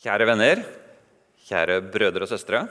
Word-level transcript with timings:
Kjære 0.00 0.24
venner, 0.24 0.62
kjære 1.44 1.74
brødre 1.92 2.24
og 2.24 2.30
søstre. 2.30 2.62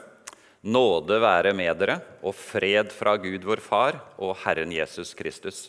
Nåde 0.66 1.20
være 1.22 1.52
med 1.54 1.76
dere 1.78 2.00
og 2.26 2.34
fred 2.34 2.90
fra 2.90 3.12
Gud 3.22 3.44
vår 3.46 3.60
Far 3.62 4.00
og 4.18 4.32
Herren 4.42 4.72
Jesus 4.74 5.12
Kristus. 5.14 5.60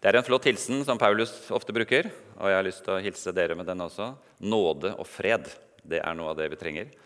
Det 0.00 0.08
er 0.08 0.16
en 0.16 0.24
flott 0.24 0.46
hilsen 0.48 0.80
som 0.88 0.96
Paulus 0.96 1.34
ofte 1.52 1.74
bruker, 1.76 2.08
og 2.40 2.48
jeg 2.48 2.56
har 2.56 2.64
lyst 2.64 2.80
til 2.86 2.94
å 2.94 3.02
hilse 3.04 3.34
dere 3.36 3.58
med 3.58 3.68
den 3.68 3.82
også. 3.84 4.06
Nåde 4.40 4.94
og 4.94 5.04
fred. 5.04 5.50
Det 5.84 6.00
er 6.00 6.16
noe 6.16 6.30
av 6.32 6.38
det 6.40 6.46
vi 6.54 6.60
trenger. 6.62 6.96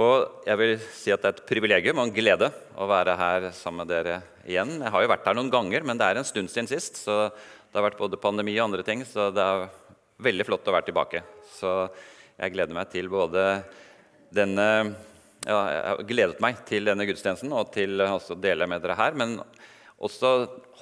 Og 0.00 0.48
jeg 0.48 0.60
vil 0.62 0.72
si 1.02 1.12
at 1.12 1.20
Det 1.20 1.28
er 1.28 1.36
et 1.36 1.44
privilegium 1.52 2.00
og 2.00 2.08
en 2.08 2.14
glede 2.16 2.48
å 2.80 2.88
være 2.88 3.18
her 3.20 3.50
sammen 3.52 3.84
med 3.84 3.92
dere 3.92 4.22
igjen. 4.48 4.78
Jeg 4.80 4.94
har 4.96 5.04
jo 5.04 5.12
vært 5.12 5.28
her 5.28 5.36
noen 5.36 5.52
ganger, 5.52 5.84
men 5.84 6.00
det 6.00 6.08
er 6.08 6.22
en 6.22 6.30
stund 6.32 6.48
siden 6.48 6.72
sist. 6.72 6.96
så 6.96 7.28
Det 7.28 7.76
har 7.76 7.90
vært 7.90 8.00
både 8.00 8.16
pandemi 8.16 8.56
og 8.56 8.70
andre 8.70 8.88
ting, 8.88 9.04
så 9.04 9.28
det 9.28 9.44
er 9.44 9.68
veldig 10.16 10.48
flott 10.48 10.72
å 10.72 10.76
være 10.78 10.88
tilbake. 10.88 11.22
Så 11.60 11.76
jeg 12.38 12.54
gleder 12.54 12.76
meg 12.76 12.90
til 12.92 13.10
både 13.12 13.46
denne 14.32 14.68
ja, 15.42 15.58
Jeg 15.58 15.82
har 15.88 16.02
gledet 16.06 16.42
meg 16.42 16.60
til 16.68 16.86
denne 16.86 17.06
gudstjenesten 17.08 17.52
og 17.52 17.72
til 17.74 18.00
å 18.00 18.18
dele 18.38 18.68
med 18.70 18.82
dere 18.84 18.96
her. 18.98 19.16
Men 19.18 19.40
også 20.02 20.34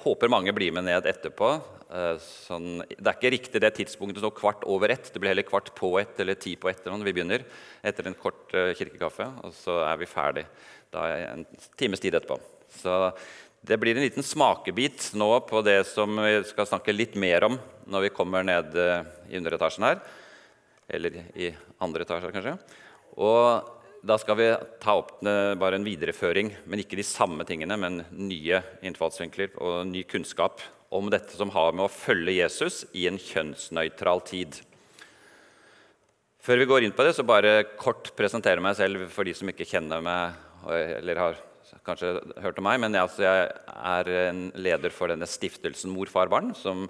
håper 0.03 0.31
mange 0.31 0.53
blir 0.53 0.73
med 0.75 0.85
ned 0.87 1.07
etterpå. 1.09 1.55
Eh, 1.91 2.13
sånn, 2.23 2.83
det 2.87 3.03
er 3.03 3.17
ikke 3.17 3.33
riktig 3.33 3.61
det 3.63 3.73
tidspunktet 3.75 4.23
nå 4.23 4.31
kvart 4.37 4.63
over 4.69 4.93
ett. 4.93 5.11
Det 5.11 5.19
blir 5.19 5.33
heller 5.33 5.47
kvart 5.47 5.73
på 5.77 5.91
ett 5.99 6.19
eller 6.23 6.39
ti 6.39 6.55
på 6.55 6.69
ett 6.71 6.85
når 6.87 7.03
vi 7.07 7.15
begynner. 7.17 7.43
Etter 7.83 8.07
en 8.07 8.17
kort 8.17 8.53
uh, 8.55 8.71
kirkekaffe. 8.77 9.27
Og 9.43 9.55
så 9.57 9.81
er 9.89 9.99
vi 9.99 10.09
ferdig 10.09 10.45
da 10.93 11.07
en 11.33 11.45
times 11.79 12.03
tid 12.03 12.15
etterpå. 12.15 12.39
Så 12.79 12.95
det 13.67 13.77
blir 13.81 13.97
en 13.97 14.05
liten 14.05 14.25
smakebit 14.25 15.11
nå 15.19 15.29
på 15.49 15.61
det 15.65 15.81
som 15.89 16.15
vi 16.23 16.39
skal 16.49 16.69
snakke 16.69 16.95
litt 16.95 17.17
mer 17.19 17.45
om 17.49 17.59
når 17.91 18.07
vi 18.07 18.15
kommer 18.15 18.45
ned 18.47 18.77
uh, 18.77 19.03
i 19.29 19.37
underetasjen 19.41 19.89
her. 19.89 20.01
Eller 20.91 21.21
i 21.39 21.51
andre 21.81 22.05
etasje, 22.05 22.31
kanskje. 22.35 22.57
Og 23.21 23.77
da 24.07 24.17
skal 24.17 24.37
vi 24.39 24.49
ta 24.81 24.95
opp 24.97 25.19
bare 25.21 25.77
en 25.77 25.85
videreføring, 25.85 26.49
men 26.65 26.81
ikke 26.81 26.97
de 26.99 27.05
samme 27.05 27.45
tingene, 27.47 27.77
men 27.77 28.01
nye 28.17 28.61
innfallsvinkler 28.83 29.53
og 29.61 29.85
ny 29.89 30.03
kunnskap 30.09 30.63
om 30.91 31.07
dette 31.13 31.37
som 31.37 31.53
har 31.53 31.71
med 31.75 31.85
å 31.85 31.93
følge 31.93 32.39
Jesus 32.39 32.81
i 32.97 33.05
en 33.07 33.19
kjønnsnøytral 33.21 34.23
tid. 34.27 34.57
Før 36.41 36.57
vi 36.57 36.67
går 36.71 36.87
inn 36.87 36.95
på 36.97 37.05
det, 37.05 37.13
så 37.13 37.23
bare 37.27 37.61
kort 37.77 38.09
presentere 38.17 38.63
meg 38.63 38.75
selv 38.79 39.05
for 39.13 39.27
de 39.27 39.35
som 39.37 39.49
ikke 39.51 39.69
kjenner 39.69 40.01
meg 40.03 40.39
eller 40.97 41.21
har 41.21 41.39
kanskje 41.85 42.15
hørt 42.41 42.59
om 42.59 42.65
meg. 42.65 42.81
Men 42.81 42.97
jeg, 42.97 43.05
altså, 43.05 43.23
jeg 43.25 43.51
er 43.77 44.11
en 44.31 44.43
leder 44.57 44.93
for 44.93 45.13
denne 45.13 45.29
stiftelsen 45.29 45.93
Mor, 45.93 46.09
far, 46.11 46.31
barn, 46.33 46.51
som 46.57 46.87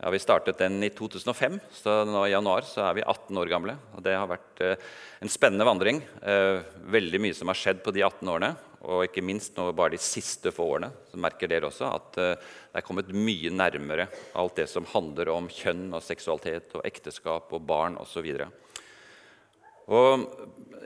ja, 0.00 0.10
Vi 0.10 0.18
startet 0.18 0.58
den 0.58 0.82
i 0.82 0.88
2005, 0.90 1.58
så 1.72 2.00
nå 2.08 2.24
i 2.24 2.32
januar 2.32 2.64
så 2.64 2.86
er 2.88 2.96
vi 2.96 3.04
18 3.04 3.36
år 3.36 3.50
gamle. 3.52 3.76
og 3.94 4.02
Det 4.02 4.14
har 4.16 4.30
vært 4.30 4.62
eh, 4.64 4.88
en 5.20 5.32
spennende 5.32 5.66
vandring. 5.68 6.00
Eh, 6.22 6.62
veldig 6.88 7.20
mye 7.20 7.36
som 7.36 7.52
har 7.52 7.58
skjedd 7.60 7.82
på 7.84 7.92
de 7.92 8.04
18 8.06 8.32
årene. 8.32 8.54
Og 8.80 9.04
ikke 9.04 9.20
minst 9.20 9.58
nå 9.58 9.66
bare 9.76 9.92
de 9.92 10.00
siste 10.00 10.48
få 10.56 10.64
årene 10.78 10.88
så 11.10 11.18
merker 11.20 11.50
dere 11.52 11.68
også 11.68 11.90
at 11.90 12.16
eh, 12.16 12.32
det 12.40 12.80
er 12.80 12.86
kommet 12.86 13.12
mye 13.12 13.52
nærmere 13.52 14.08
alt 14.40 14.56
det 14.56 14.70
som 14.72 14.88
handler 14.88 15.34
om 15.34 15.50
kjønn 15.52 15.90
og 15.92 16.04
seksualitet 16.06 16.72
og 16.78 16.86
ekteskap 16.88 17.52
og 17.52 17.66
barn 17.68 18.00
osv. 18.00 18.30
Og 19.90 20.24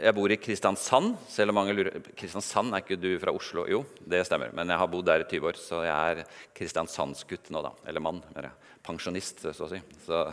jeg 0.00 0.16
bor 0.16 0.32
i 0.32 0.40
Kristiansand. 0.40 1.14
selv 1.28 1.52
om 1.52 1.60
mange 1.60 1.74
lurer, 1.76 2.02
Kristiansand, 2.16 2.74
Er 2.74 2.82
ikke 2.82 2.98
du 2.98 3.18
fra 3.20 3.30
Oslo? 3.30 3.68
Jo, 3.68 3.84
det 4.00 4.26
stemmer. 4.26 4.50
Men 4.52 4.68
jeg 4.68 4.78
har 4.78 4.88
bodd 4.88 5.06
der 5.06 5.22
i 5.22 5.30
20 5.30 5.46
år, 5.46 5.56
så 5.60 5.84
jeg 5.84 6.18
er 6.18 6.24
kristiansandsgutt 6.56 7.50
nå. 7.50 7.62
da, 7.62 7.70
Eller 7.86 8.00
mann. 8.00 8.22
Eller 8.34 8.50
pensjonist, 8.84 9.44
så 9.44 9.66
å 9.66 9.70
si. 9.70 9.80
Så 10.04 10.24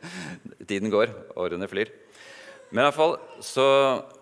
tiden 0.70 0.92
går, 0.92 1.12
årene 1.38 1.68
flyr. 1.70 1.90
Men 2.68 2.82
i 2.82 2.86
hvert 2.88 2.98
fall 2.98 3.14
så 3.44 3.66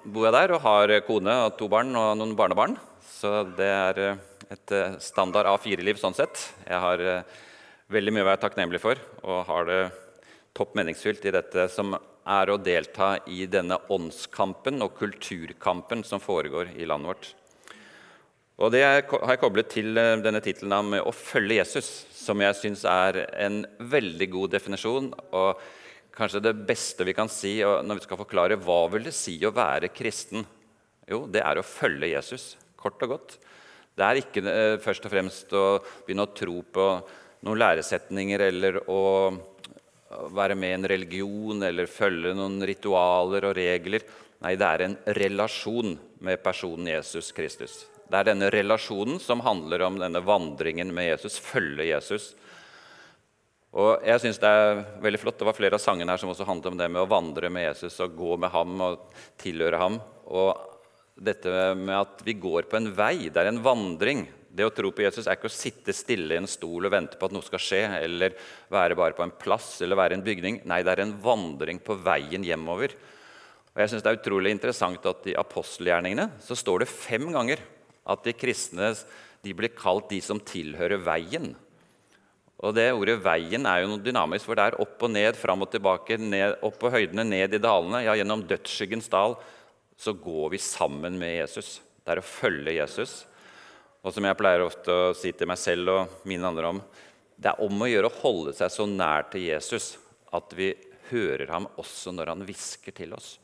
bor 0.07 0.29
jeg 0.29 0.37
der 0.37 0.55
og 0.55 0.63
har 0.63 0.93
kone 1.07 1.35
og 1.49 1.57
to 1.59 1.67
barn 1.71 1.91
og 1.99 2.13
noen 2.21 2.37
barnebarn. 2.39 2.77
Så 3.17 3.41
det 3.59 3.69
er 3.73 4.03
eh, 4.03 4.19
et 4.55 4.75
eh, 4.75 4.99
standard 5.03 5.49
A4-liv 5.51 5.99
sånn 5.99 6.15
sett. 6.15 6.43
Jeg 6.67 6.79
har 6.83 7.03
eh, 7.03 7.39
veldig 7.93 8.15
mye 8.15 8.27
å 8.27 8.29
være 8.31 8.43
takknemlig 8.45 8.83
for 8.83 9.01
og 9.25 9.41
har 9.49 9.67
det 9.71 9.81
topp 10.57 10.77
meningsfylt 10.79 11.27
i 11.27 11.35
dette 11.35 11.67
som 11.73 11.97
er 11.97 12.51
å 12.51 12.59
delta 12.59 13.17
i 13.31 13.45
denne 13.51 13.79
åndskampen 13.93 14.83
og 14.85 14.97
kulturkampen 14.99 16.03
som 16.07 16.23
foregår 16.23 16.73
i 16.77 16.89
landet 16.89 17.13
vårt. 17.13 17.29
Og 18.57 18.73
Det 18.73 18.81
har 18.81 19.03
jeg 19.05 19.41
koblet 19.43 19.69
til 19.69 19.99
eh, 20.01 20.17
denne 20.25 20.41
tittelen 20.41 20.89
med 20.89 21.03
'Å 21.05 21.13
følge 21.13 21.59
Jesus', 21.61 22.07
som 22.09 22.41
jeg 22.41 22.57
syns 22.57 22.85
er 22.89 23.27
en 23.37 23.67
veldig 23.79 24.31
god 24.33 24.51
definisjon. 24.57 25.13
og 25.33 25.61
Kanskje 26.17 26.41
det 26.41 26.67
beste 26.67 27.05
vi 27.05 27.13
kan 27.13 27.29
si 27.29 27.61
når 27.61 27.99
vi 27.99 28.05
skal 28.07 28.17
forklare 28.17 28.57
hva 28.57 28.89
vil 28.89 29.05
det 29.05 29.13
si 29.13 29.37
å 29.45 29.53
være 29.53 29.93
kristen. 29.93 30.47
Jo, 31.07 31.27
det 31.27 31.43
er 31.45 31.59
å 31.61 31.63
følge 31.63 32.15
Jesus, 32.15 32.57
kort 32.75 33.03
og 33.03 33.09
godt. 33.09 33.37
Det 33.95 34.05
er 34.05 34.21
ikke 34.23 34.41
eh, 34.49 34.79
først 34.81 35.05
og 35.05 35.13
fremst 35.13 35.53
å 35.53 35.79
begynne 36.07 36.25
å 36.25 36.33
tro 36.33 36.63
på 36.63 36.87
noen 37.45 37.61
læresetninger 37.61 38.41
eller 38.41 38.79
å 38.89 39.37
være 40.33 40.57
med 40.57 40.71
i 40.71 40.79
en 40.79 40.89
religion 40.89 41.63
eller 41.63 41.93
følge 41.93 42.33
noen 42.33 42.65
ritualer 42.65 43.45
og 43.51 43.55
regler. 43.61 44.01
Nei, 44.41 44.57
det 44.57 44.65
er 44.65 44.87
en 44.87 44.97
relasjon 45.13 45.93
med 46.25 46.43
personen 46.43 46.89
Jesus 46.89 47.33
Kristus. 47.37 47.85
Det 48.07 48.19
er 48.19 48.29
denne 48.29 48.51
relasjonen 48.55 49.19
som 49.23 49.43
handler 49.43 49.83
om 49.87 49.97
denne 49.99 50.23
vandringen 50.23 50.93
med 50.95 51.09
Jesus, 51.11 51.41
følge 51.43 51.89
Jesus. 51.89 52.35
Og 53.77 54.07
jeg 54.07 54.23
synes 54.23 54.39
Det 54.41 54.49
er 54.49 54.85
veldig 55.03 55.21
flott. 55.21 55.39
Det 55.39 55.49
var 55.49 55.57
flere 55.59 55.77
av 55.77 55.83
sangene 55.83 56.15
her 56.15 56.23
som 56.23 56.31
også 56.33 56.47
handlet 56.49 56.71
om 56.71 56.79
det 56.79 56.89
med 56.93 57.03
å 57.03 57.11
vandre 57.11 57.51
med 57.53 57.67
Jesus 57.67 57.99
og 58.05 58.15
gå 58.17 58.39
med 58.41 58.53
ham 58.55 58.81
og 58.87 59.13
tilhøre 59.43 59.81
ham. 59.83 59.99
Og 60.27 60.57
dette 61.17 61.51
med 61.77 61.97
at 61.97 62.23
vi 62.25 62.37
går 62.41 62.71
på 62.71 62.79
en 62.79 62.91
vei. 62.97 63.29
Det 63.29 63.43
er 63.43 63.51
en 63.51 63.63
vandring. 63.65 64.25
Det 64.57 64.65
å 64.65 64.73
tro 64.73 64.89
på 64.95 65.05
Jesus 65.05 65.27
er 65.27 65.37
ikke 65.37 65.51
å 65.51 65.53
sitte 65.53 65.93
stille 65.93 66.33
i 66.33 66.41
en 66.41 66.49
stol 66.49 66.89
og 66.89 66.95
vente 66.95 67.19
på 67.21 67.29
at 67.29 67.35
noe 67.35 67.45
skal 67.45 67.61
skje, 67.61 67.83
eller 68.07 68.39
være 68.73 68.97
bare 68.97 69.17
på 69.17 69.25
en 69.27 69.35
plass 69.37 69.83
eller 69.85 69.99
være 69.99 70.17
i 70.17 70.21
en 70.21 70.25
bygning. 70.25 70.63
Nei, 70.65 70.81
det 70.87 70.95
er 70.95 71.05
en 71.05 71.17
vandring 71.21 71.83
på 71.85 71.99
veien 72.07 72.47
hjemover. 72.47 72.95
Og 73.75 73.83
jeg 73.83 73.93
synes 73.93 74.07
Det 74.07 74.13
er 74.13 74.21
utrolig 74.23 74.55
interessant 74.55 75.05
at 75.05 75.27
i 75.29 75.37
apostelgjerningene 75.37 76.31
så 76.41 76.57
står 76.57 76.85
det 76.85 76.95
fem 76.95 77.29
ganger 77.35 77.61
at 78.07 78.25
de 78.25 78.35
kristne 78.37 78.93
de 79.45 79.55
blir 79.55 79.75
kalt 79.77 80.09
de 80.11 80.21
som 80.25 80.41
tilhører 80.43 81.03
veien. 81.05 81.53
Og 82.65 82.73
det 82.73 82.89
Ordet 82.97 83.19
'veien' 83.21 83.69
er 83.69 83.83
jo 83.83 83.91
noe 83.93 84.03
dynamisk, 84.03 84.47
for 84.49 84.57
det 84.57 84.65
er 84.65 84.81
opp 84.81 85.03
og 85.03 85.11
ned, 85.13 85.37
fram 85.37 85.63
og 85.63 85.71
tilbake, 85.71 86.17
ned, 86.17 86.57
opp 86.65 86.79
på 86.81 86.91
høydene, 86.91 87.25
ned 87.29 87.55
i 87.55 87.61
dalene. 87.61 88.05
Ja, 88.07 88.17
gjennom 88.17 88.47
dødsskyggens 88.49 89.11
dal 89.13 89.37
så 89.97 90.13
går 90.13 90.51
vi 90.55 90.59
sammen 90.59 91.19
med 91.21 91.37
Jesus. 91.37 91.81
Det 92.05 92.15
er 92.15 92.23
å 92.23 92.25
følge 92.25 92.79
Jesus. 92.79 93.27
Og 94.03 94.15
som 94.15 94.25
jeg 94.25 94.39
pleier 94.39 94.65
ofte 94.65 94.93
å 94.93 95.15
si 95.17 95.33
til 95.37 95.51
meg 95.51 95.59
selv 95.61 95.93
og 95.93 96.27
mine 96.29 96.47
andre 96.47 96.73
om 96.77 96.83
Det 97.37 97.51
er 97.51 97.61
om 97.61 97.83
å 97.83 97.89
gjøre 97.89 98.09
å 98.09 98.19
holde 98.23 98.53
seg 98.57 98.71
så 98.73 98.87
nær 98.89 99.27
til 99.29 99.43
Jesus 99.45 99.99
at 100.33 100.55
vi 100.57 100.71
hører 101.11 101.51
ham 101.53 101.67
også 101.77 102.15
når 102.17 102.31
han 102.33 102.45
hvisker 102.49 102.95
til 102.97 103.13
oss. 103.13 103.35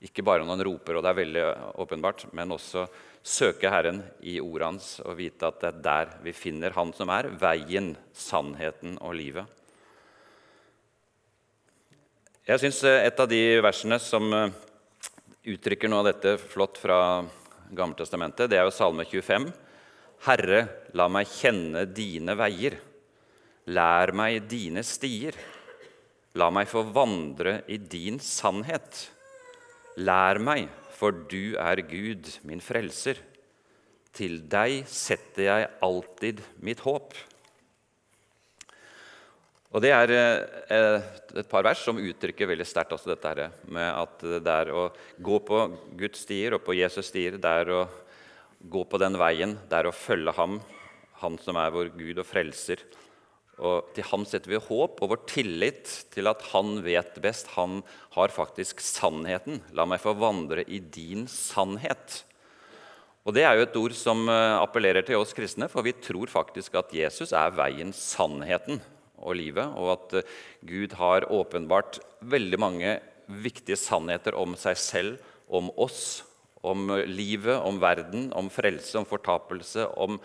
Ikke 0.00 0.24
bare 0.24 0.44
når 0.44 0.56
han 0.56 0.64
roper, 0.64 0.96
og 0.96 1.04
det 1.04 1.10
er 1.10 1.18
veldig 1.18 1.46
åpenbart, 1.82 2.24
men 2.32 2.54
også 2.56 2.86
søke 3.20 3.68
Herren 3.68 4.00
i 4.24 4.38
ordet 4.40 4.68
hans 4.70 4.86
og 5.04 5.18
vite 5.18 5.50
at 5.50 5.58
det 5.60 5.68
er 5.68 5.82
der 5.84 6.14
vi 6.24 6.32
finner 6.32 6.72
Han 6.72 6.94
som 6.96 7.12
er 7.12 7.28
veien, 7.40 7.92
sannheten 8.16 8.96
og 9.04 9.12
livet. 9.18 9.44
Jeg 12.48 12.62
syns 12.62 12.80
eh, 12.88 13.04
et 13.06 13.20
av 13.20 13.28
de 13.28 13.42
versene 13.62 14.00
som 14.00 14.32
eh, 14.32 14.56
uttrykker 15.52 15.92
noe 15.92 16.00
av 16.00 16.08
dette 16.08 16.38
flott 16.40 16.80
fra 16.80 17.20
Gammeltestamentet, 17.70 18.48
det 18.50 18.58
er 18.58 18.64
jo 18.66 18.74
Salme 18.74 19.04
25. 19.04 19.50
Herre, 20.24 20.64
la 20.96 21.06
meg 21.12 21.28
kjenne 21.30 21.84
dine 21.86 22.34
veier. 22.40 22.80
Lær 23.70 24.10
meg 24.16 24.48
dine 24.50 24.82
stier. 24.82 25.36
La 26.40 26.48
meg 26.50 26.68
få 26.70 26.82
vandre 26.90 27.60
i 27.70 27.78
din 27.78 28.18
sannhet. 28.24 29.04
Lær 30.00 30.40
meg, 30.40 30.70
for 30.96 31.12
du 31.28 31.56
er 31.60 31.82
Gud, 31.84 32.28
min 32.48 32.62
frelser. 32.64 33.20
Til 34.16 34.40
deg 34.50 34.86
setter 34.90 35.46
jeg 35.46 35.68
alltid 35.84 36.40
mitt 36.64 36.80
håp. 36.84 37.14
Og 39.70 39.82
Det 39.84 39.92
er 39.94 40.10
eh, 40.10 41.10
et 41.38 41.50
par 41.50 41.62
vers 41.62 41.78
som 41.84 42.00
uttrykker 42.00 42.48
veldig 42.50 42.66
sterkt 42.66 42.96
også 42.96 43.12
dette 43.12 43.50
med 43.70 43.86
at 43.86 44.24
det 44.42 44.54
er 44.54 44.72
å 44.74 44.88
gå 45.22 45.38
på 45.46 45.60
Guds 46.00 46.24
stier 46.24 46.56
og 46.56 46.64
på 46.66 46.74
Jesus 46.74 47.06
stier, 47.12 47.38
det 47.38 47.52
er 47.62 47.70
å 47.76 47.84
gå 48.60 48.82
på 48.84 48.98
den 48.98 49.14
veien. 49.20 49.54
Det 49.70 49.78
er 49.78 49.86
å 49.86 49.94
følge 49.94 50.34
ham, 50.34 50.58
han 51.22 51.38
som 51.44 51.60
er 51.60 51.70
vår 51.76 51.92
Gud 51.94 52.18
og 52.18 52.26
frelser. 52.26 52.82
Og 53.60 53.92
Til 53.96 54.06
ham 54.08 54.24
setter 54.28 54.54
vi 54.54 54.60
håp 54.64 55.02
og 55.02 55.12
vår 55.12 55.22
tillit 55.28 55.90
til 56.14 56.30
at 56.30 56.42
han 56.54 56.80
vet 56.84 57.18
best. 57.22 57.52
Han 57.58 57.82
har 58.16 58.32
faktisk 58.32 58.80
sannheten. 58.84 59.60
La 59.76 59.86
meg 59.88 60.00
få 60.02 60.14
vandre 60.16 60.64
i 60.66 60.80
din 60.80 61.26
sannhet. 61.30 62.22
Og 63.28 63.36
Det 63.36 63.44
er 63.44 63.58
jo 63.58 63.66
et 63.66 63.76
ord 63.76 63.94
som 63.96 64.24
eh, 64.32 64.56
appellerer 64.58 65.04
til 65.04 65.20
oss 65.20 65.34
kristne, 65.36 65.68
for 65.68 65.84
vi 65.84 65.92
tror 65.92 66.30
faktisk 66.32 66.78
at 66.80 66.94
Jesus 66.96 67.34
er 67.36 67.52
veien, 67.52 67.92
sannheten 67.92 68.80
og 69.20 69.36
livet, 69.36 69.68
og 69.76 69.92
at 69.92 70.16
eh, 70.22 70.32
Gud 70.64 70.96
har 70.96 71.28
åpenbart 71.28 72.00
veldig 72.24 72.60
mange 72.60 72.96
viktige 73.30 73.78
sannheter 73.78 74.34
om 74.40 74.56
seg 74.58 74.80
selv, 74.80 75.20
om 75.52 75.68
oss, 75.76 76.22
om 76.64 76.88
livet, 77.08 77.58
om 77.60 77.76
verden, 77.80 78.30
om 78.36 78.48
frelse, 78.52 78.96
om 78.98 79.06
fortapelse, 79.08 79.84
om 80.00 80.18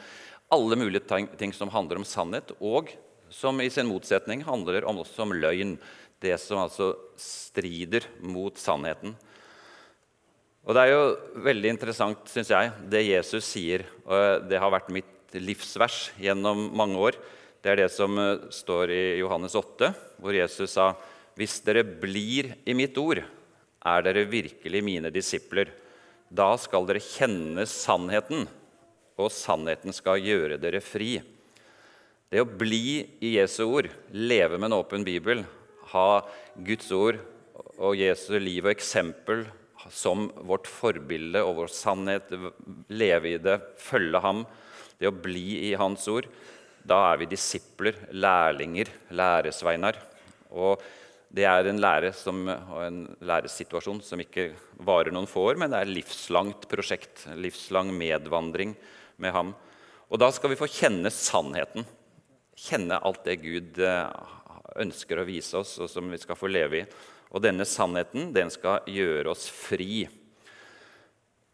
alle 0.55 0.77
mulige 0.79 1.19
ting 1.37 1.53
som 1.55 1.71
handler 1.73 1.99
om 1.99 2.07
sannhet, 2.07 2.55
og 2.63 2.95
som 3.35 3.59
i 3.61 3.69
sin 3.69 3.89
motsetning 3.89 4.43
handler 4.47 4.85
om 4.87 5.01
også 5.03 5.25
om 5.25 5.35
løgn. 5.35 5.75
Det 6.23 6.37
som 6.39 6.61
altså 6.63 6.93
strider 7.19 8.07
mot 8.23 8.55
sannheten. 8.57 9.15
Og 10.65 10.73
Det 10.73 10.81
er 10.81 10.93
jo 10.95 11.41
veldig 11.45 11.69
interessant, 11.75 12.23
syns 12.31 12.49
jeg, 12.49 12.71
det 12.89 13.03
Jesus 13.05 13.45
sier. 13.45 13.83
og 14.07 14.47
Det 14.49 14.57
har 14.57 14.71
vært 14.73 14.89
mitt 14.89 15.35
livsvers 15.35 16.09
gjennom 16.17 16.71
mange 16.73 16.97
år. 16.97 17.19
Det 17.61 17.73
er 17.73 17.83
det 17.83 17.91
som 17.93 18.17
eh, 18.17 18.47
står 18.53 18.93
i 18.93 19.03
Johannes 19.19 19.55
8, 19.57 19.91
hvor 20.21 20.33
Jesus 20.33 20.71
sa 20.77 20.93
Hvis 21.35 21.59
dere 21.65 21.83
blir 21.83 22.53
i 22.65 22.73
mitt 22.73 22.97
ord, 22.97 23.19
er 23.85 24.05
dere 24.05 24.25
virkelig 24.29 24.81
mine 24.85 25.11
disipler. 25.13 25.69
Da 26.31 26.55
skal 26.57 26.87
dere 26.87 27.03
kjenne 27.03 27.65
sannheten, 27.69 28.47
og 29.19 29.31
sannheten 29.31 29.93
skal 29.93 30.23
gjøre 30.23 30.57
dere 30.61 30.81
fri. 30.81 31.19
Det 32.35 32.41
å 32.43 32.57
bli 32.59 32.99
i 33.23 33.29
Jesu 33.37 33.61
ord, 33.63 33.85
leve 34.11 34.57
med 34.57 34.67
en 34.67 34.81
åpen 34.81 35.05
bibel, 35.07 35.45
ha 35.93 36.19
Guds 36.67 36.89
ord 36.91 37.21
og 37.79 37.95
Jesu 37.95 38.33
liv 38.43 38.65
og 38.65 38.73
eksempel 38.73 39.45
som 39.87 40.25
vårt 40.43 40.67
forbilde 40.67 41.39
og 41.47 41.61
vår 41.61 41.71
sannhet, 41.71 42.35
leve 42.91 43.31
i 43.31 43.39
det, 43.39 43.55
følge 43.79 44.19
ham, 44.19 44.43
det 44.99 45.07
å 45.07 45.15
bli 45.15 45.45
i 45.69 45.71
Hans 45.79 46.09
ord, 46.11 46.27
da 46.83 46.99
er 47.13 47.23
vi 47.23 47.31
disipler, 47.37 48.03
lærlinger, 48.11 48.91
læresveinar. 49.15 50.03
Og 50.51 50.83
det 51.31 51.47
er 51.47 51.71
en 51.71 51.79
lære 51.87 52.11
som, 52.19 52.49
en 52.51 53.03
læresituasjon 53.23 54.03
som 54.03 54.19
ikke 54.19 54.49
varer 54.83 55.15
noen 55.15 55.31
få 55.31 55.53
år, 55.53 55.63
men 55.63 55.71
det 55.71 55.79
er 55.79 55.87
et 55.87 55.99
livslangt 56.01 56.67
prosjekt, 56.67 57.29
livslang 57.39 57.95
medvandring 57.95 58.75
med 59.23 59.39
ham. 59.39 59.55
Og 60.11 60.19
da 60.19 60.35
skal 60.35 60.51
vi 60.51 60.59
få 60.59 60.67
kjenne 60.67 61.15
sannheten. 61.15 61.87
Kjenne 62.55 63.01
alt 63.03 63.25
det 63.27 63.41
Gud 63.43 63.79
eh, 63.83 64.07
ønsker 64.79 65.19
å 65.19 65.27
vise 65.27 65.59
oss, 65.59 65.75
og 65.83 65.89
som 65.91 66.07
vi 66.11 66.19
skal 66.21 66.39
få 66.39 66.47
leve 66.47 66.79
i. 66.79 66.85
Og 67.35 67.43
denne 67.43 67.67
sannheten 67.67 68.31
den 68.35 68.51
skal 68.53 68.85
gjøre 68.87 69.33
oss 69.33 69.49
fri. 69.51 70.05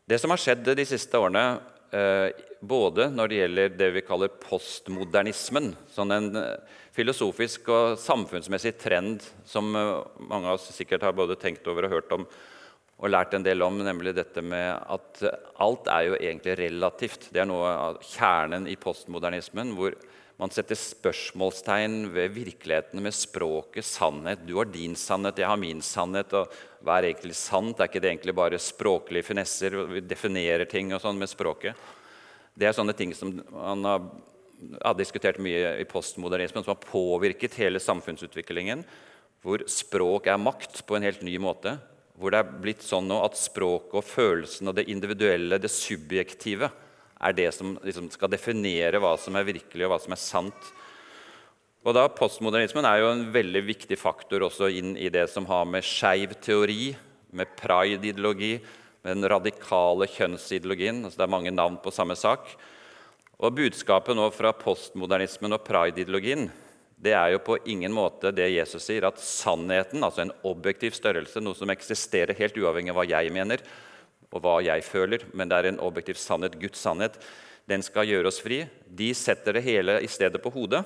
Det 0.06 0.20
som 0.22 0.34
har 0.34 0.42
skjedd 0.42 0.70
de 0.78 0.86
siste 0.86 1.18
årene, 1.18 1.46
eh, 1.90 2.30
både 2.62 3.10
når 3.10 3.32
det 3.32 3.42
gjelder 3.42 3.76
det 3.80 3.90
vi 3.98 4.06
kaller 4.06 4.34
postmodernismen, 4.44 5.72
sånn 5.90 6.14
en 6.14 6.30
eh, 6.38 6.80
filosofisk 6.94 7.74
og 7.74 7.98
samfunnsmessig 7.98 8.76
trend 8.78 9.26
som 9.48 9.72
mange 9.72 10.44
av 10.44 10.58
oss 10.58 10.70
sikkert 10.76 11.08
har 11.08 11.18
både 11.18 11.40
tenkt 11.40 11.66
over 11.72 11.88
og 11.88 11.96
hørt 11.96 12.18
om 12.18 12.28
og 13.02 13.10
lært 13.10 13.32
en 13.34 13.42
del 13.42 13.64
om, 13.66 13.80
nemlig 13.82 14.12
dette 14.14 14.44
med 14.46 14.76
at 14.94 15.24
alt 15.64 15.88
er 15.90 16.04
jo 16.06 16.18
egentlig 16.20 16.54
relativt. 16.60 17.32
Det 17.34 17.42
er 17.42 17.48
noe 17.50 17.72
av 17.72 17.96
kjernen 18.06 18.68
i 18.70 18.76
postmodernismen, 18.78 19.72
hvor 19.74 19.96
man 20.42 20.50
setter 20.50 20.78
spørsmålstegn 20.80 22.08
ved 22.16 22.32
virkeligheten, 22.34 23.02
med 23.04 23.14
språket, 23.14 23.86
sannhet. 23.86 24.42
Du 24.48 24.56
har 24.58 24.66
din 24.74 24.96
sannhet, 24.98 25.38
jeg 25.38 25.52
har 25.52 25.60
min 25.62 25.84
sannhet. 25.86 26.34
og 26.34 26.50
Hva 26.82 26.96
er 26.98 27.12
egentlig 27.12 27.36
sant? 27.38 27.78
Er 27.78 27.92
ikke 27.92 28.02
det 28.02 28.10
egentlig 28.10 28.34
bare 28.40 28.58
språklige 28.58 29.28
finesser? 29.28 29.78
Vi 29.92 30.02
definerer 30.02 30.66
ting 30.66 30.90
og 30.96 31.04
sånn 31.04 31.22
med 31.22 31.30
språket. 31.30 31.78
Det 32.58 32.66
er 32.66 32.74
sånne 32.74 32.98
ting 32.98 33.14
som 33.14 33.36
man 33.54 33.86
har, 33.86 34.10
har 34.82 34.98
diskutert 34.98 35.38
mye 35.38 35.76
i 35.78 35.86
postmodernismen, 35.86 36.66
som 36.66 36.74
har 36.74 36.90
påvirket 36.90 37.62
hele 37.62 37.78
samfunnsutviklingen. 37.78 38.82
Hvor 39.46 39.62
språk 39.70 40.26
er 40.26 40.42
makt 40.42 40.82
på 40.90 40.98
en 40.98 41.06
helt 41.06 41.22
ny 41.22 41.38
måte. 41.38 41.78
Hvor 42.18 42.34
det 42.34 42.42
er 42.42 42.56
blitt 42.66 42.82
sånn 42.82 43.06
nå 43.14 43.22
at 43.28 43.38
språket 43.38 43.94
og 44.02 44.10
følelsen 44.10 44.74
og 44.74 44.82
det 44.82 44.90
individuelle, 44.90 45.62
det 45.62 45.70
subjektive, 45.70 46.74
er 47.22 47.36
det 47.38 47.50
som 47.56 47.76
liksom 47.86 48.10
skal 48.14 48.32
definere 48.34 49.00
hva 49.02 49.14
som 49.20 49.38
er 49.38 49.48
virkelig, 49.48 49.86
og 49.86 49.94
hva 49.94 50.00
som 50.02 50.16
er 50.16 50.22
sant. 50.22 50.72
Og 51.82 51.96
da 51.98 52.06
Postmodernismen 52.14 52.86
er 52.86 53.02
jo 53.02 53.12
en 53.14 53.24
veldig 53.34 53.64
viktig 53.66 53.98
faktor 53.98 54.46
også 54.46 54.70
inn 54.78 54.94
i 54.98 55.10
det 55.14 55.26
som 55.32 55.48
har 55.50 55.66
med 55.70 55.86
skeiv 55.86 56.36
teori, 56.44 56.92
med 57.32 57.54
pride-ideologi, 57.58 58.58
med 59.02 59.18
den 59.18 59.30
radikale 59.32 60.06
kjønnsideologien 60.12 61.00
altså 61.06 61.18
Det 61.18 61.24
er 61.26 61.32
mange 61.34 61.54
navn 61.54 61.80
på 61.82 61.94
samme 61.94 62.14
sak. 62.20 62.52
Og 63.42 63.56
Budskapet 63.58 64.14
nå 64.18 64.28
fra 64.36 64.52
postmodernismen 64.54 65.58
og 65.58 65.64
pride-ideologien 65.66 66.52
det 67.02 67.16
er 67.18 67.32
jo 67.34 67.40
på 67.42 67.58
ingen 67.66 67.94
måte 67.94 68.30
det 68.36 68.52
Jesus 68.54 68.84
sier, 68.86 69.08
at 69.08 69.18
sannheten, 69.18 70.04
altså 70.06 70.22
en 70.22 70.34
objektiv 70.46 70.94
størrelse, 70.94 71.42
noe 71.42 71.58
som 71.58 71.72
eksisterer 71.74 72.38
helt 72.38 72.60
uavhengig 72.62 72.94
av 72.94 73.00
hva 73.00 73.08
jeg 73.10 73.32
mener, 73.34 73.64
og 74.32 74.44
hva 74.44 74.58
jeg 74.64 74.84
føler, 74.88 75.26
men 75.36 75.52
det 75.52 75.58
er 75.58 75.70
en 75.72 75.82
objektiv 75.84 76.20
sannhet, 76.20 76.56
Guds 76.60 76.80
sannhet. 76.80 77.18
Den 77.68 77.84
skal 77.86 78.08
gjøre 78.08 78.32
oss 78.32 78.40
fri. 78.44 78.64
De 78.88 79.12
setter 79.16 79.58
det 79.58 79.66
hele 79.66 80.00
i 80.04 80.10
stedet 80.12 80.42
på 80.44 80.52
hodet. 80.54 80.86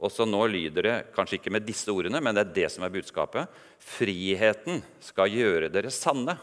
Og 0.00 0.08
så 0.12 0.24
nå 0.24 0.40
lyder 0.48 0.86
det 0.86 0.94
kanskje 1.12 1.36
ikke 1.36 1.52
med 1.52 1.66
disse 1.68 1.92
ordene, 1.92 2.22
men 2.24 2.36
det 2.36 2.46
er 2.46 2.54
det 2.56 2.68
som 2.72 2.86
er 2.86 2.92
budskapet. 2.94 3.50
Friheten 3.84 4.80
skal 5.04 5.32
gjøre 5.32 5.68
dere 5.72 5.92
sanne. 5.92 6.38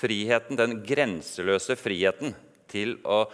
Friheten, 0.00 0.58
den 0.58 0.78
grenseløse 0.86 1.74
friheten 1.76 2.36
til 2.70 2.94
å 3.02 3.24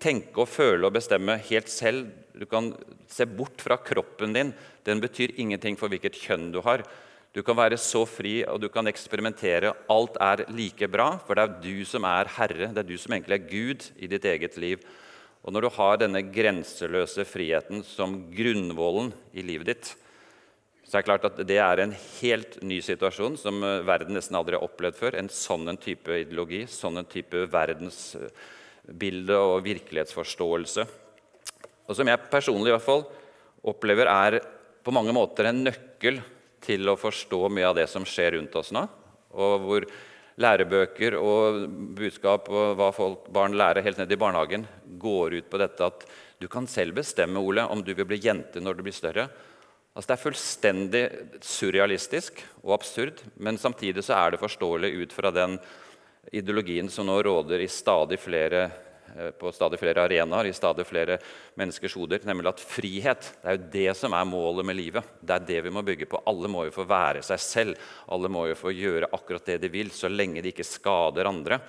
tenke 0.00 0.44
og 0.44 0.50
føle 0.50 0.86
og 0.86 0.94
bestemme 0.94 1.36
helt 1.50 1.70
selv. 1.72 2.06
Du 2.38 2.46
kan 2.50 2.70
se 3.10 3.26
bort 3.26 3.62
fra 3.64 3.80
kroppen 3.82 4.34
din. 4.36 4.54
Den 4.86 5.02
betyr 5.02 5.34
ingenting 5.34 5.78
for 5.80 5.90
hvilket 5.90 6.18
kjønn 6.22 6.52
du 6.54 6.60
har. 6.64 6.86
Du 7.34 7.40
kan 7.42 7.56
være 7.58 7.74
så 7.82 8.04
fri, 8.06 8.44
og 8.46 8.60
du 8.62 8.68
kan 8.70 8.86
eksperimentere. 8.86 9.72
Alt 9.90 10.14
er 10.22 10.44
like 10.54 10.86
bra, 10.86 11.16
for 11.18 11.34
det 11.34 11.42
er 11.42 11.56
du 11.64 11.84
som 11.88 12.04
er 12.06 12.28
herre. 12.36 12.68
Det 12.70 12.84
er 12.84 12.86
du 12.86 12.94
som 13.00 13.16
egentlig 13.16 13.34
er 13.34 13.48
Gud 13.48 13.86
i 13.98 14.06
ditt 14.10 14.28
eget 14.30 14.54
liv. 14.62 14.84
Og 15.42 15.50
når 15.52 15.66
du 15.66 15.70
har 15.74 15.98
denne 15.98 16.22
grenseløse 16.30 17.26
friheten 17.26 17.82
som 17.84 18.14
grunnvollen 18.30 19.10
i 19.34 19.42
livet 19.42 19.72
ditt, 19.72 19.90
så 20.86 20.94
er 20.94 21.02
det 21.02 21.08
klart 21.08 21.26
at 21.26 21.40
det 21.48 21.58
er 21.58 21.82
en 21.82 21.94
helt 22.20 22.60
ny 22.62 22.78
situasjon 22.84 23.34
som 23.40 23.58
eh, 23.66 23.82
verden 23.88 24.14
nesten 24.14 24.36
aldri 24.38 24.54
har 24.54 24.62
opplevd 24.62 25.00
før. 25.00 25.16
En 25.18 25.32
sånn 25.32 25.74
type 25.82 26.20
ideologi, 26.20 26.62
sånn 26.70 27.02
type 27.10 27.48
verdensbilde 27.50 29.40
og 29.40 29.64
virkelighetsforståelse. 29.66 30.86
Og 31.88 31.98
som 31.98 32.08
jeg 32.08 32.30
personlig 32.30 32.70
i 32.70 32.76
hvert 32.76 32.86
fall 32.86 33.04
opplever 33.74 34.12
er 34.12 34.38
på 34.86 34.94
mange 34.94 35.16
måter 35.16 35.50
en 35.50 35.64
nøkkel 35.66 36.22
til 36.64 36.88
å 36.90 36.98
forstå 36.98 37.40
mye 37.52 37.70
av 37.70 37.78
det 37.78 37.86
som 37.92 38.06
skjer 38.08 38.38
rundt 38.38 38.56
oss 38.58 38.72
nå. 38.74 38.84
Og 39.34 39.54
hvor 39.64 39.86
lærebøker 40.40 41.16
og 41.18 41.64
budskap 41.98 42.48
og 42.50 42.74
hva 42.78 42.90
folk, 42.94 43.28
barn 43.34 43.54
lærer 43.58 43.84
helt 43.86 44.00
ned 44.00 44.12
i 44.12 44.18
barnehagen, 44.18 44.66
går 44.98 45.38
ut 45.38 45.50
på 45.50 45.60
dette 45.62 45.86
at 45.86 46.06
du 46.40 46.48
kan 46.50 46.66
selv 46.68 46.96
bestemme 46.98 47.40
Ole, 47.40 47.66
om 47.70 47.82
du 47.84 47.92
vil 47.94 48.08
bli 48.08 48.20
jente 48.22 48.62
når 48.62 48.78
du 48.78 48.84
blir 48.86 48.96
større. 48.96 49.28
Altså, 49.94 50.08
det 50.08 50.14
er 50.16 50.24
fullstendig 50.24 51.02
surrealistisk 51.46 52.40
og 52.64 52.74
absurd, 52.80 53.22
men 53.38 53.60
samtidig 53.60 54.02
så 54.02 54.16
er 54.18 54.34
det 54.34 54.42
forståelig 54.42 54.90
ut 55.04 55.14
fra 55.14 55.30
den 55.34 55.54
ideologien 56.34 56.88
som 56.90 57.06
nå 57.06 57.20
råder 57.22 57.62
i 57.62 57.70
stadig 57.70 58.18
flere 58.18 58.66
på 59.38 59.52
stadig 59.54 59.78
flere 59.78 60.04
arenaer, 60.04 60.48
i 60.48 60.56
stadig 60.56 60.86
flere 60.88 61.18
menneskers 61.58 61.94
hoder. 61.94 62.24
Nemlig 62.26 62.50
at 62.50 62.62
frihet 62.64 63.28
det 63.42 63.50
er 63.50 63.56
jo 63.58 63.70
det 63.76 63.96
som 63.98 64.16
er 64.16 64.28
målet 64.28 64.66
med 64.66 64.78
livet. 64.78 65.14
Det 65.20 65.36
er 65.36 65.48
det 65.48 65.60
vi 65.66 65.72
må 65.74 65.84
bygge 65.86 66.08
på. 66.10 66.22
Alle 66.30 66.50
må 66.50 66.66
jo 66.66 66.74
få 66.74 66.86
være 66.88 67.22
seg 67.26 67.42
selv. 67.42 67.88
Alle 68.12 68.30
må 68.32 68.46
jo 68.50 68.58
få 68.58 68.74
gjøre 68.74 69.12
akkurat 69.14 69.52
det 69.52 69.60
de 69.64 69.72
vil, 69.72 69.92
så 69.94 70.10
lenge 70.10 70.42
de 70.42 70.50
ikke 70.54 70.66
skader 70.66 71.30
andre. 71.30 71.60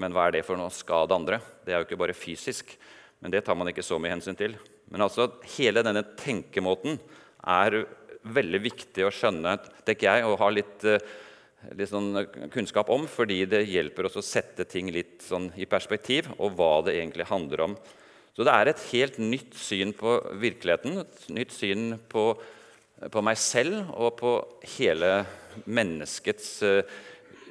Men 0.00 0.16
hva 0.16 0.28
er 0.28 0.38
det 0.38 0.46
for 0.46 0.56
noe 0.56 0.72
å 0.72 0.74
skade 0.74 1.16
andre? 1.16 1.42
Det 1.64 1.74
er 1.74 1.82
jo 1.82 1.88
ikke 1.88 2.00
bare 2.00 2.16
fysisk. 2.16 2.72
Men 3.20 3.32
det 3.32 3.44
tar 3.44 3.56
man 3.56 3.68
ikke 3.68 3.84
så 3.84 3.98
mye 4.00 4.14
hensyn 4.14 4.38
til. 4.38 4.56
Men 4.92 5.04
altså, 5.04 5.28
hele 5.56 5.84
denne 5.84 6.04
tenkemåten 6.20 6.98
er 7.44 7.82
veldig 8.24 8.60
viktig 8.64 9.04
å 9.04 9.12
skjønne, 9.12 9.58
tenker 9.84 10.08
jeg, 10.08 10.24
og 10.24 10.38
ha 10.40 10.48
litt 10.52 10.84
uh, 10.88 10.96
litt 11.72 11.90
sånn 11.90 12.12
kunnskap 12.52 12.90
om, 12.92 13.06
fordi 13.10 13.44
det 13.48 13.64
hjelper 13.70 14.08
oss 14.08 14.18
å 14.20 14.24
sette 14.24 14.66
ting 14.68 14.90
litt 14.92 15.24
sånn 15.24 15.50
i 15.56 15.66
perspektiv, 15.70 16.28
og 16.38 16.56
hva 16.58 16.82
det 16.86 16.98
egentlig 16.98 17.28
handler 17.30 17.64
om. 17.68 17.76
Så 18.34 18.46
det 18.46 18.54
er 18.54 18.70
et 18.70 18.84
helt 18.90 19.18
nytt 19.22 19.54
syn 19.58 19.94
på 19.96 20.16
virkeligheten, 20.42 21.00
et 21.04 21.26
nytt 21.32 21.54
syn 21.54 21.94
på, 22.10 22.32
på 23.10 23.24
meg 23.24 23.38
selv 23.38 23.92
og 23.94 24.16
på 24.18 24.34
hele 24.76 25.20
menneskets 25.70 26.48
uh, 26.66 26.80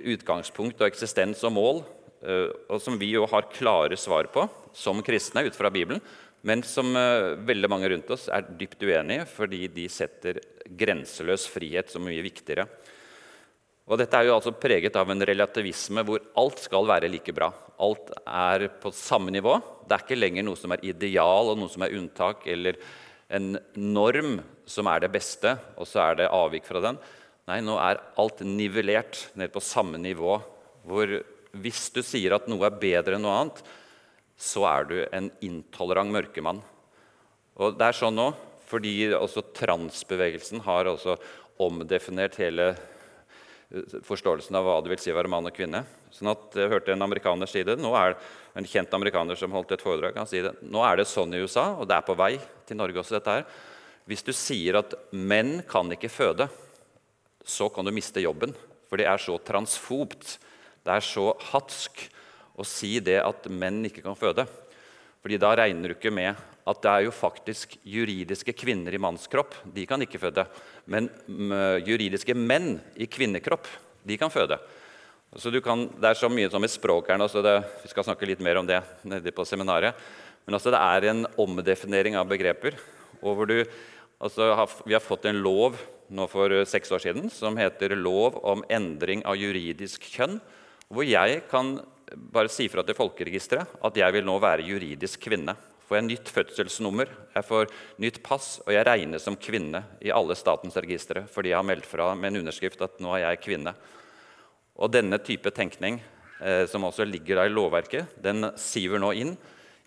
utgangspunkt 0.03 0.82
og 0.82 0.89
eksistens 0.89 1.43
og 1.48 1.55
mål, 1.55 1.84
og 2.24 2.77
som 2.79 2.96
vi 2.96 3.10
jo 3.12 3.25
har 3.27 3.50
klare 3.51 3.98
svar 4.00 4.29
på 4.32 4.46
som 4.72 5.01
kristne 5.03 5.41
ut 5.43 5.58
fra 5.58 5.67
Bibelen, 5.72 6.00
men 6.48 6.62
som 6.63 6.88
veldig 7.43 7.70
mange 7.72 7.89
rundt 7.91 8.13
oss 8.15 8.29
er 8.32 8.48
dypt 8.60 8.84
uenige 8.84 9.25
fordi 9.27 9.65
de 9.72 9.89
setter 9.91 10.39
grenseløs 10.79 11.50
frihet 11.51 11.91
som 11.91 12.03
mye 12.08 12.24
viktigere. 12.24 12.63
Og 13.84 14.00
Dette 14.00 14.16
er 14.16 14.30
jo 14.30 14.38
altså 14.38 14.54
preget 14.56 14.96
av 14.96 15.10
en 15.12 15.25
relativisme 15.28 16.06
hvor 16.08 16.24
alt 16.40 16.62
skal 16.63 16.88
være 16.88 17.10
like 17.12 17.34
bra. 17.36 17.50
Alt 17.84 18.13
er 18.24 18.70
på 18.80 18.94
samme 18.96 19.34
nivå. 19.34 19.58
Det 19.84 19.98
er 19.98 20.06
ikke 20.06 20.20
lenger 20.20 20.48
noe 20.48 20.60
som 20.60 20.72
er 20.72 20.86
ideal 20.88 21.52
og 21.52 21.60
noe 21.60 21.72
som 21.72 21.84
er 21.84 21.96
unntak, 21.98 22.48
eller 22.48 22.80
en 23.34 23.58
norm 23.75 24.38
som 24.70 24.88
er 24.88 25.04
det 25.04 25.12
beste, 25.12 25.58
og 25.75 25.90
så 25.90 26.06
er 26.06 26.22
det 26.22 26.32
avvik 26.32 26.68
fra 26.70 26.80
den. 26.86 27.00
Nei, 27.50 27.60
nå 27.60 27.75
er 27.82 28.00
alt 28.22 28.40
nivellert 28.48 29.25
ned 29.36 29.52
på 29.52 29.63
samme 29.63 30.00
nivå. 30.00 30.38
Hvor 30.88 31.18
hvis 31.60 31.90
du 31.92 32.00
sier 32.06 32.38
at 32.38 32.48
noe 32.48 32.63
er 32.70 32.80
bedre 32.80 33.18
enn 33.18 33.25
noe 33.28 33.36
annet, 33.42 33.60
så 34.40 34.63
er 34.70 34.88
du 34.88 34.96
en 35.12 35.28
intolerant 35.44 36.12
mørkemann. 36.13 36.63
Og 37.60 37.75
det 37.78 37.90
er 37.90 38.00
sånn 38.00 38.16
nå, 38.16 38.32
fordi 38.72 39.12
også 39.13 39.44
transbevegelsen 39.60 40.63
har 40.66 40.88
også 40.90 41.18
omdefinert 41.62 42.40
hele 42.40 42.72
forståelsen 44.06 44.56
av 44.58 44.68
hva 44.68 44.77
det 44.84 44.92
vil 44.94 45.01
si 45.01 45.12
å 45.13 45.18
være 45.18 45.32
mann 45.32 45.50
og 45.50 45.56
kvinne. 45.56 45.84
Sånn 46.13 46.30
at 46.32 46.58
Jeg 46.58 46.70
hørte 46.70 46.94
en 46.94 47.06
amerikaner 47.06 47.50
si 47.50 47.63
det. 47.65 47.77
Nå 47.82 47.94
er 47.98 48.15
En 48.56 48.65
kjent 48.70 48.92
amerikaner 48.94 49.34
som 49.34 49.50
holdt 49.50 49.72
et 49.74 49.82
foredrag, 49.82 50.13
han 50.13 50.27
sier 50.30 50.44
det. 50.46 50.51
Nå 50.62 50.84
er 50.86 50.98
det 50.98 51.08
sånn 51.10 51.34
i 51.34 51.39
USA, 51.42 51.72
og 51.74 51.88
det 51.89 51.96
er 51.96 52.06
på 52.06 52.13
vei 52.13 52.38
til 52.68 52.77
Norge 52.77 53.01
også. 53.01 53.15
dette 53.18 53.34
her. 53.34 53.46
Hvis 54.06 54.22
du 54.22 54.30
sier 54.32 54.77
at 54.77 54.94
menn 55.10 55.63
kan 55.65 55.89
ikke 55.89 56.12
føde, 56.12 56.46
så 57.44 57.65
kan 57.74 57.84
du 57.84 57.92
miste 57.92 58.22
jobben. 58.22 58.53
For 58.89 59.01
det 59.01 59.08
er 59.10 59.18
så 59.18 59.39
transfobt. 59.42 60.38
Det 60.86 60.94
er 60.94 61.01
så 61.01 61.34
hatsk 61.50 62.06
å 62.53 62.63
si 62.63 63.00
det 63.00 63.24
at 63.24 63.50
menn 63.50 63.82
ikke 63.89 64.03
kan 64.06 64.13
føde. 64.13 64.46
Fordi 65.24 65.39
da 65.42 65.56
regner 65.56 65.89
du 65.89 65.96
ikke 65.96 66.13
med 66.13 66.36
at 66.63 66.79
det 66.84 66.91
er 66.91 67.05
jo 67.08 67.15
faktisk 67.15 67.75
juridiske 67.84 68.53
kvinner 68.55 68.96
i 68.96 69.01
mannskropp. 69.01 69.55
De 69.75 69.84
kan 69.88 70.01
ikke 70.03 70.22
føde. 70.22 70.46
Men 70.88 71.10
juridiske 71.84 72.36
menn 72.38 72.77
i 72.96 73.08
kvinnekropp, 73.12 73.67
de 74.08 74.17
kan 74.20 74.32
føde. 74.32 74.60
Så 75.36 75.50
kan, 75.65 75.88
det 75.98 76.12
er 76.12 76.20
så 76.20 76.29
mye 76.29 76.50
som 76.53 76.63
i 76.63 76.70
språk 76.70 77.10
her 77.10 77.17
nå, 77.17 77.27
så 77.27 77.41
det, 77.43 77.55
vi 77.82 77.89
skal 77.91 78.05
snakke 78.05 78.27
litt 78.29 78.43
mer 78.43 78.62
om 78.62 78.67
det 78.70 78.79
nede 79.08 79.34
på 79.34 79.46
seminaret. 79.50 79.98
Men 80.46 80.60
altså, 80.60 80.72
det 80.72 80.79
er 80.79 81.10
en 81.10 81.25
omdefinering 81.41 82.15
av 82.20 82.29
begreper. 82.29 82.77
Du, 83.24 83.55
altså, 84.20 84.51
vi 84.86 84.96
har 84.96 85.03
fått 85.03 85.27
en 85.27 85.41
lov 85.43 85.79
nå 86.13 86.27
for 86.29 86.53
seks 86.70 86.91
år 86.93 87.01
siden 87.01 87.32
som 87.34 87.58
heter 87.58 87.96
'Lov 87.96 88.38
om 88.46 88.63
endring 88.70 89.24
av 89.25 89.39
juridisk 89.39 90.03
kjønn', 90.03 90.41
hvor 90.91 91.03
jeg 91.08 91.41
kan 91.50 91.79
bare 92.13 92.51
si 92.51 92.67
fra 92.70 92.84
til 92.84 92.93
Folkeregisteret 92.93 93.79
at 93.82 93.96
jeg 93.98 94.13
vil 94.13 94.25
nå 94.27 94.36
være 94.38 94.67
juridisk 94.67 95.24
kvinne 95.24 95.55
får 95.93 96.00
jeg 96.00 96.07
nytt 96.09 96.29
fødselsnummer, 96.33 97.05
jeg 97.35 97.45
får 97.45 97.67
nytt 98.01 98.15
pass, 98.25 98.57
og 98.65 98.73
jeg 98.73 98.81
regnes 98.88 99.21
som 99.21 99.35
kvinne 99.38 99.83
i 100.01 100.09
alle 100.09 100.33
statens 100.33 100.73
registre 100.81 101.21
fordi 101.29 101.51
jeg 101.51 101.59
har 101.59 101.67
meldt 101.67 101.85
fra 101.85 102.15
med 102.17 102.31
en 102.31 102.39
underskrift 102.41 102.81
at 102.81 102.97
nå 103.03 103.13
er 103.13 103.27
jeg 103.27 103.43
kvinne. 103.43 103.75
Og 104.81 104.89
denne 104.89 105.17
type 105.21 105.51
tenkning, 105.53 106.01
eh, 106.41 106.65
som 106.65 106.83
også 106.88 107.05
ligger 107.05 107.35
der 107.38 107.45
i 107.45 107.53
lovverket, 107.53 108.05
den 108.17 108.57
siver 108.57 108.97
nå 108.97 109.13
inn 109.13 109.38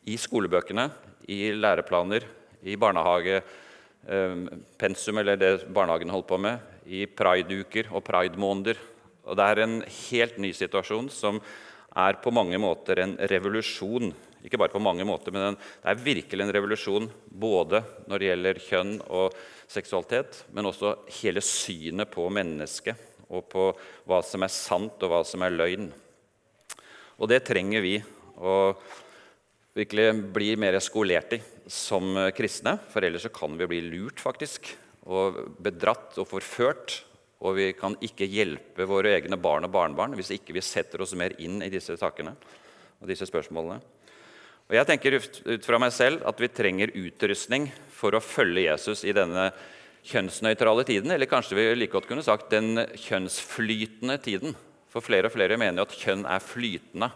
i 0.06 0.14
skolebøkene, 0.14 0.94
i 1.26 1.50
læreplaner, 1.58 2.22
i 2.62 2.78
barnehagepensum, 2.78 5.16
eh, 5.16 5.20
eller 5.24 5.36
det 5.42 5.66
barnehagen 5.66 6.10
holder 6.14 6.30
på 6.30 6.38
med, 6.38 6.62
i 6.86 7.10
prideuker 7.10 7.90
og 7.90 8.06
pridemåneder. 8.06 8.78
Og 9.26 9.34
det 9.34 9.42
er 9.42 9.58
en 9.64 9.82
helt 9.82 10.38
ny 10.38 10.54
situasjon 10.54 11.10
som 11.10 11.42
er 11.96 12.12
på 12.22 12.30
mange 12.30 12.58
måter 12.62 12.98
en 13.02 13.18
revolusjon 13.18 14.14
ikke 14.44 14.58
bare 14.60 14.74
på 14.74 14.82
mange 14.82 15.06
måter, 15.08 15.34
men 15.34 15.56
det 15.56 15.90
er 15.90 16.04
virkelig 16.04 16.44
en 16.44 16.52
revolusjon 16.54 17.08
både 17.26 17.82
når 18.06 18.20
det 18.20 18.28
gjelder 18.30 18.62
kjønn 18.66 18.94
og 19.06 19.36
seksualitet, 19.70 20.44
men 20.54 20.68
også 20.68 20.94
hele 21.22 21.42
synet 21.44 22.12
på 22.12 22.28
mennesket 22.30 23.00
og 23.26 23.48
på 23.50 23.70
hva 24.06 24.20
som 24.22 24.44
er 24.46 24.52
sant, 24.52 25.00
og 25.02 25.10
hva 25.10 25.22
som 25.26 25.42
er 25.42 25.54
løgn. 25.54 25.88
Og 27.16 27.30
det 27.30 27.42
trenger 27.48 27.82
vi 27.82 27.96
å 28.36 28.54
virkelig 29.76 30.08
bli 30.34 30.52
mer 30.60 30.78
skolert 30.84 31.34
i 31.36 31.40
som 31.66 32.14
kristne, 32.36 32.76
for 32.92 33.04
ellers 33.04 33.26
kan 33.34 33.56
vi 33.58 33.68
bli 33.68 33.80
lurt 33.88 34.22
faktisk, 34.22 34.70
og 35.06 35.40
bedratt 35.62 36.16
og 36.20 36.28
forført. 36.30 37.00
Og 37.44 37.58
vi 37.58 37.66
kan 37.76 37.98
ikke 38.02 38.28
hjelpe 38.30 38.86
våre 38.88 39.12
egne 39.18 39.36
barn 39.36 39.66
og 39.66 39.74
barnebarn 39.74 40.14
hvis 40.16 40.32
ikke 40.38 40.54
vi 40.56 40.62
setter 40.64 41.02
oss 41.04 41.12
mer 41.18 41.34
inn 41.42 41.60
i 41.60 41.68
disse 41.70 41.92
sakene 42.00 42.32
og 42.32 43.10
disse 43.10 43.28
spørsmålene. 43.28 43.76
Og 44.66 44.74
Jeg 44.74 44.86
tenker 44.88 45.14
ut 45.14 45.66
fra 45.66 45.78
meg 45.78 45.92
selv 45.94 46.24
at 46.26 46.40
vi 46.42 46.50
trenger 46.50 46.90
utrustning 46.98 47.68
for 47.94 48.16
å 48.16 48.22
følge 48.22 48.64
Jesus 48.64 49.04
i 49.06 49.14
denne 49.14 49.52
kjønnsnøytrale 50.06 50.82
tiden, 50.86 51.12
eller 51.14 51.30
kanskje 51.30 51.58
vi 51.58 51.66
like 51.76 51.94
godt 51.94 52.08
kunne 52.10 52.24
sagt 52.26 52.50
den 52.50 52.80
kjønnsflytende 52.98 54.16
tiden. 54.22 54.56
For 54.90 55.04
flere 55.06 55.30
og 55.30 55.34
flere 55.36 55.58
mener 55.58 55.82
jo 55.82 55.86
at 55.86 55.94
kjønn 56.00 56.24
er 56.26 56.42
flytende. 56.42 57.10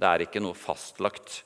Det 0.00 0.08
er 0.08 0.24
ikke 0.24 0.40
noe 0.44 0.56
fastlagt. 0.56 1.42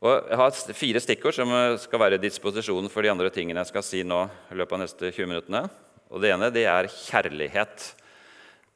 Og 0.00 0.14
jeg 0.14 0.38
har 0.40 0.78
fire 0.78 1.02
stikkord 1.02 1.36
som 1.36 1.50
skal 1.82 2.02
være 2.04 2.22
disposisjonen 2.22 2.90
for 2.92 3.04
de 3.04 3.10
andre 3.12 3.32
tingene 3.34 3.64
jeg 3.64 3.72
skal 3.72 3.84
si 3.84 4.04
nå. 4.06 4.20
i 4.50 4.60
løpet 4.62 4.78
av 4.78 4.82
neste 4.84 5.10
20 5.10 5.26
minuttene. 5.26 5.64
Og 6.10 6.22
Det 6.22 6.30
ene 6.30 6.52
det 6.54 6.64
er 6.70 6.86
kjærlighet. 6.86 7.90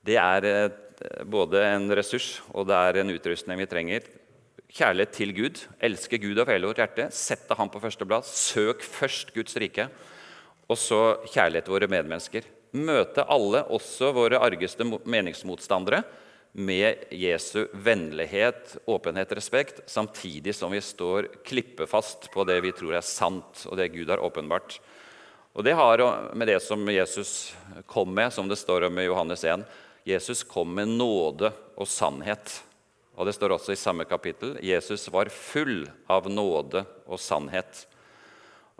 Det 0.05 0.19
er 0.19 0.51
eh, 0.51 1.25
både 1.25 1.63
en 1.71 1.89
ressurs 1.95 2.43
og 2.51 2.67
det 2.69 2.75
er 2.75 3.01
en 3.01 3.15
utrustning 3.15 3.63
vi 3.63 3.71
trenger 3.71 4.11
Kjærlighet 4.75 5.13
til 5.15 5.31
Gud. 5.31 5.59
Elske 5.87 6.19
Gud 6.19 6.41
av 6.43 6.49
hele 6.51 6.67
vårt 6.67 6.81
hjerte. 6.83 7.05
Sette 7.15 7.55
ham 7.55 7.69
på 7.71 7.79
førsteplass. 7.79 8.33
Søk 8.51 8.81
først 8.83 9.29
Guds 9.31 9.55
rike. 9.63 9.85
Og 10.67 10.81
så 10.81 10.99
kjærlighet 11.29 11.69
til 11.69 11.75
våre 11.77 11.89
medmennesker. 11.93 12.49
Møte 12.75 13.23
alle, 13.31 13.61
også 13.71 14.11
våre 14.17 14.41
argeste 14.43 14.83
meningsmotstandere, 14.83 16.03
med 16.55 17.07
Jesu 17.15 17.69
vennlighet, 17.87 18.77
åpenhet, 18.91 19.37
respekt, 19.39 19.81
samtidig 19.91 20.55
som 20.55 20.75
vi 20.75 20.83
står 20.83 21.31
klippefast 21.47 22.29
på 22.35 22.43
det 22.47 22.61
vi 22.67 22.75
tror 22.75 22.99
er 22.99 23.07
sant, 23.07 23.65
og 23.71 23.79
det 23.79 23.93
Gud 23.95 24.11
har 24.11 24.23
åpenbart. 24.27 24.81
Og 25.55 25.63
Det 25.63 25.79
har 25.79 26.03
med 26.35 26.51
det 26.51 26.59
som 26.63 26.83
Jesus 26.91 27.55
kom 27.87 28.11
med, 28.11 28.33
som 28.35 28.51
det 28.51 28.59
står 28.59 28.91
om 28.91 28.99
i 28.99 29.07
Johannes 29.07 29.45
1. 29.45 29.67
Jesus 30.07 30.43
kom 30.43 30.75
med 30.75 30.99
nåde 30.99 31.55
og 31.79 31.87
sannhet. 31.87 32.63
Og 33.15 33.27
Det 33.27 33.35
står 33.37 33.55
også 33.55 33.75
i 33.75 33.79
samme 33.79 34.07
kapittel 34.09 34.57
Jesus 34.65 35.07
var 35.13 35.31
full 35.31 35.85
av 36.11 36.27
nåde 36.31 36.85
og 37.07 37.21
sannhet. 37.23 37.85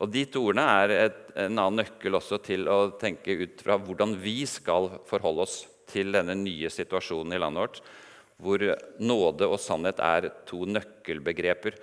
Og 0.03 0.11
De 0.11 0.25
to 0.27 0.43
ordene 0.49 0.65
er 0.83 0.95
et, 0.97 1.21
en 1.39 1.55
annen 1.55 1.85
nøkkel 1.85 2.19
også 2.19 2.41
til 2.43 2.67
å 2.71 2.97
tenke 2.99 3.37
ut 3.45 3.63
fra 3.63 3.79
hvordan 3.79 4.17
vi 4.19 4.43
skal 4.51 4.91
forholde 5.07 5.47
oss 5.47 5.61
til 5.91 6.15
denne 6.17 6.35
nye 6.39 6.71
situasjonen 6.73 7.37
i 7.37 7.39
landet 7.39 7.63
vårt, 7.63 7.83
hvor 8.43 8.65
nåde 8.99 9.47
og 9.47 9.61
sannhet 9.63 10.01
er 10.03 10.33
to 10.49 10.65
nøkkelbegreper. 10.67 11.77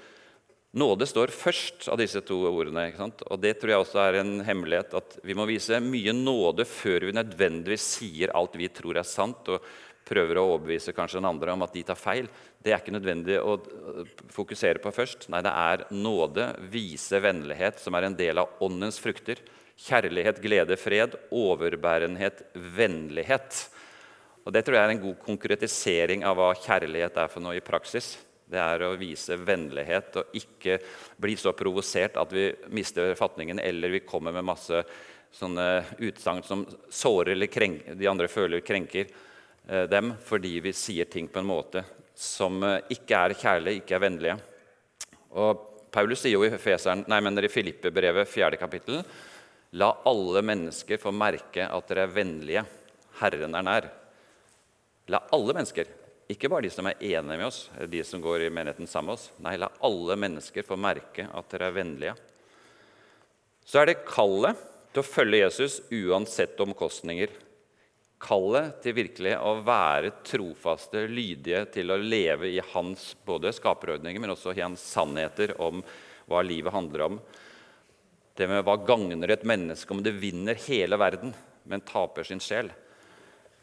Nåde 0.72 1.03
står 1.08 1.31
først 1.36 1.89
av 1.91 2.00
disse 2.00 2.22
to 2.24 2.38
ordene. 2.48 2.86
Og 3.27 3.39
Det 3.43 3.58
tror 3.60 3.74
jeg 3.74 3.84
også 3.84 4.01
er 4.03 4.20
en 4.22 4.34
hemmelighet. 4.43 4.93
At 4.96 5.17
vi 5.24 5.36
må 5.36 5.48
vise 5.48 5.79
mye 5.84 6.13
nåde 6.15 6.63
før 6.67 7.08
vi 7.08 7.15
nødvendigvis 7.15 7.88
sier 7.98 8.31
alt 8.36 8.55
vi 8.60 8.70
tror 8.72 9.00
er 9.00 9.08
sant, 9.08 9.48
og 9.51 9.63
prøver 10.08 10.39
å 10.39 10.46
overbevise 10.53 10.93
kanskje 10.96 11.20
den 11.20 11.29
andre 11.29 11.53
om 11.53 11.65
at 11.65 11.74
de 11.75 11.84
tar 11.88 12.00
feil. 12.00 12.29
Det 12.62 12.74
er 12.74 12.81
ikke 12.81 12.96
nødvendig 12.96 13.38
å 13.41 13.58
fokusere 14.34 14.81
på 14.84 14.93
først. 14.96 15.27
Nei, 15.34 15.41
det 15.46 15.53
er 15.53 15.86
nåde, 15.93 16.48
vise 16.74 17.22
vennlighet, 17.24 17.79
som 17.81 17.98
er 17.98 18.10
en 18.10 18.17
del 18.17 18.41
av 18.41 18.63
åndens 18.63 19.00
frukter. 19.01 19.41
Kjærlighet, 19.81 20.41
glede, 20.43 20.77
fred, 20.77 21.15
overbærenhet, 21.34 22.43
vennlighet. 22.53 23.63
Og 24.46 24.53
Det 24.53 24.65
tror 24.65 24.77
jeg 24.77 24.88
er 24.88 24.96
en 24.96 25.05
god 25.05 25.22
konkretisering 25.22 26.25
av 26.25 26.38
hva 26.38 26.51
kjærlighet 26.58 27.17
er 27.22 27.31
for 27.31 27.46
noe 27.46 27.58
i 27.58 27.65
praksis. 27.65 28.15
Det 28.51 28.60
er 28.60 28.84
å 28.84 28.98
vise 29.00 29.38
vennlighet 29.39 30.17
og 30.20 30.36
ikke 30.36 30.75
bli 31.22 31.38
så 31.39 31.53
provosert 31.55 32.17
at 32.20 32.34
vi 32.36 32.50
mister 32.75 33.13
fatningen 33.15 33.62
eller 33.63 33.93
vi 33.93 34.03
kommer 34.03 34.36
med 34.36 34.50
masse 34.50 34.81
sånne 35.31 35.67
utsagn 36.03 36.43
som 36.43 36.65
sårer 36.91 37.31
eller 37.31 37.48
krenker, 37.48 37.96
de 37.96 38.10
andre 38.12 38.27
føler 38.27 38.63
krenker. 38.65 39.08
Eh, 39.68 39.84
dem 39.89 40.13
fordi 40.25 40.60
vi 40.60 40.74
sier 40.74 41.06
ting 41.06 41.27
på 41.27 41.39
en 41.39 41.50
måte 41.50 41.84
som 42.18 42.62
eh, 42.63 42.80
ikke 42.96 43.18
er 43.18 43.38
kjærlige, 43.38 43.82
ikke 43.82 43.98
er 43.98 44.03
vennlige. 44.06 44.38
Og 45.38 45.68
Paulus 45.91 46.24
sier 46.24 46.38
jo 46.38 46.46
i, 46.48 46.53
Feseren, 46.62 47.03
nei, 47.12 47.20
mener 47.24 47.46
i 47.46 47.51
Filippe-brevet, 47.51 48.30
4. 48.30 48.58
kapittel, 48.60 49.03
La 49.80 49.88
alle 50.03 50.41
mennesker 50.44 51.00
få 51.00 51.13
merke 51.15 51.63
at 51.63 51.88
dere 51.88 52.03
er 52.03 52.12
vennlige. 52.12 52.63
Herren 53.22 53.53
er 53.56 53.63
nær. 53.63 53.86
La 55.08 55.22
alle 55.32 55.56
mennesker, 55.56 55.88
ikke 56.32 56.50
bare 56.51 56.65
de 56.65 56.72
som 56.74 56.89
er 56.89 57.00
enige 57.00 57.38
med 57.39 57.46
oss, 57.46 57.62
de 57.88 58.01
som 58.03 58.20
går 58.24 58.48
i 58.48 58.50
menigheten 58.51 58.89
sammen 58.89 59.13
med 59.13 59.20
oss. 59.20 59.30
Nei, 59.39 59.56
la 59.60 59.70
alle 59.88 60.18
mennesker 60.20 60.68
få 60.68 60.75
merke 60.75 61.24
at 61.24 61.56
dere 61.56 61.70
er 61.70 61.77
vennlige. 61.77 62.18
Så 63.63 63.80
er 63.80 63.91
det 63.91 64.01
kallet 64.10 64.60
til 64.91 65.03
å 65.03 65.08
følge 65.08 65.39
Jesus 65.46 65.80
uansett 65.88 66.60
omkostninger 66.60 67.32
kallet 68.22 68.78
til 68.84 68.96
virkelig 68.96 69.34
å 69.42 69.56
være 69.66 70.13
trofaste, 70.28 71.04
lydige, 71.10 71.66
til 71.74 71.92
å 71.92 72.00
leve 72.00 72.51
i 72.51 72.62
hans 72.74 73.12
både 73.25 73.51
skaperordninger, 73.56 74.22
men 74.22 74.34
også 74.36 74.54
i 74.56 74.63
hans 74.63 74.84
sannheter 74.94 75.56
om 75.62 75.82
hva 76.30 76.44
livet 76.46 76.74
handler 76.74 77.08
om. 77.08 77.20
Det 78.38 78.48
med 78.48 78.63
hva 78.66 78.78
gagner 78.86 79.34
et 79.34 79.46
menneske 79.48 79.92
om 79.94 80.04
det 80.06 80.13
vinner 80.22 80.60
hele 80.68 81.00
verden, 81.01 81.34
men 81.68 81.84
taper 81.86 82.25
sin 82.28 82.42
sjel. 82.42 82.72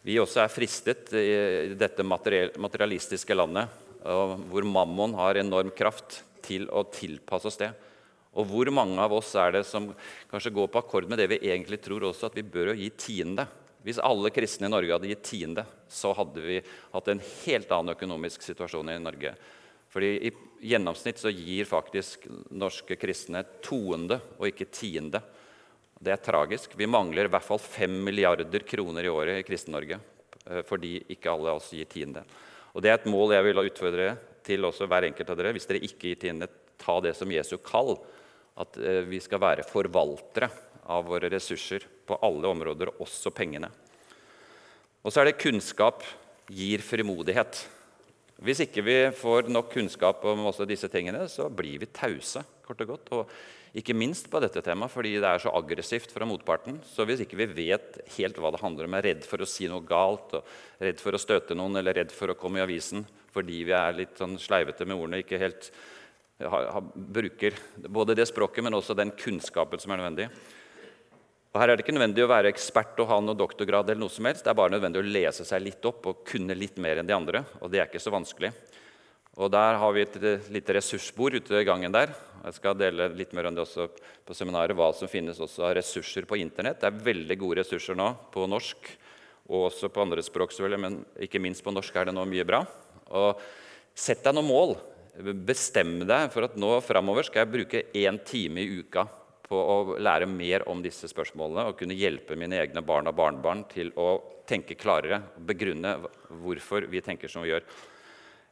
Vi 0.07 0.19
også 0.21 0.43
er 0.45 0.53
fristet 0.53 1.13
i 1.17 1.75
dette 1.79 2.05
materialistiske 2.07 3.35
landet, 3.35 3.71
hvor 4.03 4.67
mammon 4.67 5.17
har 5.19 5.41
enorm 5.41 5.73
kraft 5.75 6.23
til 6.45 6.69
å 6.71 6.85
tilpasse 6.93 7.51
oss 7.51 7.59
det. 7.61 7.73
Og 8.39 8.47
hvor 8.47 8.71
mange 8.71 9.01
av 9.03 9.13
oss 9.17 9.33
er 9.41 9.57
det 9.57 9.65
som 9.67 9.89
kanskje 10.31 10.53
går 10.55 10.69
på 10.71 10.83
akkord 10.83 11.09
med 11.11 11.19
det 11.19 11.27
vi 11.33 11.41
egentlig 11.51 11.81
tror 11.83 12.07
også, 12.11 12.29
at 12.29 12.37
vi 12.39 12.47
bør 12.47 12.75
gi 12.79 12.91
tiende? 12.95 13.49
Hvis 13.89 14.03
alle 14.05 14.29
kristne 14.29 14.69
i 14.69 14.73
Norge 14.73 14.93
hadde 14.93 15.09
gitt 15.09 15.23
tiende, 15.25 15.63
så 15.89 16.13
hadde 16.13 16.43
vi 16.45 16.59
hatt 16.93 17.07
en 17.09 17.23
helt 17.25 17.71
annen 17.73 17.95
økonomisk 17.95 18.45
situasjon 18.45 18.91
i 18.93 18.99
Norge. 19.01 19.33
Fordi 19.89 20.11
I 20.29 20.33
gjennomsnitt 20.75 21.21
så 21.23 21.33
gir 21.33 21.65
faktisk 21.65 22.27
norske 22.53 22.99
kristne 23.01 23.41
toende 23.65 24.19
og 24.37 24.51
ikke 24.51 24.69
tiende. 24.69 25.23
Det 25.99 26.13
er 26.13 26.21
tragisk. 26.21 26.77
Vi 26.77 26.91
mangler 26.91 27.27
i 27.31 27.33
hvert 27.33 27.47
fall 27.47 27.63
5 27.63 27.97
milliarder 28.05 28.67
kroner 28.69 29.09
i 29.09 29.13
året 29.13 29.41
i 29.41 29.47
Kristen-Norge 29.49 29.97
eh, 29.97 30.61
fordi 30.69 30.99
ikke 31.17 31.33
alle 31.33 31.55
av 31.55 31.63
oss 31.63 31.73
gir 31.73 31.89
tiende. 31.89 32.27
Og 32.77 32.85
Det 32.85 32.93
er 32.93 33.01
et 33.01 33.09
mål 33.11 33.33
jeg 33.35 33.49
vil 33.49 33.65
utfordre 33.65 34.13
til 34.47 34.69
også 34.69 34.87
hver 34.87 35.09
enkelt 35.09 35.33
av 35.33 35.41
dere. 35.41 35.57
Hvis 35.57 35.67
dere 35.71 35.81
ikke 35.89 36.13
gir 36.13 36.21
tiende, 36.21 36.53
ta 36.79 37.01
det 37.01 37.17
som 37.17 37.33
Jesu 37.33 37.57
kall. 37.65 37.97
At 38.61 38.77
eh, 38.77 39.01
vi 39.09 39.25
skal 39.25 39.41
være 39.43 39.67
forvaltere 39.67 40.53
av 40.89 41.09
våre 41.09 41.31
ressurser 41.33 41.85
på 42.09 42.17
alle 42.25 42.49
områder, 42.49 42.95
også 43.03 43.33
pengene. 43.35 43.71
Og 45.05 45.13
så 45.13 45.23
er 45.23 45.31
det 45.31 45.41
kunnskap 45.41 46.03
gir 46.49 46.83
frimodighet. 46.85 47.61
Hvis 48.45 48.63
ikke 48.65 48.85
vi 48.87 48.97
får 49.19 49.51
nok 49.51 49.73
kunnskap 49.73 50.25
om 50.31 50.47
også 50.49 50.67
disse 50.69 50.89
tingene, 50.93 51.27
så 51.29 51.49
blir 51.51 51.81
vi 51.83 51.91
tause. 51.93 52.45
kort 52.69 52.83
og 52.85 52.91
godt. 52.93 53.13
Og 53.17 53.79
ikke 53.81 53.97
minst 53.97 54.29
på 54.31 54.41
dette 54.41 54.61
temaet, 54.65 54.93
fordi 54.93 55.15
det 55.21 55.29
er 55.29 55.41
så 55.41 55.53
aggressivt 55.57 56.13
fra 56.13 56.27
motparten. 56.29 56.81
Så 56.85 57.05
hvis 57.09 57.23
ikke 57.25 57.39
vi 57.41 57.47
vet 57.69 57.99
helt 58.17 58.37
hva 58.41 58.53
det 58.53 58.61
handler 58.61 58.89
om, 58.89 58.97
er 58.97 59.07
redd 59.11 59.25
for 59.29 59.41
å 59.41 59.49
si 59.49 59.69
noe 59.69 59.85
galt, 59.89 60.37
redd 60.81 61.01
for 61.01 61.17
å 61.17 61.21
støte 61.21 61.57
noen 61.57 61.81
eller 61.81 61.97
redd 62.01 62.13
for 62.15 62.33
å 62.33 62.37
komme 62.39 62.61
i 62.61 62.65
avisen 62.65 63.07
fordi 63.29 63.61
vi 63.69 63.75
er 63.77 63.95
litt 63.95 64.17
sånn 64.19 64.39
sleivete 64.41 64.87
med 64.89 64.97
ordene, 64.97 65.21
ikke 65.23 65.39
helt 65.39 65.69
bruker 66.39 67.55
både 67.91 68.17
det 68.19 68.27
språket, 68.31 68.65
men 68.65 68.75
også 68.75 68.97
den 68.99 69.13
kunnskapen 69.19 69.79
som 69.83 69.93
er 69.93 70.01
nødvendig, 70.01 70.29
og 71.49 71.61
Her 71.63 71.71
er 71.73 71.79
det 71.79 71.87
ikke 71.87 71.95
nødvendig 71.97 72.25
å 72.27 72.29
være 72.29 72.51
ekspert 72.53 72.99
og 73.01 73.09
ha 73.09 73.17
noe 73.25 73.37
doktorgrad. 73.39 73.89
eller 73.89 74.03
noe 74.03 74.13
som 74.13 74.27
helst. 74.29 74.45
Det 74.45 74.51
er 74.51 74.59
bare 74.59 74.75
nødvendig 74.75 75.01
å 75.01 75.09
lese 75.09 75.45
seg 75.49 75.63
litt 75.63 75.85
opp 75.85 76.07
og 76.07 76.25
kunne 76.25 76.55
litt 76.55 76.77
mer 76.77 76.99
enn 76.99 77.07
de 77.07 77.15
andre. 77.15 77.45
og 77.61 77.71
det 77.71 77.81
er 77.81 77.87
ikke 77.89 78.01
så 78.01 78.13
vanskelig. 78.13 78.53
Og 79.39 79.51
Der 79.51 79.79
har 79.79 79.93
vi 79.93 80.03
et 80.03 80.51
lite 80.51 80.75
ressursbord 80.75 81.35
ute 81.35 81.61
i 81.61 81.65
gangen 81.65 81.93
der. 81.93 82.15
Jeg 82.45 82.55
skal 82.55 82.75
dele 82.75 83.09
litt 83.15 83.33
mer 83.33 83.47
om 83.47 83.55
det 83.55 83.65
også 83.65 83.89
på 84.27 84.35
seminaret, 84.35 84.77
hva 84.77 84.93
som 84.95 85.09
finnes 85.09 85.39
også 85.39 85.65
av 85.65 85.77
ressurser 85.77 86.27
på 86.27 86.39
Internett. 86.39 86.81
Det 86.81 86.87
er 86.87 87.05
veldig 87.05 87.39
gode 87.39 87.63
ressurser 87.63 87.97
nå 87.97 88.15
på 88.31 88.47
norsk 88.47 88.77
og 89.49 89.71
også 89.73 89.89
på 89.89 90.03
andre 90.03 90.23
språk, 90.23 90.53
men 90.79 91.05
ikke 91.19 91.41
minst 91.41 91.65
på 91.65 91.73
norsk 91.73 91.97
er 91.97 92.05
det 92.05 92.15
nå 92.15 92.25
mye 92.25 92.45
bra. 92.45 92.67
Og 93.11 93.41
Sett 93.99 94.23
deg 94.23 94.35
noen 94.37 94.47
mål. 94.47 94.77
Bestem 95.43 96.07
deg 96.07 96.31
for 96.31 96.45
at 96.47 96.55
nå 96.55 96.77
framover 96.87 97.27
skal 97.27 97.43
jeg 97.43 97.51
bruke 97.51 97.81
én 97.99 98.21
time 98.23 98.61
i 98.63 98.79
uka 98.79 99.09
på 99.49 99.59
å 99.59 99.99
lære 99.99 100.29
mer 100.29 100.67
om 100.69 100.83
disse 100.85 101.09
spørsmålene 101.09 101.69
og 101.69 101.79
kunne 101.79 101.97
hjelpe 101.97 102.37
mine 102.37 102.59
egne 102.61 102.83
barn 102.85 103.09
og 103.09 103.17
barnebarn 103.17 103.65
til 103.71 103.93
å 103.97 104.11
tenke 104.49 104.77
klarere 104.81 105.23
begrunne 105.49 105.97
hvorfor 106.43 106.87
vi 106.89 107.03
tenker 107.05 107.33
som 107.33 107.45
vi 107.45 107.53
gjør. 107.53 107.65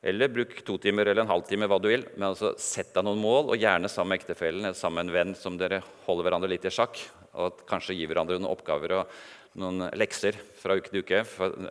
Eller 0.06 0.30
bruk 0.30 0.52
to 0.64 0.76
timer 0.78 1.08
eller 1.08 1.24
en 1.24 1.32
halvtime, 1.32 1.66
hva 1.66 1.78
du 1.82 1.88
vil. 1.88 2.04
Men 2.14 2.30
altså, 2.30 2.52
sett 2.60 2.92
deg 2.94 3.06
noen 3.06 3.18
mål, 3.18 3.50
og 3.50 3.60
gjerne 3.60 3.90
sammen 3.90 4.14
med 4.14 4.20
ektefellen 4.20 4.68
eller 4.68 4.78
sammen 4.78 5.08
med 5.08 5.08
en 5.08 5.16
venn 5.16 5.38
som 5.38 5.56
dere 5.58 5.80
holder 6.04 6.28
hverandre 6.28 6.50
litt 6.52 6.68
i 6.68 6.72
sjakk. 6.74 7.00
Og 7.36 7.64
kanskje 7.68 7.96
gi 7.96 8.06
hverandre 8.08 8.38
noen 8.38 8.52
oppgaver 8.52 8.94
og 9.00 9.16
noen 9.60 9.88
lekser 9.96 10.36
fra 10.60 10.76
uke 10.76 10.92
til 10.92 11.02
uke. 11.02 11.24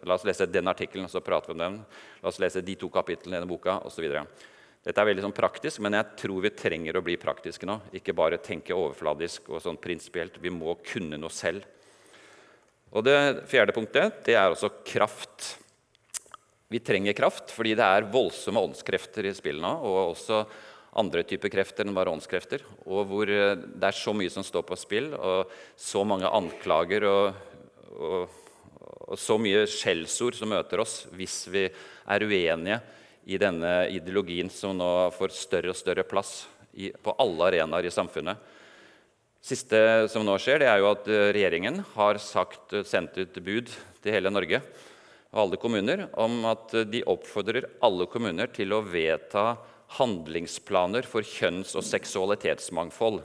La 0.03 0.17
oss 0.17 0.25
lese 0.27 0.49
den 0.49 0.67
artikkelen, 0.69 1.07
og 1.07 1.13
så 1.13 1.21
vi 1.23 1.53
om 1.53 1.61
den. 1.61 1.79
La 2.21 2.33
oss 2.33 2.41
lese 2.41 2.65
de 2.65 2.75
to 2.81 2.89
kapitlene 2.93 3.37
i 3.37 3.39
denne 3.39 3.49
boka, 3.49 3.79
osv. 3.85 4.09
Dette 4.85 5.01
er 5.01 5.07
veldig 5.09 5.23
sånn 5.25 5.33
praktisk, 5.33 5.81
men 5.81 5.95
jeg 5.97 6.13
tror 6.21 6.43
vi 6.43 6.51
trenger 6.53 6.99
å 6.99 7.01
bli 7.01 7.15
praktiske 7.17 7.65
nå. 7.65 7.79
Ikke 7.97 8.13
bare 8.13 8.37
tenke 8.37 8.75
overfladisk 8.77 9.47
og 9.49 9.63
sånn 9.63 9.79
prinsipielt. 9.81 10.37
Vi 10.37 10.51
må 10.53 10.75
kunne 10.85 11.17
noe 11.17 11.33
selv. 11.33 11.65
Og 12.93 13.01
Det 13.03 13.15
fjerde 13.49 13.73
punktet 13.73 14.19
det 14.27 14.35
er 14.37 14.53
også 14.53 14.69
kraft. 14.85 15.55
Vi 16.69 16.83
trenger 16.85 17.17
kraft 17.17 17.49
fordi 17.53 17.73
det 17.77 17.87
er 17.87 18.05
voldsomme 18.13 18.61
åndskrefter 18.61 19.25
i 19.25 19.33
spillet 19.33 19.63
nå. 19.65 19.71
Og 19.89 19.97
også 20.13 20.43
andre 21.01 21.23
typer 21.25 21.49
krefter 21.55 21.87
enn 21.87 21.97
bare 21.97 22.13
åndskrefter. 22.13 22.61
Og 22.85 23.09
hvor 23.09 23.31
eh, 23.31 23.55
det 23.57 23.89
er 23.89 23.97
så 23.97 24.13
mye 24.13 24.29
som 24.29 24.45
står 24.45 24.67
på 24.69 24.77
spill, 24.77 25.09
og 25.17 25.49
så 25.81 26.05
mange 26.05 26.29
anklager 26.29 27.07
og, 27.09 27.41
og, 27.97 28.37
og 29.09 29.17
så 29.17 29.39
mye 29.41 29.65
skjellsord 29.65 30.37
som 30.37 30.53
møter 30.53 30.85
oss 30.85 31.07
hvis 31.17 31.41
vi 31.49 31.65
er 31.65 32.27
uenige 32.29 32.79
i 33.25 33.39
denne 33.41 33.87
ideologien 33.89 34.49
som 34.53 34.75
nå 34.77 34.89
får 35.15 35.33
større 35.33 35.73
og 35.73 35.79
større 35.79 36.05
plass 36.07 36.45
i, 36.73 36.91
på 36.91 37.13
alle 37.21 37.49
arenaer 37.49 37.87
i 37.87 37.93
samfunnet. 37.93 38.37
siste 39.41 40.07
som 40.09 40.25
nå 40.25 40.37
skjer, 40.41 40.59
det 40.61 40.69
er 40.69 40.81
jo 40.81 40.91
at 40.91 41.07
eh, 41.07 41.31
regjeringen 41.35 41.83
har 41.95 42.17
sagt, 42.21 42.73
eh, 42.73 42.85
sendt 42.85 43.17
ut 43.17 43.37
bud 43.45 43.71
til 44.01 44.13
hele 44.13 44.33
Norge 44.33 44.61
og 45.35 45.41
alle 45.43 45.59
kommuner 45.61 46.07
om 46.21 46.45
at 46.49 46.73
eh, 46.73 46.87
de 46.89 47.03
oppfordrer 47.05 47.69
alle 47.85 48.07
kommuner 48.11 48.51
til 48.53 48.73
å 48.73 48.83
vedta 48.85 49.55
handlingsplaner 49.99 51.05
for 51.05 51.25
kjønns- 51.25 51.75
og 51.77 51.85
seksualitetsmangfold 51.85 53.21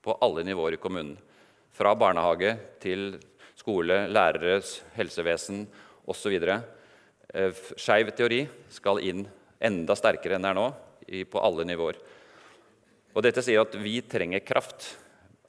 på 0.00 0.16
alle 0.24 0.44
nivåer 0.48 0.76
i 0.76 0.80
kommunen. 0.80 1.16
Fra 1.76 1.92
barnehage 1.94 2.56
til 2.82 3.14
skole, 3.56 4.06
læreres 4.08 4.80
helsevesen 4.96 5.66
osv. 6.08 6.36
Eh, 7.30 7.54
skeiv 7.78 8.10
teori 8.18 8.40
skal 8.74 8.98
inn 9.06 9.22
enda 9.62 9.94
sterkere 9.94 10.34
enn 10.34 10.46
det 10.46 10.50
er 10.50 10.58
nå, 10.58 10.66
på 11.30 11.42
alle 11.42 11.66
nivåer. 11.66 11.98
Og 13.14 13.22
Dette 13.22 13.42
sier 13.42 13.62
at 13.62 13.76
vi 13.78 14.00
trenger 14.02 14.42
kraft. 14.46 14.88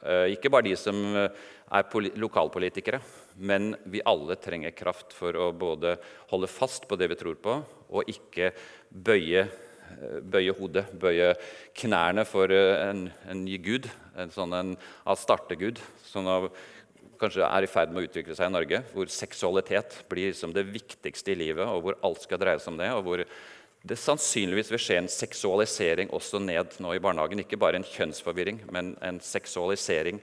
Eh, 0.01 0.35
ikke 0.35 0.51
bare 0.53 0.67
de 0.69 0.75
som 0.77 0.97
eh, 1.17 1.41
er 1.71 2.11
lokalpolitikere, 2.21 3.01
men 3.41 3.71
vi 3.89 4.03
alle 4.05 4.37
trenger 4.41 4.75
kraft 4.77 5.15
for 5.15 5.33
å 5.33 5.49
både 5.55 5.95
holde 6.29 6.49
fast 6.51 6.85
på 6.89 6.97
det 6.99 7.09
vi 7.09 7.17
tror 7.17 7.37
på, 7.41 7.57
og 7.89 8.09
ikke 8.11 8.51
bøye, 8.91 9.45
bøye 10.21 10.53
hodet, 10.57 10.85
bøye 10.99 11.33
knærne 11.81 12.25
for 12.27 12.51
en, 12.51 13.07
en 13.29 13.41
ny 13.45 13.57
gud, 13.63 13.89
en 14.19 14.33
sånn 14.33 14.53
en 14.57 14.75
astartegud. 15.09 15.81
Sånn 16.05 16.29
av 16.29 16.49
kanskje 17.21 17.47
er 17.47 17.65
i 17.65 17.69
ferd 17.69 17.93
med 17.93 18.03
å 18.03 18.09
utvikle 18.09 18.35
seg 18.37 18.49
i 18.49 18.55
Norge, 18.55 18.83
hvor 18.91 19.09
seksualitet 19.13 20.01
blir 20.11 20.35
som 20.37 20.53
det 20.55 20.65
viktigste 20.67 21.33
i 21.33 21.39
livet, 21.39 21.65
og 21.65 21.85
hvor 21.85 21.99
alt 22.07 22.25
skal 22.25 22.41
dreie 22.41 22.59
seg 22.61 22.73
om 22.73 22.79
det, 22.81 22.89
og 22.95 23.05
hvor 23.05 23.23
det 23.81 23.97
sannsynligvis 23.97 24.69
vil 24.73 24.81
skje 24.81 24.99
en 25.01 25.09
seksualisering 25.09 26.11
også 26.13 26.41
ned 26.43 26.75
nå 26.83 26.93
i 26.93 27.01
barnehagen. 27.01 27.41
Ikke 27.41 27.59
bare 27.61 27.79
en 27.79 27.87
kjønnsforvirring, 27.87 28.61
men 28.73 28.93
en 29.01 29.17
seksualisering 29.25 30.21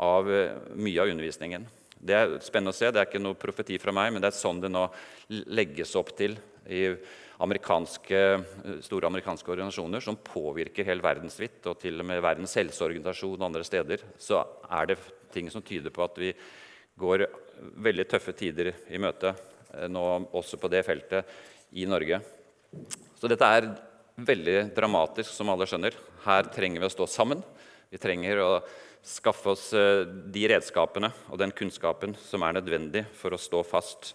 av 0.00 0.30
eh, 0.30 0.54
mye 0.78 1.02
av 1.02 1.10
undervisningen. 1.10 1.66
Det 2.00 2.16
er 2.16 2.36
spennende 2.44 2.72
å 2.72 2.76
se. 2.76 2.88
Det 2.88 3.02
er 3.02 3.08
ikke 3.08 3.22
noe 3.22 3.38
profeti 3.38 3.80
fra 3.82 3.92
meg, 3.94 4.12
men 4.14 4.22
det 4.22 4.30
er 4.30 4.38
sånn 4.38 4.62
det 4.62 4.70
nå 4.72 4.86
legges 5.52 5.96
opp 5.98 6.14
til 6.16 6.38
i 6.70 6.86
amerikanske, 7.40 8.20
store 8.84 9.08
amerikanske 9.08 9.52
organisasjoner 9.52 10.04
som 10.04 10.18
påvirker 10.20 10.86
hele 10.86 11.04
verdensvidt, 11.04 11.64
og 11.70 11.78
til 11.80 12.00
og 12.00 12.08
med 12.08 12.20
Verdens 12.24 12.56
helseorganisasjon 12.58 13.38
og 13.38 13.46
andre 13.48 13.64
steder, 13.66 14.04
så 14.20 14.42
er 14.68 14.92
det 14.92 14.98
ting 15.32 15.50
som 15.52 15.64
tyder 15.64 15.92
på 15.94 16.04
at 16.04 16.18
vi 16.20 16.32
går 17.00 17.26
veldig 17.84 18.06
tøffe 18.08 18.34
tider 18.36 18.72
i 18.90 19.00
møte 19.00 19.32
eh, 19.32 19.88
nå 19.88 20.04
også 20.36 20.60
på 20.60 20.70
det 20.72 20.84
feltet 20.86 21.30
i 21.76 21.86
Norge. 21.88 22.20
Så 23.20 23.30
dette 23.30 23.46
er 23.46 23.70
veldig 24.20 24.58
dramatisk, 24.76 25.30
som 25.32 25.50
alle 25.52 25.66
skjønner. 25.68 25.96
Her 26.26 26.48
trenger 26.52 26.82
vi 26.82 26.88
å 26.88 26.92
stå 26.92 27.06
sammen. 27.08 27.42
Vi 27.90 28.00
trenger 28.00 28.42
å 28.44 28.50
skaffe 29.06 29.54
oss 29.54 29.70
eh, 29.76 30.04
de 30.04 30.46
redskapene 30.52 31.12
og 31.30 31.40
den 31.40 31.54
kunnskapen 31.56 32.16
som 32.20 32.44
er 32.44 32.58
nødvendig 32.58 33.06
for 33.16 33.34
å 33.34 33.40
stå 33.40 33.62
fast. 33.66 34.14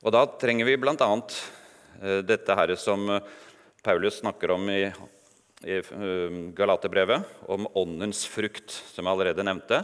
Og 0.00 0.12
da 0.14 0.24
trenger 0.40 0.68
vi 0.68 0.78
bl.a. 0.80 1.10
Eh, 2.00 2.20
dette 2.26 2.56
her 2.56 2.74
som 2.80 3.08
Paulus 3.84 4.20
snakker 4.20 4.52
om 4.52 4.68
i 4.72 4.82
i 5.64 5.76
eh, 5.76 6.36
Galaterbrevet 6.56 7.22
om 7.46 7.68
åndens 7.76 8.24
frukt, 8.26 8.70
som 8.70 9.04
jeg 9.04 9.12
allerede 9.12 9.44
nevnte. 9.44 9.82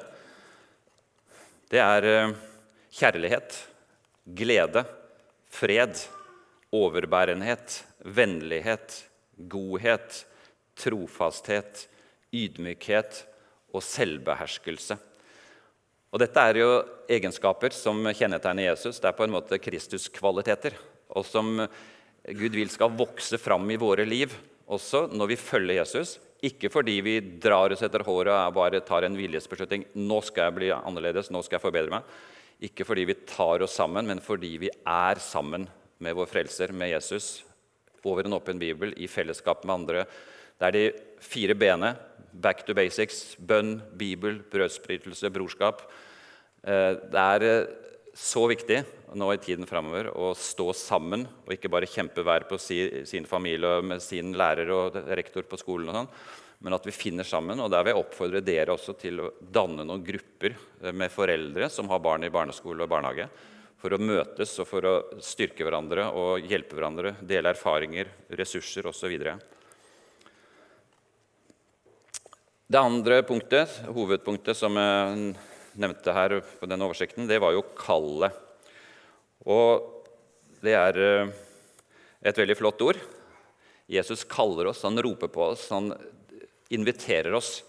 Det 1.68 1.82
er 1.82 2.06
eh, 2.08 2.36
kjærlighet, 2.96 3.58
glede, 4.38 4.86
fred, 5.52 6.00
overbærenhet, 6.72 7.82
vennlighet, 8.04 9.02
godhet, 9.36 10.22
trofasthet, 10.76 11.86
ydmykhet 12.32 13.22
og 13.76 13.84
selvbeherskelse. 13.84 14.96
Og 16.12 16.22
Dette 16.22 16.40
er 16.40 16.62
jo 16.62 16.70
egenskaper 17.12 17.74
som 17.76 18.00
kjennetegner 18.16 18.70
Jesus. 18.70 19.00
Det 19.02 19.10
er 19.10 19.16
på 19.16 19.26
en 19.26 19.34
måte 19.34 19.60
Kristus-kvaliteter, 19.60 20.76
og 21.12 21.26
som 21.28 21.58
Gud 22.26 22.56
vil 22.56 22.70
skal 22.72 22.94
vokse 22.96 23.36
fram 23.38 23.68
i 23.70 23.80
våre 23.80 24.06
liv 24.08 24.32
også 24.66 25.06
når 25.12 25.32
vi 25.32 25.38
følger 25.40 25.80
Jesus. 25.80 26.16
Ikke 26.44 26.68
fordi 26.72 26.98
vi 27.04 27.16
drar 27.42 27.72
oss 27.72 27.82
etter 27.86 28.04
håret 28.06 28.32
og 28.34 28.56
bare 28.58 28.82
tar 28.84 29.06
en 29.06 29.16
viljesbeslutning. 29.16 29.86
nå 29.94 30.20
skal 30.22 30.48
jeg 30.48 30.56
bli 30.58 30.70
annerledes, 30.74 31.30
nå 31.30 31.42
skal 31.42 31.56
jeg 31.56 31.64
forbedre 31.64 31.94
meg. 31.96 32.16
Ikke 32.66 32.84
fordi 32.88 33.04
vi 33.08 33.18
tar 33.28 33.62
oss 33.64 33.76
sammen, 33.76 34.06
men 34.06 34.20
fordi 34.20 34.56
vi 34.60 34.70
er 34.70 35.20
sammen 35.20 35.66
med 35.98 36.16
vår 36.16 36.28
frelser, 36.28 36.72
med 36.72 36.90
Jesus, 36.92 37.44
over 38.04 38.24
en 38.24 38.36
åpen 38.36 38.58
bibel, 38.58 38.92
i 38.96 39.08
fellesskap 39.08 39.64
med 39.64 39.74
andre. 39.74 40.04
Det 40.56 40.66
er 40.68 40.76
de 40.76 40.84
fire 41.20 41.54
b 41.54 41.72
back 42.36 42.66
to 42.66 42.74
basics, 42.74 43.36
bønn, 43.40 43.80
bibel, 43.96 44.42
brødsbrytelse, 44.52 45.30
brorskap. 45.32 45.82
Eh, 46.62 46.92
det 47.12 47.22
er 47.22 47.46
eh, 47.46 47.66
så 48.16 48.46
viktig 48.48 48.78
nå 49.16 49.28
i 49.34 49.40
tiden 49.40 49.68
framover 49.68 50.08
å 50.16 50.30
stå 50.36 50.70
sammen 50.76 51.26
og 51.44 51.52
ikke 51.52 51.68
bare 51.72 51.88
kjempe 51.88 52.24
hver 52.24 52.46
på 52.48 52.56
sin 52.58 53.28
familie 53.28 53.82
med 53.84 54.00
sin 54.02 54.32
lærer 54.36 54.70
og 54.72 54.96
rektor 55.18 55.44
på 55.44 55.58
skolen, 55.60 55.90
og 55.90 55.98
sånn, 55.98 56.08
men 56.64 56.76
at 56.76 56.86
vi 56.88 56.94
finner 56.96 57.28
sammen. 57.28 57.60
og 57.60 57.68
Der 57.70 57.84
vil 57.84 57.92
jeg 57.92 58.00
oppfordre 58.00 58.40
dere 58.44 58.72
også 58.72 58.96
til 58.96 59.20
å 59.20 59.32
danne 59.40 59.84
noen 59.84 60.04
grupper 60.04 60.56
med 60.96 61.12
foreldre 61.12 61.68
som 61.72 61.90
har 61.92 62.00
barn 62.04 62.24
i 62.24 62.32
barneskole 62.32 62.86
og 62.86 62.92
barnehage, 62.94 63.28
for 63.76 63.92
å 63.92 64.00
møtes 64.00 64.54
og 64.62 64.68
for 64.70 64.88
å 64.88 64.94
styrke 65.20 65.66
hverandre 65.66 66.08
og 66.16 66.48
hjelpe 66.48 66.78
hverandre, 66.78 67.18
dele 67.20 67.52
erfaringer, 67.52 68.08
ressurser 68.40 68.88
osv. 68.88 69.12
Det 72.66 72.80
andre 72.80 73.20
punktet, 73.28 73.76
hovedpunktet 73.92 74.56
som 74.58 74.80
nevnte 75.80 76.14
her 76.14 76.38
på 76.60 76.68
denne 76.68 76.86
oversikten, 76.86 77.28
det 77.28 77.40
var 77.42 77.54
jo 77.56 77.64
kallet. 77.78 78.34
Og 79.46 79.96
det 80.64 80.74
er 80.74 80.98
eh, 81.02 81.32
et 82.26 82.38
veldig 82.38 82.56
flott 82.58 82.82
ord. 82.86 83.00
Jesus 83.86 84.24
kaller 84.26 84.70
oss, 84.72 84.82
han 84.86 84.98
roper 85.02 85.30
på 85.30 85.44
oss, 85.52 85.68
han 85.70 85.92
inviterer 86.74 87.34
oss 87.36 87.60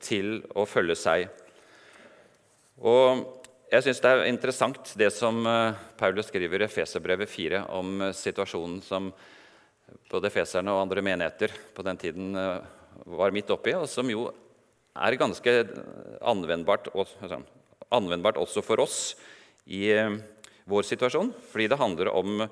til 0.00 0.40
å 0.56 0.64
følge 0.68 0.96
seg. 0.96 1.26
Og 2.80 3.26
jeg 3.72 3.84
syns 3.84 4.00
det 4.04 4.12
er 4.12 4.28
interessant 4.30 4.94
det 4.96 5.10
som 5.12 5.42
eh, 5.50 5.76
Paulus 5.98 6.30
skriver 6.30 6.62
i 6.62 6.68
Efeserbrevet 6.68 7.30
4 7.30 7.66
om 7.76 8.08
eh, 8.08 8.16
situasjonen 8.16 8.80
som 8.84 9.10
både 10.10 10.32
feserne 10.34 10.72
og 10.72 10.86
andre 10.86 11.04
menigheter 11.04 11.52
på 11.74 11.84
den 11.86 11.98
tiden 12.00 12.32
var 12.34 13.30
midt 13.30 13.52
oppi, 13.54 13.70
og 13.78 13.84
som 13.86 14.08
jo 14.10 14.24
er 14.96 15.18
ganske 15.20 15.52
anvendbart, 16.26 16.88
altså, 16.94 17.38
anvendbart 17.94 18.38
også 18.40 18.62
for 18.64 18.82
oss 18.82 19.14
i 19.66 19.90
vår 20.66 20.86
situasjon, 20.86 21.32
fordi 21.50 21.68
det 21.70 21.78
handler 21.80 22.10
om 22.14 22.46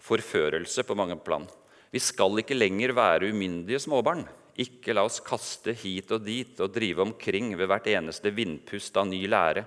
forførelse 0.00 0.84
på 0.88 0.96
mange 0.96 1.18
plan. 1.20 1.46
Vi 1.90 2.00
skal 2.00 2.38
ikke 2.40 2.56
lenger 2.56 2.94
være 2.96 3.30
umyndige 3.32 3.80
småbarn. 3.82 4.24
Ikke 4.60 4.94
la 4.94 5.04
oss 5.06 5.20
kaste 5.24 5.74
hit 5.76 6.10
og 6.14 6.24
dit 6.26 6.58
og 6.60 6.72
drive 6.74 7.04
omkring 7.04 7.52
ved 7.58 7.68
hvert 7.70 7.88
eneste 7.90 8.32
vindpust 8.34 8.96
av 9.00 9.08
ny 9.08 9.22
lære, 9.30 9.64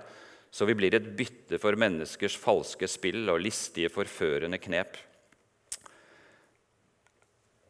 så 0.54 0.66
vi 0.68 0.76
blir 0.78 0.94
et 0.94 1.08
bytte 1.18 1.58
for 1.58 1.74
menneskers 1.78 2.36
falske 2.38 2.86
spill 2.90 3.26
og 3.32 3.42
listige, 3.42 3.90
forførende 3.90 4.60
knep. 4.62 4.94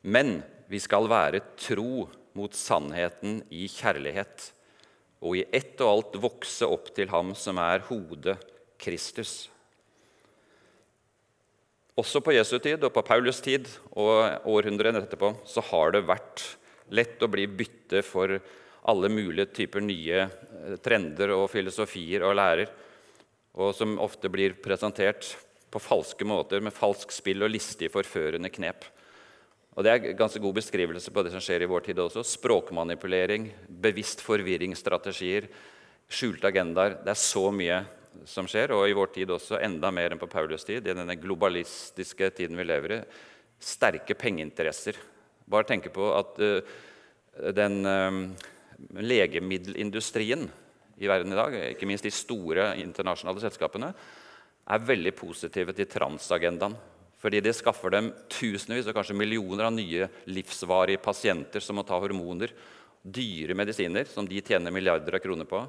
Men 0.04 0.42
vi 0.68 0.80
skal 0.84 1.08
være 1.08 1.40
tro 1.56 2.04
mot 2.36 2.56
sannheten 2.56 3.40
i 3.48 3.64
kjærlighet, 3.72 4.50
og 5.24 5.38
i 5.40 5.44
ett 5.56 5.80
og 5.80 5.90
alt 5.90 6.18
vokse 6.20 6.68
opp 6.68 6.90
til 6.94 7.08
Ham 7.12 7.32
som 7.38 7.58
er 7.62 7.84
hodet, 7.88 8.36
Kristus. 8.80 9.48
Også 11.96 12.20
på 12.20 12.34
Jesu 12.34 12.58
tid 12.58 12.82
og 12.84 12.92
på 12.92 13.04
Paulus 13.06 13.38
tid 13.40 13.68
og 13.94 14.48
århundrene 14.50 15.00
etterpå 15.00 15.30
så 15.48 15.62
har 15.70 15.94
det 15.94 16.04
vært 16.08 16.42
lett 16.92 17.22
å 17.22 17.30
bli 17.30 17.46
bytte 17.48 18.02
for 18.04 18.36
alle 18.90 19.08
mulige 19.08 19.48
typer 19.62 19.80
nye 19.80 20.26
eh, 20.26 20.74
trender 20.84 21.32
og 21.38 21.46
filosofier 21.52 22.26
og 22.26 22.34
lærer, 22.36 22.68
og 23.54 23.72
som 23.78 23.94
ofte 24.02 24.28
blir 24.28 24.58
presentert 24.60 25.30
på 25.72 25.80
falske 25.80 26.26
måter 26.28 26.60
med 26.60 26.74
falsk 26.74 27.14
spill 27.14 27.46
og 27.46 27.54
listige, 27.54 27.92
forførende 27.94 28.50
knep. 28.52 28.84
Og 29.74 29.82
Det 29.82 29.90
er 29.90 30.14
ganske 30.14 30.38
god 30.38 30.54
beskrivelse 30.54 31.10
på 31.10 31.22
det 31.26 31.32
som 31.34 31.42
skjer 31.42 31.64
i 31.64 31.70
vår 31.70 31.82
tid 31.88 31.98
også. 31.98 32.22
Språkmanipulering, 32.22 33.48
bevisst 33.66 34.22
forvirringsstrategier, 34.22 35.48
skjulte 36.06 36.46
agendaer. 36.46 37.00
Det 37.02 37.10
er 37.10 37.18
så 37.18 37.48
mye 37.50 37.80
som 38.30 38.46
skjer, 38.46 38.70
og 38.70 38.86
i 38.86 38.94
vår 38.94 39.10
tid 39.16 39.32
også 39.34 39.58
enda 39.58 39.90
mer 39.90 40.14
enn 40.14 40.20
på 40.20 40.30
Paulus' 40.30 40.66
tid, 40.66 40.86
i 40.86 40.94
denne 40.94 41.18
globalistiske 41.18 42.30
tiden 42.38 42.58
vi 42.60 42.68
lever 42.68 42.98
i, 43.00 43.02
sterke 43.58 44.14
pengeinteresser. 44.14 45.00
Bare 45.50 45.66
tenke 45.66 45.90
på 45.92 46.06
at 46.14 46.38
uh, 46.38 46.76
den 47.56 47.80
uh, 47.82 48.20
legemiddelindustrien 49.02 50.46
i 51.02 51.10
verden 51.10 51.34
i 51.34 51.38
dag, 51.40 51.58
ikke 51.72 51.88
minst 51.90 52.06
de 52.06 52.14
store 52.14 52.76
internasjonale 52.78 53.42
selskapene, 53.42 53.90
er 54.64 54.86
veldig 54.86 55.12
positive 55.18 55.74
til 55.76 55.90
transagendaen. 55.90 56.76
Fordi 57.24 57.40
det 57.40 57.54
skaffer 57.56 57.94
dem 57.94 58.10
tusenvis 58.28 58.90
og 58.90 58.98
kanskje 58.98 59.16
millioner 59.16 59.70
av 59.70 59.72
nye 59.72 60.10
livsvarige 60.28 61.00
pasienter 61.00 61.64
som 61.64 61.78
må 61.80 61.84
ta 61.88 61.96
hormoner. 61.96 62.52
Dyre 63.00 63.56
medisiner 63.56 64.04
som 64.08 64.28
de 64.28 64.42
tjener 64.44 64.72
milliarder 64.74 65.16
av 65.16 65.24
kroner 65.24 65.48
på, 65.48 65.62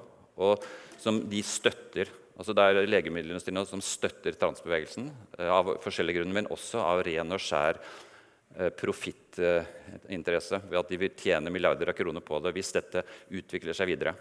og 0.43 0.65
som 0.99 1.21
de 1.31 1.41
støtter 1.43 2.11
Altså 2.35 2.51
Det 2.51 2.63
er 2.67 2.89
legemiddelindustrien 2.91 3.63
som 3.63 3.79
støtter 3.83 4.35
transbevegelsen 4.35 5.05
eh, 5.39 5.47
av 5.47 5.77
forskjellige 5.83 6.19
grunner, 6.19 6.35
men 6.35 6.49
også 6.51 6.81
av 6.83 7.03
ren 7.07 7.31
og 7.31 7.39
skjær 7.39 7.79
eh, 7.79 8.71
profittinteresse 8.75 10.59
ved 10.65 10.81
at 10.81 10.91
de 10.91 10.99
vil 10.99 11.13
tjene 11.15 11.53
milliarder 11.53 11.93
av 11.93 11.95
kroner 11.95 12.25
på 12.25 12.41
det 12.43 12.51
hvis 12.57 12.73
dette 12.75 13.05
utvikler 13.39 13.77
seg 13.77 13.87
videre 13.93 14.17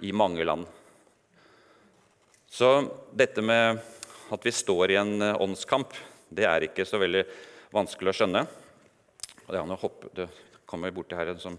i 0.00 0.14
mange 0.16 0.48
land. 0.48 0.64
Så 2.48 2.72
dette 3.12 3.44
med 3.44 3.82
at 4.32 4.44
vi 4.48 4.54
står 4.56 4.94
i 4.94 5.00
en 5.02 5.14
eh, 5.28 5.36
åndskamp, 5.44 5.92
det 6.28 6.46
er 6.48 6.66
ikke 6.66 6.86
så 6.88 7.00
veldig 7.00 7.24
vanskelig 7.74 8.12
å 8.12 8.16
skjønne. 8.20 8.42
Og 9.46 9.54
det, 9.54 9.62
hoppe, 9.82 10.10
det 10.16 10.28
kommer 10.68 10.92
borti 10.94 11.16
her 11.16 11.32
en 11.32 11.40
som 11.40 11.56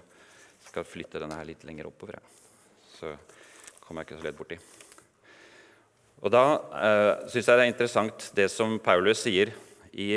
skal 0.70 0.86
flytte 0.86 1.22
denne 1.22 1.38
her 1.40 1.48
litt 1.50 1.66
lenger 1.66 1.90
oppover. 1.90 2.20
Så 2.94 3.16
kommer 3.82 4.04
jeg 4.04 4.10
ikke 4.10 4.20
så 4.22 4.28
lett 4.28 4.38
borti. 4.38 4.60
Og 6.20 6.32
Da 6.34 6.44
eh, 6.84 7.12
syns 7.32 7.48
jeg 7.48 7.58
det 7.58 7.66
er 7.66 7.72
interessant 7.72 8.30
det 8.36 8.50
som 8.52 8.78
Paulus 8.84 9.24
sier 9.24 9.54
i 9.96 10.10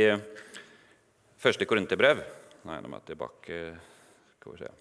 første 1.41 1.67
Korinterbrev. 1.69 2.25
Nei, 2.69 2.79
nå 2.83 2.91
må 2.91 3.01
jeg 3.01 3.13
tilbake 3.13 3.61
Skal 4.37 4.55
vi 4.55 4.65
se. 4.65 4.73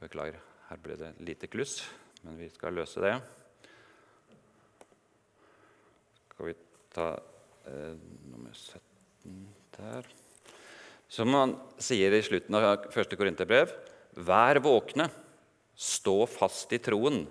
Beklager, 0.00 0.40
her 0.70 0.78
ble 0.80 0.96
det 0.96 1.10
lite 1.20 1.48
kluss, 1.52 1.82
men 2.24 2.38
vi 2.40 2.48
skal 2.48 2.72
løse 2.72 3.02
det. 3.04 3.12
Skal 6.30 6.48
vi 6.48 6.54
ta 6.96 7.10
eh, 7.70 7.94
nummer 8.30 8.52
17 8.52 9.38
der. 9.76 10.08
Som 11.10 11.34
han 11.34 11.56
sier 11.82 12.14
i 12.14 12.22
slutten 12.22 12.58
av 12.58 12.90
første 12.94 13.18
Korinterbrev.: 13.18 13.72
Vær 14.26 14.60
våkne, 14.62 15.08
stå 15.74 16.26
fast 16.28 16.72
i 16.76 16.82
troen, 16.82 17.24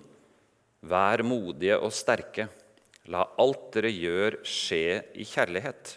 vær 0.80 1.22
modige 1.24 1.78
og 1.78 1.92
sterke. 1.94 2.48
La 3.10 3.24
alt 3.40 3.70
dere 3.74 3.90
gjør, 3.92 4.40
skje 4.44 5.00
i 5.16 5.24
kjærlighet. 5.24 5.96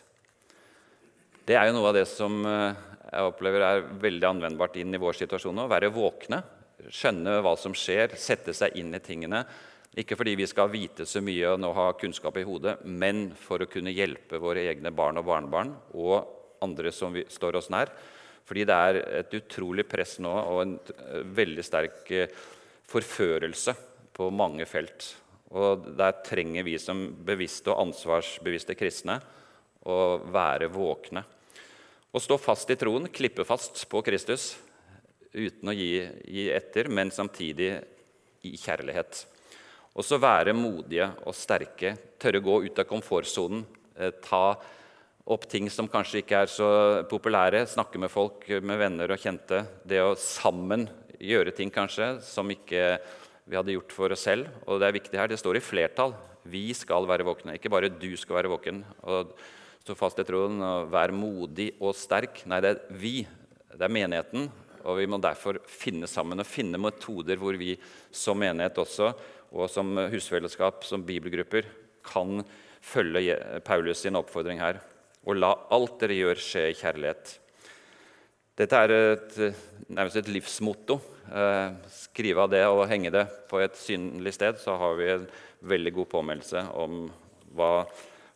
Det 1.43 1.58
er 1.60 1.67
jo 1.67 1.75
noe 1.75 1.89
av 1.91 1.97
det 1.97 2.06
som 2.08 2.38
eh, 2.47 2.82
jeg 3.13 3.29
opplever 3.29 3.63
er 3.67 3.84
veldig 4.01 4.29
anvendbart 4.29 4.77
inn 4.82 4.95
i 4.95 5.01
vår 5.01 5.17
situasjon 5.19 5.56
nå. 5.58 5.67
Være 5.69 5.91
våkne, 5.93 6.39
skjønne 6.89 7.38
hva 7.45 7.53
som 7.60 7.75
skjer, 7.77 8.15
sette 8.17 8.56
seg 8.58 8.79
inn 8.79 8.95
i 8.95 9.01
tingene. 9.03 9.43
Ikke 9.99 10.17
fordi 10.17 10.34
vi 10.39 10.47
skal 10.49 10.71
vite 10.73 11.06
så 11.06 11.21
mye 11.21 11.51
og 11.53 11.75
ha 11.77 11.91
kunnskap 11.99 12.38
i 12.41 12.45
hodet, 12.47 12.79
men 12.86 13.27
for 13.38 13.62
å 13.62 13.69
kunne 13.69 13.93
hjelpe 13.93 14.39
våre 14.41 14.65
egne 14.71 14.89
barn 14.95 15.19
og 15.21 15.27
barnebarn 15.27 15.75
og 15.93 16.63
andre 16.65 16.93
som 16.95 17.13
står 17.29 17.60
oss 17.60 17.69
nær. 17.73 17.91
Fordi 18.43 18.65
det 18.67 18.75
er 18.75 18.99
et 19.21 19.36
utrolig 19.38 19.86
press 19.88 20.17
nå 20.23 20.32
og 20.34 20.62
en 20.63 20.73
eh, 20.97 21.21
veldig 21.38 21.63
sterk 21.63 22.10
eh, 22.12 22.32
forførelse 22.89 23.75
på 24.13 24.29
mange 24.34 24.65
felt. 24.69 25.13
Og 25.53 25.86
der 25.97 26.17
trenger 26.25 26.65
vi 26.65 26.75
som 26.82 27.06
bevisste 27.25 27.71
og 27.71 27.86
ansvarsbevisste 27.88 28.75
kristne 28.77 29.19
å 29.86 30.17
være 30.34 30.71
våkne. 30.73 31.23
Å 32.13 32.21
stå 32.21 32.38
fast 32.41 32.69
i 32.73 32.77
troen, 32.77 33.08
klippe 33.13 33.45
fast 33.45 33.86
på 33.89 34.01
Kristus 34.06 34.56
uten 35.34 35.69
å 35.69 35.73
gi, 35.73 36.01
gi 36.29 36.49
etter, 36.53 36.89
men 36.93 37.13
samtidig 37.13 37.71
i 38.45 38.58
kjærlighet. 38.60 39.23
Og 39.93 40.06
så 40.06 40.17
være 40.17 40.56
modige 40.58 41.06
og 41.21 41.36
sterke, 41.38 41.93
tørre 42.17 42.41
å 42.41 42.45
gå 42.47 42.56
ut 42.65 42.79
av 42.82 42.88
komfortsonen. 42.89 43.62
Eh, 43.93 44.13
ta 44.25 44.56
opp 45.23 45.45
ting 45.47 45.69
som 45.71 45.88
kanskje 45.88 46.23
ikke 46.23 46.39
er 46.43 46.49
så 46.51 46.69
populære, 47.10 47.63
snakke 47.69 48.01
med 48.01 48.12
folk, 48.12 48.47
med 48.65 48.82
venner 48.82 49.13
og 49.13 49.21
kjente. 49.21 49.62
Det 49.86 50.01
å 50.01 50.15
sammen 50.19 50.88
gjøre 51.21 51.53
ting 51.56 51.71
kanskje 51.71 52.17
som 52.25 52.49
ikke 52.51 52.97
vi 53.45 53.58
hadde 53.58 53.75
gjort 53.75 53.93
for 53.93 54.15
oss 54.15 54.25
selv. 54.25 54.49
Og 54.65 54.82
det 54.82 54.89
er 54.89 54.97
viktig 54.97 55.19
her, 55.19 55.29
det 55.32 55.39
står 55.39 55.60
i 55.60 55.63
flertall. 55.63 56.15
Vi 56.43 56.65
skal 56.75 57.08
være 57.08 57.27
våkne. 57.27 57.56
Ikke 57.60 57.71
bare 57.71 57.91
du 57.91 58.12
skal 58.19 58.41
være 58.41 58.51
våken 58.51 58.82
og 59.06 59.36
stå 59.84 59.95
fast 59.99 60.19
i 60.19 60.25
troen 60.27 60.58
og 60.63 60.91
være 60.91 61.15
modig 61.15 61.69
og 61.79 61.95
sterk. 61.95 62.43
Nei, 62.49 62.60
det 62.63 62.73
er 62.73 62.99
vi. 62.99 63.15
Det 63.73 63.86
er 63.86 63.93
menigheten. 63.93 64.49
Og 64.84 64.99
vi 64.99 65.08
må 65.08 65.19
derfor 65.23 65.62
finne 65.69 66.10
sammen 66.12 66.43
og 66.43 66.47
finne 66.47 66.82
metoder 66.82 67.39
hvor 67.39 67.56
vi 67.60 67.75
som 68.12 68.39
menighet 68.39 68.82
også, 68.84 69.13
og 69.53 69.69
som 69.69 69.93
husfellesskap, 70.11 70.83
som 70.87 71.05
bibelgrupper, 71.05 71.69
kan 72.03 72.41
følge 72.83 73.37
Paulus 73.65 74.01
sin 74.03 74.17
oppfordring 74.19 74.59
her. 74.59 74.81
Og 75.23 75.37
la 75.39 75.53
alt 75.71 75.99
dere 76.01 76.17
gjør, 76.17 76.41
skje 76.41 76.65
i 76.71 76.77
kjærlighet. 76.77 77.37
Dette 78.59 78.79
er 78.85 78.93
et, 78.93 79.37
nærmest 79.87 80.19
et 80.19 80.29
livsmotto. 80.29 80.99
Eh, 81.31 81.75
skrive 81.89 82.43
av 82.43 82.51
det 82.51 82.63
og 82.67 82.83
henge 82.91 83.13
det 83.13 83.23
på 83.49 83.61
et 83.63 83.77
synlig 83.79 84.35
sted, 84.35 84.59
så 84.61 84.75
har 84.77 84.97
vi 84.99 85.07
en 85.13 85.29
veldig 85.63 85.93
god 85.95 86.09
påmeldelse 86.11 86.65
om 86.77 87.07
hva, 87.55 87.85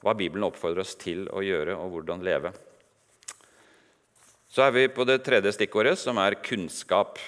hva 0.01 0.15
Bibelen 0.17 0.47
oppfordrer 0.47 0.86
oss 0.86 0.95
til 0.97 1.27
å 1.30 1.43
gjøre, 1.43 1.75
og 1.75 1.91
hvordan 1.93 2.23
leve. 2.25 2.53
Så 4.47 4.63
er 4.63 4.73
vi 4.73 4.88
på 4.89 5.06
det 5.06 5.19
tredje 5.25 5.51
stikkordet, 5.53 5.97
som 5.99 6.17
er 6.23 6.39
kunnskap. 6.41 7.19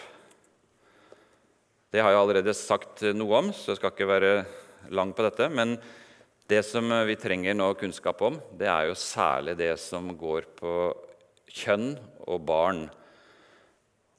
Det 1.90 2.04
har 2.06 2.14
jeg 2.14 2.22
allerede 2.22 2.54
sagt 2.54 3.02
noe 3.18 3.38
om, 3.40 3.48
så 3.50 3.72
jeg 3.72 3.80
skal 3.80 3.90
ikke 3.96 4.06
være 4.12 4.34
lang 4.94 5.10
på 5.18 5.24
dette. 5.26 5.48
Men 5.50 5.72
det 6.50 6.62
som 6.68 6.86
vi 7.10 7.16
trenger 7.18 7.58
nå 7.58 7.72
kunnskap 7.80 8.22
om, 8.28 8.38
det 8.54 8.70
er 8.70 8.92
jo 8.92 8.98
særlig 8.98 9.56
det 9.58 9.72
som 9.82 10.12
går 10.14 10.52
på 10.60 10.76
kjønn 11.50 11.96
og 12.30 12.46
barn. 12.46 12.84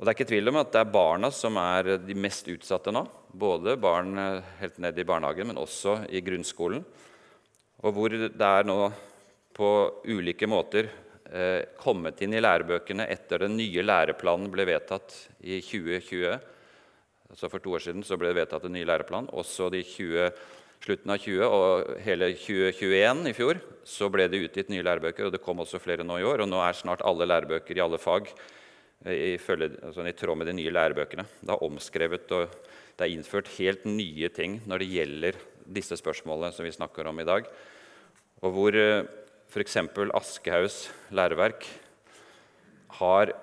Og 0.00 0.02
Det 0.02 0.10
er 0.10 0.18
ikke 0.18 0.28
tvil 0.32 0.50
om 0.50 0.58
at 0.64 0.74
det 0.74 0.82
er 0.82 0.92
barna 0.98 1.30
som 1.30 1.62
er 1.62 1.94
de 2.02 2.18
mest 2.18 2.50
utsatte 2.50 2.90
nå. 2.90 3.04
Både 3.30 3.78
barn 3.78 4.18
eh, 4.18 4.52
helt 4.64 4.82
ned 4.82 4.98
i 4.98 5.06
barnehagen, 5.06 5.52
men 5.52 5.62
også 5.62 6.00
i 6.10 6.26
grunnskolen. 6.26 6.82
Og 7.86 7.94
hvor 7.94 8.10
det 8.10 8.34
er 8.34 8.66
nå 8.66 8.80
på 9.54 9.74
ulike 10.10 10.50
måter 10.50 10.90
eh, 11.30 11.68
kommet 11.78 12.18
inn 12.26 12.34
i 12.34 12.42
lærebøkene 12.42 13.06
etter 13.06 13.46
den 13.46 13.60
nye 13.60 13.86
læreplanen 13.86 14.50
ble 14.50 14.66
vedtatt 14.74 15.14
i 15.44 15.62
2020. 15.62 16.40
Altså 17.30 17.50
For 17.50 17.62
to 17.62 17.76
år 17.76 17.84
siden 17.84 18.02
så 18.06 18.18
ble 18.18 18.32
det 18.32 18.40
vedtatt 18.42 18.66
en 18.66 18.74
ny 18.74 18.82
læreplan. 18.86 19.30
Også 19.30 19.70
de 19.72 19.84
20 19.86 20.32
slutten 20.80 21.12
av 21.12 21.20
20 21.20 21.44
og 21.44 21.90
hele 22.00 22.30
2021 22.40 23.26
i 23.28 23.34
fjor 23.36 23.60
så 23.86 24.08
ble 24.12 24.26
det 24.32 24.40
utgitt 24.46 24.70
nye 24.72 24.84
lærebøker, 24.86 25.26
og 25.28 25.34
det 25.34 25.42
kom 25.44 25.60
også 25.60 25.80
flere 25.82 26.06
nå 26.06 26.16
i 26.20 26.26
år. 26.26 26.44
Og 26.44 26.50
nå 26.50 26.60
er 26.64 26.78
snart 26.78 27.04
alle 27.06 27.28
lærebøker 27.28 27.76
i 27.76 27.84
alle 27.84 28.00
fag 28.00 28.30
eh, 29.04 29.34
i, 29.34 29.34
følge, 29.40 29.74
altså 29.84 30.06
i 30.08 30.16
tråd 30.16 30.40
med 30.40 30.50
de 30.50 30.56
nye 30.56 30.72
lærebøkene. 30.74 31.26
Det 31.42 31.54
er 31.54 31.66
omskrevet 31.66 32.36
og 32.36 32.56
det 32.96 33.06
er 33.06 33.14
innført 33.14 33.52
helt 33.56 33.86
nye 33.88 34.28
ting 34.32 34.58
når 34.68 34.82
det 34.82 34.90
gjelder 34.94 35.38
disse 35.70 35.96
spørsmålene 35.96 36.52
som 36.52 36.66
vi 36.66 36.74
snakker 36.74 37.08
om 37.08 37.20
i 37.22 37.28
dag. 37.28 37.46
Og 38.40 38.56
hvor 38.56 38.76
eh, 38.76 39.04
f.eks. 39.50 39.76
Aschehougs 40.16 40.82
læreverk 41.12 41.66
har 43.00 43.34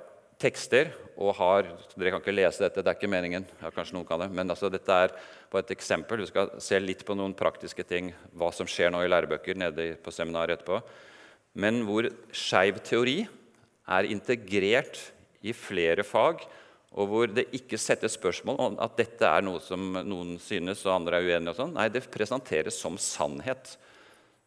tekster 0.42 0.92
og 1.18 1.34
har 1.40 1.66
Dere 1.98 2.14
kan 2.14 2.22
ikke 2.22 2.36
lese 2.36 2.62
dette, 2.62 2.84
det 2.84 2.92
er 2.92 2.98
ikke 3.00 3.10
meningen. 3.10 3.46
Ja, 3.62 3.72
kanskje 3.74 3.96
noen 3.98 4.06
kan 4.06 4.22
det, 4.22 4.30
Men 4.32 4.54
altså, 4.54 4.70
dette 4.70 4.94
er 4.94 5.14
på 5.50 5.58
et 5.58 5.72
eksempel. 5.74 6.22
Vi 6.22 6.30
skal 6.30 6.52
se 6.62 6.80
litt 6.80 7.04
på 7.06 7.16
noen 7.18 7.34
praktiske 7.38 7.84
ting, 7.88 8.12
hva 8.38 8.52
som 8.54 8.70
skjer 8.70 8.94
nå 8.94 9.02
i 9.02 9.10
lærebøker 9.10 9.58
nede 9.58 9.96
på 10.04 10.14
seminaret 10.14 10.60
etterpå. 10.60 10.82
Men 11.58 11.82
hvor 11.88 12.06
skeiv 12.30 12.84
teori 12.86 13.24
er 13.88 14.10
integrert 14.12 15.00
i 15.42 15.56
flere 15.58 16.06
fag, 16.06 16.44
og 16.98 17.10
hvor 17.10 17.30
det 17.30 17.50
ikke 17.56 17.80
settes 17.82 18.16
spørsmål 18.18 18.62
om 18.62 18.78
at 18.82 18.96
dette 18.98 19.26
er 19.26 19.44
noe 19.46 19.62
som 19.62 20.00
noen 20.06 20.38
synes 20.42 20.86
og 20.86 20.96
andre 20.96 21.20
er 21.20 21.28
uenige 21.28 21.54
og 21.54 21.60
sånn. 21.60 21.76
Nei, 21.78 21.90
det 21.94 22.06
presenteres 22.14 22.78
som 22.80 22.98
sannhet. 23.02 23.76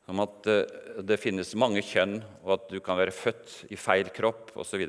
Som 0.06 0.22
at 0.24 0.48
uh, 0.50 1.02
det 1.06 1.20
finnes 1.22 1.52
mange 1.58 1.82
kjønn, 1.86 2.18
og 2.42 2.56
at 2.56 2.70
du 2.72 2.80
kan 2.82 2.98
være 2.98 3.14
født 3.14 3.70
i 3.70 3.78
feil 3.78 4.10
kropp 4.14 4.54
osv 4.58 4.86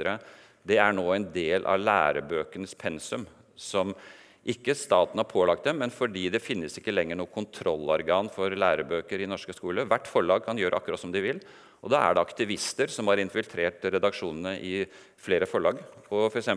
det 0.67 0.78
er 0.82 0.93
nå 0.93 1.06
en 1.13 1.28
del 1.34 1.65
av 1.65 1.82
lærebøkenes 1.82 2.76
pensum, 2.80 3.26
som 3.58 3.93
ikke 4.41 4.74
staten 4.78 5.21
har 5.21 5.30
pålagt 5.30 5.67
dem, 5.67 5.78
men 5.84 5.93
fordi 5.93 6.28
det 6.34 6.41
finnes 6.41 6.74
ikke 6.78 6.93
lenger 6.93 7.19
noe 7.19 7.30
kontrollorgan 7.30 8.30
for 8.34 8.54
lærebøker 8.58 9.21
i 9.21 9.30
norske 9.30 9.54
skoler. 9.54 9.86
Hvert 9.89 10.10
forlag 10.10 10.45
kan 10.47 10.58
gjøre 10.58 10.80
akkurat 10.80 11.02
som 11.02 11.13
de 11.13 11.21
vil. 11.21 11.41
Og 11.82 11.93
da 11.93 12.02
er 12.02 12.15
det 12.15 12.24
aktivister 12.24 12.89
som 12.93 13.10
har 13.10 13.21
infiltrert 13.21 13.86
redaksjonene 13.86 14.56
i 14.65 14.82
flere 15.21 15.50
forlag. 15.50 15.82
Og 16.10 16.30
f.eks. 16.34 16.50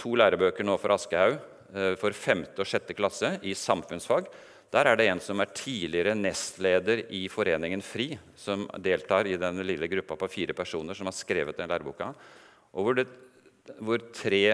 to 0.00 0.12
lærebøker 0.16 0.64
nå 0.64 0.76
for 0.80 0.96
Aschehoug 0.96 1.38
eh, 1.72 1.96
for 2.00 2.16
5. 2.16 2.44
og 2.58 2.68
6. 2.68 2.92
klasse 2.96 3.34
i 3.48 3.56
samfunnsfag. 3.56 4.28
Der 4.70 4.86
er 4.86 4.96
det 4.96 5.08
en 5.10 5.24
som 5.24 5.40
er 5.42 5.50
tidligere 5.56 6.14
nestleder 6.14 7.06
i 7.16 7.24
Foreningen 7.32 7.80
FRI, 7.82 8.12
som 8.38 8.68
deltar 8.78 9.26
i 9.26 9.40
den 9.40 9.64
lille 9.66 9.88
gruppa 9.90 10.20
på 10.20 10.28
fire 10.30 10.54
personer 10.54 10.94
som 10.94 11.08
har 11.08 11.16
skrevet 11.16 11.58
den 11.58 11.72
læreboka 11.72 12.12
og 12.70 12.86
hvor, 12.86 12.98
det, 12.98 13.06
hvor 13.82 14.02
tre 14.14 14.44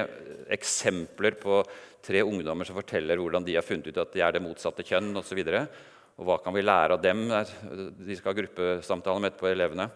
eksempler 0.55 1.37
på 1.41 1.61
tre 2.07 2.23
ungdommer 2.23 2.69
som 2.69 2.79
forteller 2.79 3.19
hvordan 3.21 3.45
de 3.47 3.57
har 3.57 3.67
funnet 3.67 3.91
ut 3.91 4.01
at 4.01 4.15
de 4.15 4.23
er 4.25 4.37
det 4.37 4.43
motsatte 4.45 4.85
kjønn 4.87 5.13
osv. 5.19 5.43
Og, 5.43 5.79
og 6.17 6.29
hva 6.29 6.39
kan 6.43 6.55
vi 6.57 6.65
lære 6.65 6.97
av 6.97 7.03
dem? 7.03 7.27
De 7.29 8.19
skal 8.19 8.33
ha 8.33 8.39
gruppesamtale 8.41 9.23
med 9.23 9.33
etterpå, 9.33 9.51
elevene. 9.51 9.89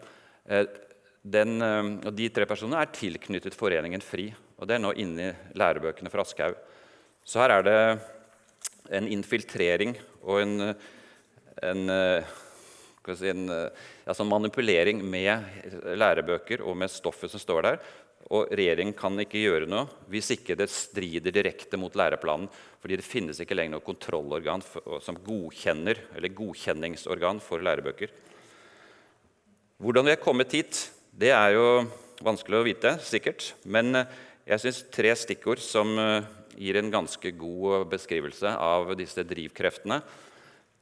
Eh, 0.45 0.65
den, 1.21 1.55
eh, 1.61 1.81
og 2.09 2.13
de 2.17 2.29
tre 2.33 2.47
personene 2.49 2.81
er 2.81 2.93
tilknyttet 2.95 3.57
Foreningen 3.57 4.03
FRI. 4.05 4.31
og 4.57 4.67
Det 4.67 4.77
er 4.77 4.83
nå 4.83 4.93
inne 5.01 5.29
i 5.29 5.57
lærebøkene 5.57 6.11
fra 6.13 6.25
Aschehoug. 6.25 6.59
Så 7.25 7.41
her 7.41 7.57
er 7.57 7.65
det 7.65 7.79
en 8.97 9.07
infiltrering 9.07 9.95
og 10.21 10.41
en, 10.41 10.75
en, 11.63 11.89
eh, 11.89 12.37
en 13.31 13.47
ja, 13.49 14.13
sånn 14.13 14.29
manipulering 14.29 15.01
med 15.01 15.95
lærebøker 15.97 16.61
og 16.65 16.75
med 16.77 16.91
stoffet 16.91 17.31
som 17.31 17.41
står 17.41 17.65
der, 17.65 17.79
og 18.29 18.51
regjeringen 18.53 18.95
kan 18.97 19.17
ikke 19.19 19.41
gjøre 19.41 19.67
noe 19.69 19.87
hvis 20.11 20.31
ikke 20.35 20.55
det 20.59 20.69
strider 20.71 21.33
direkte 21.33 21.79
mot 21.79 21.95
læreplanen. 21.95 22.49
fordi 22.81 22.97
det 22.97 23.05
finnes 23.05 23.39
ikke 23.39 23.55
lenger 23.55 23.77
noe 23.77 23.85
kontrollorgan 23.85 24.63
som 25.01 25.17
godkjenner, 25.21 25.97
eller 26.15 26.33
godkjenningsorgan 26.33 27.39
for 27.39 27.61
lærebøker. 27.61 28.09
Hvordan 29.81 30.05
vi 30.05 30.11
er 30.11 30.21
kommet 30.21 30.51
hit, 30.51 30.91
det 31.11 31.29
er 31.33 31.55
jo 31.55 31.65
vanskelig 32.21 32.57
å 32.57 32.65
vite, 32.65 32.95
sikkert. 33.05 33.53
Men 33.65 33.95
eh, 33.95 34.09
jeg 34.45 34.63
syns 34.63 34.81
tre 34.93 35.13
stikkord 35.17 35.61
som 35.61 35.93
eh, 35.97 36.27
gir 36.57 36.77
en 36.79 36.91
ganske 36.93 37.31
god 37.37 37.87
beskrivelse 37.91 38.55
av 38.61 38.93
disse 38.99 39.25
drivkreftene. 39.25 40.01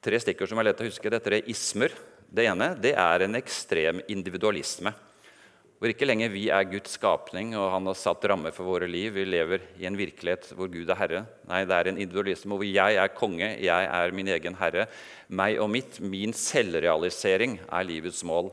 Tre 0.03 0.19
stikkord 0.23 0.51
som 0.51 0.61
er 0.61 0.69
lett 0.69 0.83
å 0.83 0.87
huske. 0.87 1.11
Dette 1.11 1.31
er 1.31 1.51
ismer. 1.51 1.95
Det 2.29 2.45
ene 2.47 2.73
det 2.79 2.93
er 2.99 3.25
en 3.25 3.39
ekstrem 3.39 4.03
individualisme. 4.07 4.93
Hvor 5.79 5.93
ikke 5.93 6.09
lenger 6.09 6.27
vi 6.33 6.41
er 6.51 6.65
Guds 6.67 6.97
skapning 6.97 7.53
og 7.55 7.69
han 7.71 7.85
har 7.87 7.95
satt 7.95 8.25
rammer 8.27 8.51
for 8.51 8.67
våre 8.67 8.87
liv. 8.91 9.13
Vi 9.15 9.23
lever 9.23 9.61
i 9.79 9.85
en 9.87 9.95
virkelighet 9.95 10.49
hvor 10.51 10.67
Gud 10.67 10.89
er 10.91 10.97
herre. 10.99 11.21
Nei, 11.47 11.61
det 11.63 11.75
er 11.77 11.87
en 11.87 11.99
individualisme 12.03 12.57
hvor 12.59 12.67
jeg 12.67 12.97
er 12.99 13.13
konge, 13.15 13.47
jeg 13.63 13.85
er 13.87 14.11
min 14.11 14.27
egen 14.27 14.57
herre. 14.59 14.89
Meg 15.31 15.55
og 15.63 15.69
mitt, 15.71 16.01
min 16.03 16.35
selvrealisering 16.35 17.61
er 17.63 17.87
livets 17.87 18.19
mål. 18.27 18.49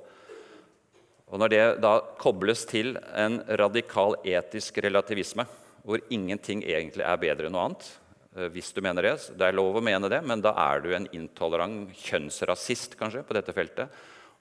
Og 1.27 1.43
Når 1.43 1.51
det 1.51 1.63
da 1.83 1.97
kobles 2.23 2.63
til 2.71 2.95
en 3.19 3.41
radikal 3.59 4.15
etisk 4.23 4.79
relativisme, 4.87 5.49
hvor 5.83 5.99
ingenting 6.15 6.63
egentlig 6.63 7.03
er 7.03 7.19
bedre 7.19 7.49
enn 7.49 7.57
noe 7.57 7.65
annet 7.67 7.89
eh, 8.37 8.47
hvis 8.55 8.71
du 8.75 8.79
mener 8.87 9.03
det, 9.03 9.17
Det 9.35 9.49
er 9.49 9.59
lov 9.59 9.81
å 9.81 9.83
mene 9.83 10.07
det, 10.13 10.23
men 10.23 10.47
da 10.47 10.55
er 10.69 10.79
du 10.79 10.93
en 10.95 11.11
intolerant 11.11 11.91
kjønnsrasist 11.91 12.95
kanskje, 13.03 13.25
på 13.27 13.35
dette 13.35 13.55
feltet. 13.55 13.91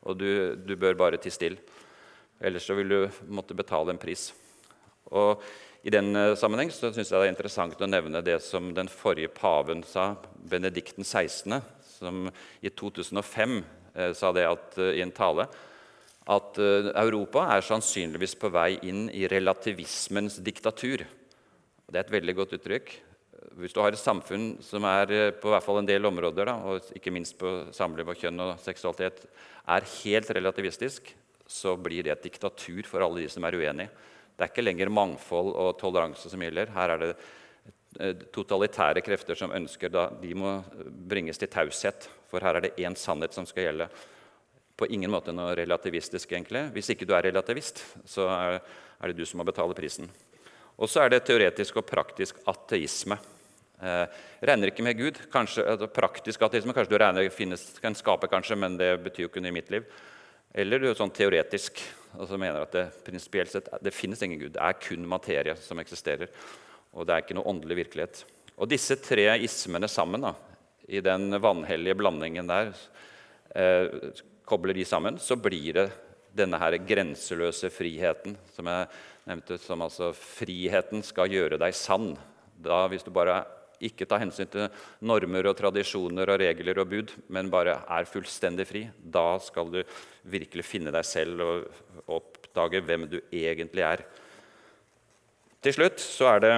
Og 0.05 0.21
du, 0.21 0.53
du 0.53 0.75
bør 0.77 0.93
bare 1.01 1.17
tie 1.17 1.33
stille. 1.33 1.81
Ellers 2.39 2.67
så 2.67 2.75
vil 2.77 2.91
du 2.91 2.99
måtte 3.31 3.57
betale 3.57 3.93
en 3.93 4.01
pris. 4.01 4.29
Og 5.11 5.43
I 5.85 5.93
den 5.93 6.15
eh, 6.17 6.33
sammenheng 6.39 6.71
så 6.73 6.91
synes 6.91 7.11
jeg 7.11 7.19
det 7.19 7.27
er 7.27 7.33
interessant 7.33 7.81
å 7.81 7.89
nevne 7.89 8.23
det 8.25 8.39
som 8.43 8.73
den 8.75 8.89
forrige 8.91 9.31
paven 9.35 9.83
sa, 9.87 10.15
Benedikten 10.35 11.05
16., 11.05 11.61
som 11.95 12.27
i 12.61 12.71
2005 12.73 13.59
eh, 13.61 14.11
sa 14.17 14.33
det 14.35 14.49
at, 14.49 14.77
eh, 14.81 14.97
i 14.99 15.05
en 15.05 15.15
tale 15.15 15.47
at 16.31 16.57
eh, 16.57 16.91
Europa 17.03 17.45
er 17.53 17.65
sannsynligvis 17.65 18.35
på 18.41 18.49
vei 18.53 18.75
inn 18.89 19.07
i 19.13 19.27
relativismens 19.29 20.39
diktatur. 20.45 21.05
Det 21.85 21.99
er 21.99 22.05
et 22.05 22.15
veldig 22.15 22.35
godt 22.39 22.55
uttrykk. 22.57 22.95
Hvis 23.61 23.75
du 23.75 23.79
har 23.79 23.93
et 23.93 24.01
samfunn 24.01 24.55
som 24.65 24.87
er 24.89 25.13
eh, 25.13 25.33
på 25.37 25.51
hvert 25.53 25.65
fall 25.65 25.83
en 25.83 25.89
del 25.89 26.09
områder, 26.09 26.49
da, 26.49 26.55
og 26.65 26.89
ikke 26.97 27.13
minst 27.13 27.37
på 27.39 27.51
samliv 27.75 28.09
og 28.09 28.17
kjønn 28.17 28.41
og 28.47 28.55
seksualitet, 28.63 29.21
er 29.69 29.91
helt 29.99 30.33
relativistisk, 30.37 31.13
så 31.47 31.75
blir 31.77 32.03
det 32.03 32.13
et 32.15 32.25
diktatur 32.25 32.87
for 32.89 33.05
alle 33.05 33.23
de 33.23 33.29
som 33.31 33.45
er 33.45 33.57
uenige. 33.57 33.91
Det 34.35 34.43
er 34.43 34.51
ikke 34.51 34.65
lenger 34.65 34.91
mangfold 34.91 35.53
og 35.53 35.77
toleranse 35.79 36.29
som 36.31 36.41
gjelder. 36.43 36.73
Her 36.75 36.95
er 36.95 37.01
det 37.01 37.11
eh, 37.99 38.25
totalitære 38.35 39.03
krefter 39.05 39.37
som 39.39 39.53
ønsker 39.55 39.93
da, 39.93 40.09
De 40.21 40.33
må 40.35 40.57
bringes 40.83 41.39
til 41.39 41.51
taushet, 41.51 42.09
for 42.31 42.43
her 42.43 42.57
er 42.57 42.67
det 42.67 42.75
én 42.83 42.97
sannhet 42.99 43.35
som 43.35 43.47
skal 43.47 43.69
gjelde. 43.69 43.87
På 44.75 44.89
ingen 44.91 45.13
måte 45.13 45.31
noe 45.31 45.53
relativistisk, 45.55 46.33
egentlig. 46.33 46.65
Hvis 46.75 46.91
ikke 46.91 47.07
du 47.07 47.13
er 47.15 47.29
relativist, 47.29 47.79
så 48.03 48.27
er, 48.27 48.59
det 49.07 49.15
du 49.15 49.23
som 49.23 49.39
må 49.39 49.47
betale 49.47 49.77
prisen. 49.77 50.09
Og 50.75 50.91
så 50.91 51.05
er 51.05 51.13
det 51.13 51.23
teoretisk 51.23 51.77
og 51.79 51.87
praktisk 51.87 52.41
ateisme. 52.51 53.15
Eh, 53.79 54.19
regner 54.43 54.73
ikke 54.73 54.83
med 54.83 54.99
Gud. 54.99 55.21
Kanskje, 55.31 55.63
altså, 55.63 55.87
praktisk 55.87 56.43
ateisme 56.43 56.75
kanskje 56.75 56.91
du 56.91 56.99
regner 56.99 57.31
finnes, 57.31 57.63
kan 57.79 57.95
skape, 57.95 58.27
kanskje, 58.27 58.59
men 58.59 58.75
det 58.81 58.97
betyr 59.05 59.29
jo 59.29 59.31
ikke 59.31 59.45
noe 59.45 59.53
i 59.53 59.57
mitt 59.61 59.71
liv. 59.71 59.87
Eller 60.55 60.79
du 60.79 60.87
er 60.87 60.97
sånn 60.97 61.11
teoretisk 61.11 61.81
altså 62.19 62.37
mener 62.39 62.63
at 62.63 62.75
det 62.75 62.85
prinsipielt 63.05 63.51
sett 63.51 63.67
det 63.83 63.93
finnes 63.93 64.21
ingen 64.23 64.39
Gud. 64.39 64.53
Det 64.55 64.63
er 64.63 64.79
kun 64.79 65.07
materie 65.09 65.55
som 65.59 65.79
eksisterer. 65.81 66.31
Og 66.95 67.07
det 67.07 67.15
er 67.15 67.25
ikke 67.25 67.37
noe 67.37 67.49
åndelig 67.51 67.79
virkelighet. 67.83 68.21
Og 68.55 68.69
disse 68.71 68.95
tre 69.03 69.27
ismene 69.43 69.89
sammen, 69.91 70.23
da, 70.23 70.31
i 70.87 71.01
den 71.03 71.35
vanhellige 71.43 71.97
blandingen 71.99 72.47
der, 72.47 72.71
eh, 73.55 74.13
kobler 74.47 74.77
de 74.77 74.85
sammen, 74.87 75.19
så 75.19 75.35
blir 75.35 75.73
det 75.73 75.89
denne 76.35 76.59
her 76.59 76.77
grenseløse 76.77 77.71
friheten 77.71 78.37
som 78.55 78.67
jeg 78.67 78.87
nevnte, 79.27 79.57
som 79.59 79.81
altså 79.81 80.13
friheten 80.15 81.03
skal 81.03 81.31
gjøre 81.31 81.59
deg 81.59 81.75
sann. 81.75 82.13
Da, 82.55 82.85
hvis 82.87 83.03
du 83.03 83.11
bare 83.11 83.43
ikke 83.87 84.07
tar 84.09 84.21
hensyn 84.23 84.49
til 84.51 84.67
normer 85.05 85.49
og 85.49 85.57
tradisjoner 85.59 86.31
og 86.33 86.41
regler 86.41 86.81
og 86.81 86.89
bud, 86.91 87.13
men 87.33 87.51
bare 87.53 87.77
er 87.97 88.09
fullstendig 88.09 88.67
fri, 88.69 88.83
da 88.99 89.37
skal 89.43 89.71
du 89.73 89.81
virkelig 90.31 90.65
finne 90.67 90.93
deg 90.95 91.05
selv 91.07 91.43
og 91.45 92.09
oppdage 92.17 92.83
hvem 92.85 93.07
du 93.11 93.19
egentlig 93.29 93.85
er. 93.85 94.05
Til 95.65 95.77
slutt 95.77 96.01
så 96.01 96.29
er 96.35 96.43
det 96.43 96.55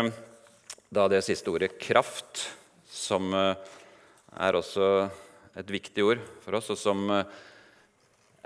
da 0.91 1.07
det 1.11 1.23
siste 1.23 1.51
ordet 1.51 1.75
'kraft', 1.79 2.47
som 2.87 3.33
eh, 3.33 3.55
er 4.39 4.55
også 4.55 5.09
et 5.57 5.69
viktig 5.71 6.03
ord 6.03 6.23
for 6.43 6.57
oss, 6.59 6.69
og 6.69 6.77
som 6.79 7.09
eh, 7.11 7.23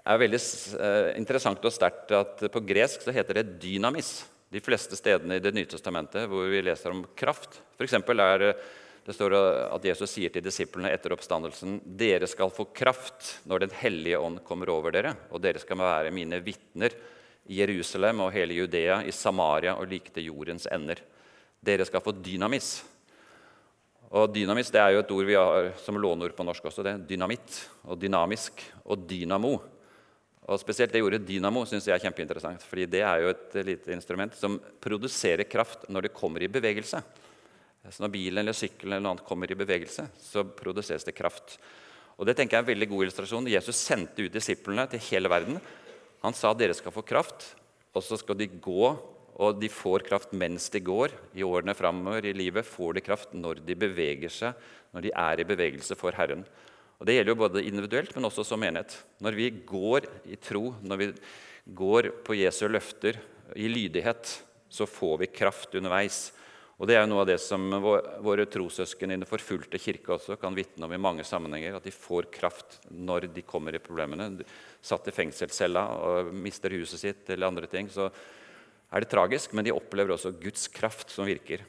er 0.05 0.21
veldig 0.21 0.41
eh, 0.81 1.09
interessant 1.19 1.65
og 1.65 1.73
sterkt 1.73 2.11
at 2.17 2.45
på 2.51 2.63
gresk 2.65 3.01
så 3.05 3.13
heter 3.13 3.41
det 3.41 3.59
'dynamis' 3.61 4.25
de 4.51 4.59
fleste 4.59 4.97
stedene 4.99 5.37
i 5.37 5.43
Det 5.43 5.53
nye 5.55 5.69
testamentet 5.69 6.27
hvor 6.29 6.49
vi 6.51 6.61
leser 6.63 6.91
om 6.91 7.05
kraft. 7.15 7.61
For 7.77 7.87
er 8.19 8.45
det 9.01 9.15
står 9.15 9.33
at 9.73 9.85
Jesus 9.85 10.11
sier 10.11 10.29
til 10.29 10.43
disiplene 10.45 10.91
etter 10.93 11.15
oppstandelsen 11.15 11.79
dere 11.85 12.27
skal 12.29 12.51
få 12.53 12.67
kraft 12.75 13.39
når 13.49 13.65
Den 13.65 13.73
hellige 13.79 14.19
ånd 14.19 14.43
kommer 14.45 14.69
over 14.69 14.91
dere, 14.93 15.15
og 15.31 15.41
dere 15.41 15.59
skal 15.59 15.79
være 15.79 16.13
mine 16.13 16.41
vitner 16.43 16.93
i 17.49 17.57
Jerusalem 17.57 18.21
og 18.27 18.33
hele 18.35 18.53
Judea, 18.53 19.01
i 19.01 19.11
Samaria 19.11 19.73
og 19.79 19.89
like 19.89 20.13
til 20.13 20.29
jordens 20.29 20.67
ender. 20.69 21.01
Dere 21.61 21.85
skal 21.85 22.03
få 22.03 22.13
dynamis. 22.13 22.83
Og 24.11 24.33
Dynamis 24.35 24.69
det 24.73 24.81
er 24.81 24.91
jo 24.91 25.01
et 25.01 25.11
ord 25.15 25.27
vi 25.27 25.37
har 25.39 25.71
som 25.79 25.95
låneord 25.95 26.35
på 26.35 26.43
norsk 26.43 26.65
også. 26.67 26.83
det 26.83 26.91
er 26.91 27.05
Dynamitt 27.07 27.69
og 27.87 27.97
dynamisk 27.97 28.59
og 28.83 29.07
dynamo. 29.07 29.55
Og 30.49 30.57
Spesielt 30.59 30.93
det 30.93 31.03
ordet 31.05 31.21
dynamo 31.25 31.61
synes 31.69 31.85
jeg 31.85 31.93
er 31.95 32.01
kjempeinteressant. 32.01 32.63
fordi 32.63 32.85
det 32.85 33.01
er 33.05 33.21
jo 33.21 33.29
et 33.29 33.53
lite 33.65 33.93
instrument 33.93 34.33
som 34.35 34.59
produserer 34.81 35.43
kraft 35.43 35.87
når 35.89 36.07
det 36.07 36.13
kommer 36.13 36.41
i 36.41 36.47
bevegelse. 36.47 37.03
Så 37.89 38.03
Når 38.03 38.11
bilen 38.13 38.37
eller 38.37 38.53
sykkelen 38.53 38.93
eller 38.93 39.05
noe 39.05 39.11
annet 39.15 39.25
kommer 39.25 39.51
i 39.51 39.57
bevegelse, 39.57 40.09
så 40.17 40.43
produseres 40.43 41.03
det 41.03 41.15
kraft. 41.15 41.57
Og 42.17 42.25
Det 42.25 42.35
tenker 42.35 42.57
jeg 42.57 42.61
er 42.61 42.67
en 42.67 42.73
veldig 42.73 42.89
god 42.89 43.03
illustrasjon. 43.05 43.47
Jesus 43.47 43.75
sendte 43.75 44.21
ut 44.21 44.33
disiplene 44.33 44.87
til 44.89 44.99
hele 44.99 45.29
verden. 45.29 45.61
Han 46.21 46.33
sa 46.33 46.53
dere 46.53 46.73
skal 46.77 46.93
få 46.93 47.01
kraft, 47.01 47.55
og 47.95 48.03
så 48.03 48.17
skal 48.17 48.37
de 48.37 48.47
gå, 48.47 48.91
og 49.41 49.57
de 49.57 49.69
får 49.69 50.05
kraft 50.05 50.33
mens 50.37 50.69
de 50.69 50.79
går. 50.85 51.09
I 51.33 51.41
årene 51.41 51.73
framover 51.73 52.27
i 52.29 52.33
livet 52.33 52.67
får 52.67 52.93
de 52.93 53.01
kraft 53.01 53.33
når 53.33 53.63
de 53.65 53.75
beveger 53.75 54.29
seg, 54.29 54.53
når 54.93 55.07
de 55.07 55.13
er 55.17 55.41
i 55.41 55.47
bevegelse 55.47 55.97
for 55.97 56.13
Herren. 56.13 56.45
Og 57.01 57.07
Det 57.09 57.15
gjelder 57.15 57.33
jo 57.33 57.41
både 57.41 57.63
individuelt, 57.65 58.11
men 58.13 58.27
også 58.27 58.43
som 58.45 58.61
menighet. 58.61 58.93
Når 59.25 59.33
vi 59.33 59.47
går 59.65 60.05
i 60.29 60.37
tro, 60.37 60.67
når 60.85 60.99
vi 60.99 61.07
går 61.73 62.11
på 62.21 62.35
Jesu 62.37 62.67
løfter 62.69 63.17
i 63.57 63.65
lydighet, 63.71 64.35
så 64.69 64.85
får 64.85 65.15
vi 65.23 65.31
kraft 65.33 65.73
underveis. 65.73 66.27
Og 66.77 66.85
Det 66.85 66.93
er 66.93 67.01
jo 67.01 67.09
noe 67.09 67.23
av 67.23 67.31
det 67.31 67.39
som 67.41 67.65
våre 68.21 68.45
trossøsken 68.45 69.09
i 69.09 69.17
den 69.17 69.25
forfulgte 69.29 69.81
kirke 69.81 70.13
også 70.13 70.37
kan 70.37 70.53
vitne 70.53 70.85
om 70.85 70.93
i 70.93 71.01
mange 71.01 71.25
sammenhenger. 71.25 71.79
At 71.81 71.89
de 71.89 71.93
får 71.93 72.29
kraft 72.37 72.77
når 72.93 73.31
de 73.33 73.41
kommer 73.49 73.73
i 73.73 73.81
problemene. 73.81 74.45
Satt 74.81 75.09
i 75.09 75.17
fengselscella 75.17 75.87
og 76.05 76.31
mister 76.33 76.69
huset 76.77 77.01
sitt 77.01 77.33
eller 77.33 77.49
andre 77.49 77.69
ting, 77.69 77.89
så 77.89 78.11
er 78.93 79.01
det 79.01 79.09
tragisk. 79.09 79.57
Men 79.57 79.65
de 79.65 79.73
opplever 79.73 80.13
også 80.13 80.37
Guds 80.37 80.69
kraft 80.69 81.09
som 81.09 81.25
virker. 81.25 81.65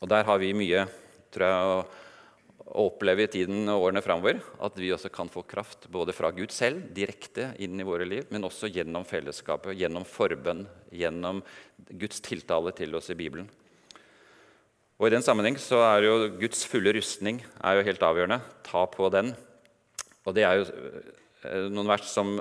Og 0.00 0.08
Der 0.08 0.24
har 0.24 0.40
vi 0.40 0.56
mye 0.56 0.88
tror 1.30 1.44
jeg, 1.44 1.84
å 2.70 2.86
oppleve 2.86 3.24
i 3.24 3.30
tiden 3.30 3.68
og 3.72 3.88
årene 3.88 4.02
framover. 4.04 4.40
At 4.62 4.76
vi 4.78 4.92
også 4.94 5.10
kan 5.12 5.30
få 5.32 5.42
kraft 5.48 5.88
både 5.92 6.14
fra 6.14 6.30
Gud 6.34 6.52
selv, 6.54 6.84
direkte 6.94 7.50
inn 7.62 7.80
i 7.80 7.86
våre 7.86 8.06
liv, 8.06 8.28
men 8.30 8.46
også 8.46 8.70
gjennom 8.70 9.06
fellesskapet, 9.08 9.76
gjennom 9.78 10.06
forbønn, 10.06 10.64
gjennom 10.94 11.42
Guds 11.90 12.22
tiltale 12.24 12.74
til 12.76 12.94
oss 12.98 13.10
i 13.10 13.18
Bibelen. 13.18 13.50
Og 15.00 15.08
I 15.08 15.14
den 15.14 15.24
sammenheng 15.24 15.56
så 15.58 15.80
er 15.86 16.04
jo 16.04 16.16
Guds 16.40 16.62
fulle 16.68 16.92
rustning 16.92 17.40
er 17.64 17.78
jo 17.78 17.86
helt 17.86 18.02
avgjørende. 18.04 18.42
Ta 18.66 18.84
på 18.92 19.08
den. 19.12 19.32
Og 20.28 20.36
Det 20.36 20.44
er 20.44 20.60
jo 20.60 20.66
eh, 20.68 21.68
noen 21.72 21.88
vers 21.88 22.04
som 22.10 22.34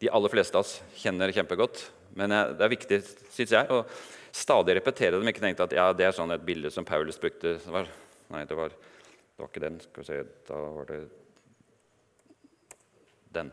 de 0.00 0.08
aller 0.08 0.32
fleste 0.32 0.56
av 0.56 0.64
oss 0.64 0.78
kjenner 0.96 1.32
kjempegodt. 1.36 1.84
Men 2.16 2.32
det 2.32 2.64
er 2.64 2.72
viktig, 2.72 3.02
syns 3.30 3.52
jeg, 3.54 3.68
å 3.70 3.84
stadig 4.32 4.78
repetere 4.78 5.18
dem. 5.18 5.28
Ikke 5.30 5.44
tenke 5.44 5.66
at 5.66 5.74
ja, 5.76 5.90
det 5.94 6.08
er 6.08 6.16
sånn 6.16 6.32
et 6.34 6.46
bilde 6.46 6.72
som 6.72 6.86
Paulus 6.88 7.20
brukte. 7.20 7.58
Nei, 8.30 8.46
det 8.48 8.56
var 8.56 8.74
det 9.40 9.46
var 9.46 9.52
ikke 9.54 9.64
den. 9.64 9.80
Skal 9.80 10.02
vi 10.02 10.08
se, 10.10 10.22
da 10.50 10.56
var 10.76 10.88
det 10.90 11.00
den. 13.32 13.52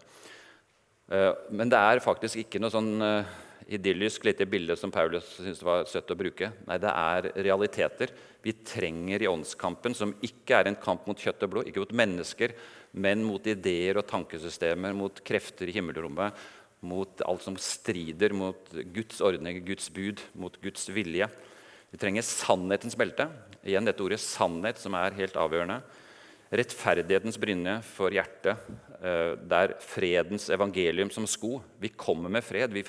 Eh, 1.07 1.33
men 1.55 1.71
det 1.71 1.79
er 1.79 2.03
faktisk 2.03 2.41
ikke 2.41 2.59
noe 2.59 2.73
sånn 2.73 2.89
eh, 3.05 3.29
idyllisk 3.77 4.25
lite 4.27 4.47
bilde 4.51 4.75
som 4.79 4.91
Paulus 4.91 5.29
syntes 5.37 5.63
var 5.63 5.87
søtt 5.87 6.11
å 6.11 6.17
bruke. 6.19 6.51
Nei, 6.67 6.79
det 6.83 6.91
er 6.91 7.29
realiteter 7.47 8.11
vi 8.43 8.55
trenger 8.67 9.23
i 9.23 9.31
åndskampen, 9.31 9.95
som 9.95 10.11
ikke 10.23 10.59
er 10.59 10.69
en 10.69 10.79
kamp 10.79 11.07
mot 11.07 11.19
kjøtt 11.19 11.47
og 11.47 11.53
blod, 11.53 11.69
ikke 11.71 11.85
mot 11.85 11.97
mennesker, 12.03 12.53
men 12.99 13.23
mot 13.23 13.47
ideer 13.47 13.99
og 13.99 14.07
tankesystemer, 14.11 14.95
mot 14.95 15.23
krefter 15.27 15.71
i 15.71 15.75
himmelrommet, 15.75 16.35
mot 16.87 17.23
alt 17.25 17.43
som 17.43 17.55
strider 17.59 18.35
mot 18.37 18.75
Guds 18.93 19.23
ordning, 19.23 19.63
Guds 19.65 19.87
bud, 19.91 20.21
mot 20.37 20.59
Guds 20.63 20.91
vilje. 20.91 21.27
Vi 21.91 21.99
trenger 21.99 22.25
sannhetens 22.27 22.97
belte. 22.99 23.29
Igjen 23.67 23.87
dette 23.87 24.03
ordet 24.03 24.21
'sannhet', 24.23 24.79
som 24.79 24.95
er 24.95 25.15
helt 25.17 25.35
avgjørende. 25.35 25.81
Rettferdighetens 26.47 27.35
brynje 27.35 27.73
for 27.83 28.13
hjertet. 28.15 28.55
Eh, 29.03 29.35
det 29.35 29.57
er 29.57 29.73
fredens 29.83 30.47
evangelium 30.49 31.11
som 31.11 31.27
sko. 31.27 31.57
Vi 31.77 31.89
kommer 31.89 32.31
med 32.31 32.45
fred. 32.47 32.71
Vi, 32.71 32.85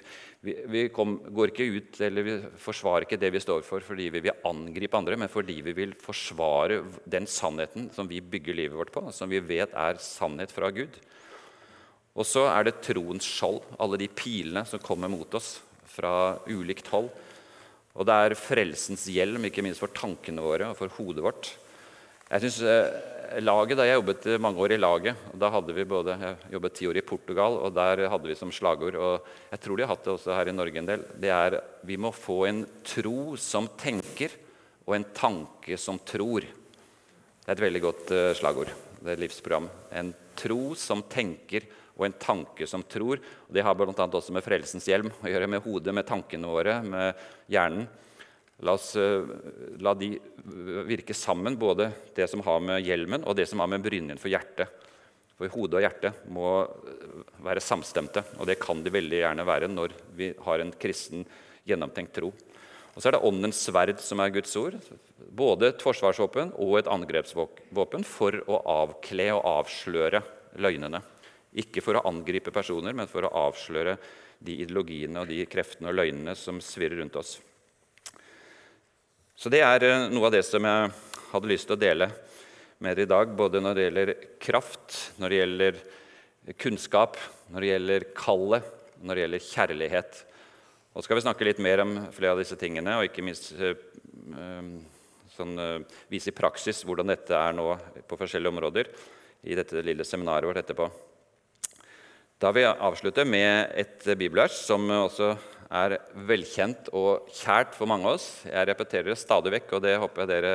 vi, 0.46 0.54
vi 0.70 0.82
kom, 0.94 1.18
går 1.34 1.50
ikke 1.50 1.66
ut 1.74 2.00
eller 2.06 2.22
vi 2.22 2.36
forsvarer 2.62 3.04
ikke 3.04 3.18
det 3.18 3.32
vi 3.34 3.42
står 3.42 3.66
for 3.66 3.82
fordi 3.82 4.06
vi 4.14 4.22
vil 4.28 4.44
angripe 4.46 4.96
andre, 4.96 5.18
men 5.18 5.28
fordi 5.28 5.58
vi 5.66 5.74
vil 5.74 5.96
forsvare 5.98 6.84
den 7.04 7.26
sannheten 7.26 7.90
som 7.92 8.06
vi 8.06 8.22
bygger 8.22 8.54
livet 8.54 8.78
vårt 8.78 8.94
på, 8.94 9.02
som 9.10 9.28
vi 9.28 9.42
vet 9.42 9.74
er 9.74 9.98
sannhet 9.98 10.54
fra 10.54 10.70
Gud. 10.70 10.94
Og 12.14 12.26
så 12.26 12.46
er 12.50 12.66
det 12.66 12.80
troens 12.86 13.26
skjold, 13.26 13.60
alle 13.78 13.98
de 13.98 14.08
pilene 14.10 14.64
som 14.66 14.82
kommer 14.82 15.10
mot 15.10 15.34
oss 15.34 15.58
fra 15.98 16.38
ulikt 16.46 16.88
hold. 16.94 17.10
Og 17.98 18.06
det 18.06 18.14
er 18.14 18.38
frelsens 18.38 19.08
hjelm, 19.10 19.48
ikke 19.48 19.64
minst 19.66 19.82
for 19.82 19.90
tankene 19.90 20.42
våre 20.44 20.70
og 20.70 20.78
for 20.78 20.92
hodet 21.00 21.24
vårt. 21.24 21.50
Jeg 22.28 22.44
synes, 22.44 22.60
eh, 22.62 23.40
laget, 23.40 23.76
da 23.76 23.84
Jeg 23.84 23.98
jobbet 23.98 24.40
mange 24.40 24.58
år 24.58 24.72
i 24.72 24.78
laget. 24.78 25.16
og 25.32 25.38
da 25.38 25.50
hadde 25.50 25.74
vi 25.74 25.84
både, 25.84 26.18
Jeg 26.18 26.36
jobbet 26.52 26.74
ti 26.74 26.86
år 26.86 26.96
i 26.96 27.00
Portugal, 27.00 27.58
og 27.58 27.74
der 27.74 28.08
hadde 28.08 28.28
vi 28.28 28.34
som 28.34 28.52
slagord 28.52 28.94
og 28.94 29.24
Jeg 29.50 29.60
tror 29.60 29.76
de 29.76 29.82
har 29.82 29.96
hatt 29.96 30.04
det 30.04 30.12
også 30.12 30.34
her 30.34 30.48
i 30.48 30.52
Norge 30.52 30.76
en 30.78 30.86
del. 30.86 31.04
Det 31.18 31.30
er 31.30 31.60
vi 31.84 31.96
må 31.96 32.12
få 32.12 32.46
en 32.46 32.66
tro 32.84 33.36
som 33.36 33.68
tenker, 33.76 34.30
og 34.86 34.94
en 34.94 35.04
tanke 35.04 35.76
som 35.76 35.98
tror. 35.98 36.40
Det 36.40 37.48
er 37.48 37.52
et 37.52 37.72
veldig 37.72 37.82
godt 37.82 38.10
eh, 38.12 38.34
slagord. 38.34 38.68
Det 39.02 39.08
er 39.08 39.12
et 39.12 39.24
livsprogram. 39.28 39.68
En 39.92 40.14
tro 40.36 40.74
som 40.74 41.02
tenker, 41.02 41.66
og 41.98 42.06
en 42.06 42.18
tanke 42.22 42.66
som 42.70 42.84
tror. 42.86 43.20
Og 43.48 43.54
det 43.54 43.64
har 43.66 43.76
bl.a. 43.76 43.92
også 43.92 44.34
med 44.34 44.44
frelsens 44.46 44.86
hjelm 44.88 45.10
å 45.10 45.30
gjøre, 45.30 45.50
med 45.50 45.64
hodet, 45.66 45.94
med 45.94 46.06
tankene 46.08 46.50
våre, 46.50 46.78
med 46.86 47.24
hjernen. 47.50 47.88
La 48.66 48.74
oss 48.74 48.92
uh, 48.98 49.26
la 49.82 49.92
de 49.94 50.14
virke 50.88 51.14
sammen, 51.14 51.58
både 51.58 51.90
det 52.16 52.26
som 52.30 52.42
har 52.46 52.62
med 52.62 52.82
hjelmen, 52.86 53.26
og 53.26 53.36
det 53.38 53.46
som 53.50 53.62
har 53.62 53.70
med 53.70 53.84
brynjen 53.84 54.18
for 54.18 54.30
hjertet. 54.32 54.86
For 55.38 55.50
hodet 55.54 55.78
og 55.78 55.84
hjertet 55.84 56.24
må 56.34 56.48
være 57.46 57.62
samstemte, 57.62 58.24
og 58.38 58.48
det 58.50 58.58
kan 58.58 58.80
de 58.82 58.90
veldig 58.90 59.20
gjerne 59.20 59.46
være 59.46 59.68
når 59.70 59.94
vi 60.18 60.32
har 60.46 60.64
en 60.64 60.74
kristen, 60.74 61.22
gjennomtenkt 61.68 62.16
tro. 62.16 62.32
Og 62.94 63.02
så 63.02 63.10
er 63.10 63.14
det 63.14 63.26
åndens 63.28 63.60
sverd, 63.62 64.00
som 64.02 64.18
er 64.24 64.32
Guds 64.34 64.56
ord. 64.58 64.74
Både 65.38 65.68
et 65.70 65.82
forsvarsvåpen 65.84 66.50
og 66.58 66.80
et 66.80 66.88
angrepsvåpen 66.90 68.06
for 68.08 68.40
å 68.50 68.58
avkle 68.72 69.28
og 69.36 69.44
avsløre 69.52 70.24
løgnene. 70.58 70.98
Ikke 71.58 71.82
for 71.82 71.98
å 71.98 72.06
angripe 72.08 72.52
personer, 72.54 72.94
men 72.94 73.10
for 73.10 73.26
å 73.26 73.34
avsløre 73.48 73.96
de 74.38 74.60
ideologiene 74.62 75.22
og 75.22 75.30
de 75.30 75.42
kreftene 75.50 75.90
og 75.90 75.98
løgnene 75.98 76.34
som 76.38 76.60
svirrer 76.62 77.00
rundt 77.02 77.18
oss. 77.18 77.38
Så 79.38 79.50
det 79.52 79.62
er 79.62 79.86
eh, 79.86 80.08
noe 80.10 80.26
av 80.28 80.34
det 80.34 80.44
som 80.46 80.64
jeg 80.66 80.90
hadde 81.32 81.50
lyst 81.50 81.68
til 81.68 81.76
å 81.76 81.80
dele 81.80 82.10
med 82.82 82.94
dere 82.94 83.06
i 83.06 83.10
dag, 83.10 83.34
både 83.38 83.62
når 83.62 83.74
det 83.74 83.84
gjelder 83.86 84.12
kraft, 84.42 84.96
når 85.18 85.30
det 85.30 85.40
gjelder 85.40 85.80
kunnskap, 86.62 87.18
når 87.52 87.64
det 87.64 87.70
gjelder 87.72 88.06
kallet, 88.18 88.68
når 89.02 89.14
det 89.14 89.24
gjelder 89.24 89.44
kjærlighet. 89.46 90.20
Og 90.94 91.06
skal 91.06 91.18
vi 91.18 91.24
snakke 91.26 91.46
litt 91.46 91.62
mer 91.62 91.82
om 91.84 91.96
flere 92.14 92.34
av 92.34 92.42
disse 92.42 92.58
tingene, 92.58 92.96
og 92.98 93.06
ikke 93.06 93.26
minst 93.26 93.52
eh, 93.58 93.78
eh, 94.38 94.72
sånn, 95.34 95.54
vise 96.10 96.32
i 96.32 96.38
praksis 96.38 96.82
hvordan 96.86 97.14
dette 97.14 97.34
er 97.38 97.54
nå 97.54 97.68
på 98.10 98.18
forskjellige 98.18 98.54
områder 98.54 98.90
i 99.46 99.54
dette 99.58 99.84
lille 99.86 100.06
seminaret 100.06 100.50
vårt 100.50 100.62
etterpå. 100.64 100.88
Da 102.38 102.52
vil 102.54 102.62
jeg 102.62 102.78
avslutte 102.86 103.24
med 103.26 103.72
et 103.82 104.04
bibelvers 104.14 104.60
som 104.62 104.84
også 104.94 105.32
er 105.74 105.96
velkjent 106.28 106.86
og 106.94 107.26
kjært 107.34 107.72
for 107.74 107.90
mange 107.90 108.06
av 108.06 108.14
oss. 108.14 108.28
Jeg 108.46 108.68
repeterer 108.70 109.08
det 109.10 109.16
stadig 109.18 109.50
vekk, 109.56 109.72
og 109.74 109.82
det 109.82 109.96
håper 109.98 110.22
jeg 110.22 110.30
dere 110.30 110.52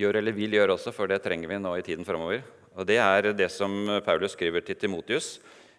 gjør 0.00 0.16
eller 0.22 0.36
vil 0.38 0.56
gjøre 0.56 0.78
også, 0.78 0.94
for 0.96 1.10
det 1.10 1.18
trenger 1.20 1.50
vi 1.50 1.58
nå 1.60 1.74
i 1.76 1.84
tiden 1.84 2.08
framover. 2.08 2.40
Og 2.72 2.88
det 2.88 2.96
er 3.04 3.28
det 3.36 3.50
som 3.52 3.74
Paulus 4.06 4.32
skriver 4.32 4.64
til 4.64 4.78
Timotius 4.80 5.34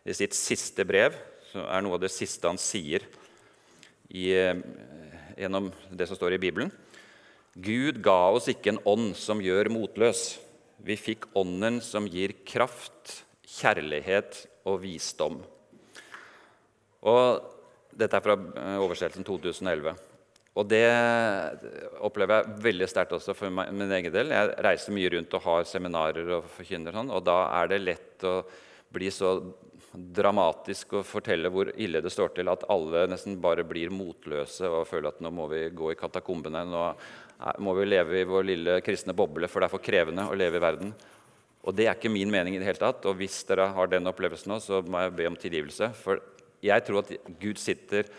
i 0.05 0.13
sitt 0.13 0.37
siste 0.37 0.85
brev, 0.85 1.17
som 1.49 1.65
er 1.65 1.81
noe 1.87 1.97
av 1.97 2.05
det 2.05 2.13
siste 2.13 2.45
han 2.45 2.61
sier 2.61 3.09
i, 4.13 4.29
eh, 4.37 4.61
gjennom 5.41 5.71
det 5.89 6.05
som 6.05 6.21
står 6.21 6.37
i 6.37 6.41
Bibelen. 6.45 6.69
Gud 7.57 7.97
ga 8.05 8.29
oss 8.29 8.45
ikke 8.45 8.75
en 8.75 8.83
ånd 8.85 9.17
som 9.17 9.41
gjør 9.41 9.73
motløs. 9.73 10.37
Vi 10.85 11.01
fikk 11.01 11.31
ånden 11.33 11.81
som 11.81 12.05
gir 12.05 12.37
kraft, 12.45 13.23
kjærlighet 13.51 14.45
og 14.69 14.79
visdom. 14.83 15.41
Og 17.01 17.51
dette 17.91 18.17
er 18.17 18.23
fra 18.23 18.37
eh, 18.37 18.77
oversettelsen 18.79 19.27
2011. 19.27 19.95
Og 20.51 20.67
det 20.67 20.83
opplever 22.03 22.41
jeg 22.41 22.63
veldig 22.65 22.87
sterkt 22.91 23.13
også 23.15 23.35
for 23.37 23.53
min 23.53 23.93
egen 23.95 24.11
del. 24.11 24.33
Jeg 24.35 24.55
reiser 24.65 24.95
mye 24.95 25.11
rundt 25.13 25.35
og 25.37 25.45
har 25.45 25.67
seminarer 25.69 26.33
og 26.37 26.49
forkynner 26.57 26.95
sånn, 26.95 27.11
og 27.15 27.23
da 27.23 27.37
er 27.61 27.71
det 27.71 27.83
lett 27.85 28.25
å 28.27 28.41
bli 28.91 29.07
så 29.15 29.37
dramatisk 29.91 30.97
og 30.99 31.07
fortelle 31.07 31.51
hvor 31.51 31.71
ille 31.79 32.01
det 32.03 32.11
står 32.11 32.33
til 32.35 32.51
at 32.51 32.63
alle 32.71 33.05
nesten 33.11 33.39
bare 33.43 33.63
blir 33.67 33.91
motløse 33.95 34.67
og 34.67 34.87
føler 34.87 35.11
at 35.11 35.23
nå 35.23 35.31
må 35.35 35.47
vi 35.51 35.65
gå 35.75 35.93
i 35.93 35.99
katakombene. 35.99 36.65
Nå 36.67 36.83
må 37.63 37.75
vi 37.79 37.87
leve 37.87 38.19
i 38.19 38.27
vår 38.27 38.47
lille 38.51 38.77
kristne 38.85 39.15
boble, 39.17 39.47
for 39.51 39.63
det 39.63 39.69
er 39.69 39.73
for 39.73 39.83
krevende 39.83 40.27
å 40.27 40.37
leve 40.37 40.59
i 40.59 40.63
verden. 40.63 40.93
Og 41.61 41.75
det 41.77 41.85
er 41.87 41.95
ikke 41.97 42.11
min 42.11 42.31
mening 42.33 42.55
i 42.55 42.61
det 42.61 42.67
hele 42.67 42.81
tatt. 42.81 43.05
Og 43.09 43.17
hvis 43.19 43.43
dere 43.49 43.69
har 43.75 43.89
den 43.91 44.09
opplevelsen 44.09 44.53
nå, 44.53 44.59
så 44.63 44.81
må 44.81 45.03
jeg 45.03 45.15
be 45.19 45.29
om 45.29 45.37
tilgivelse. 45.39 45.91
For 45.97 46.21
jeg 46.65 46.85
tror 46.87 47.03
at 47.03 47.15
Gud 47.41 47.61
sitter 47.61 48.09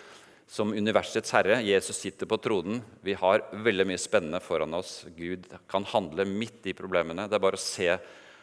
som 0.52 0.74
universets 0.76 1.32
herre. 1.34 1.60
Jesus 1.64 1.98
sitter 2.02 2.28
på 2.28 2.38
tronen. 2.42 2.82
Vi 3.02 3.16
har 3.18 3.46
veldig 3.64 3.86
mye 3.88 4.00
spennende 4.00 4.42
foran 4.44 4.74
oss. 4.78 5.00
Gud 5.16 5.48
kan 5.70 5.86
handle 5.90 6.26
midt 6.28 6.68
i 6.70 6.76
problemene. 6.76 7.26
Det 7.28 7.38
er 7.38 7.46
bare 7.46 7.58
å 7.58 7.62
se 7.62 7.88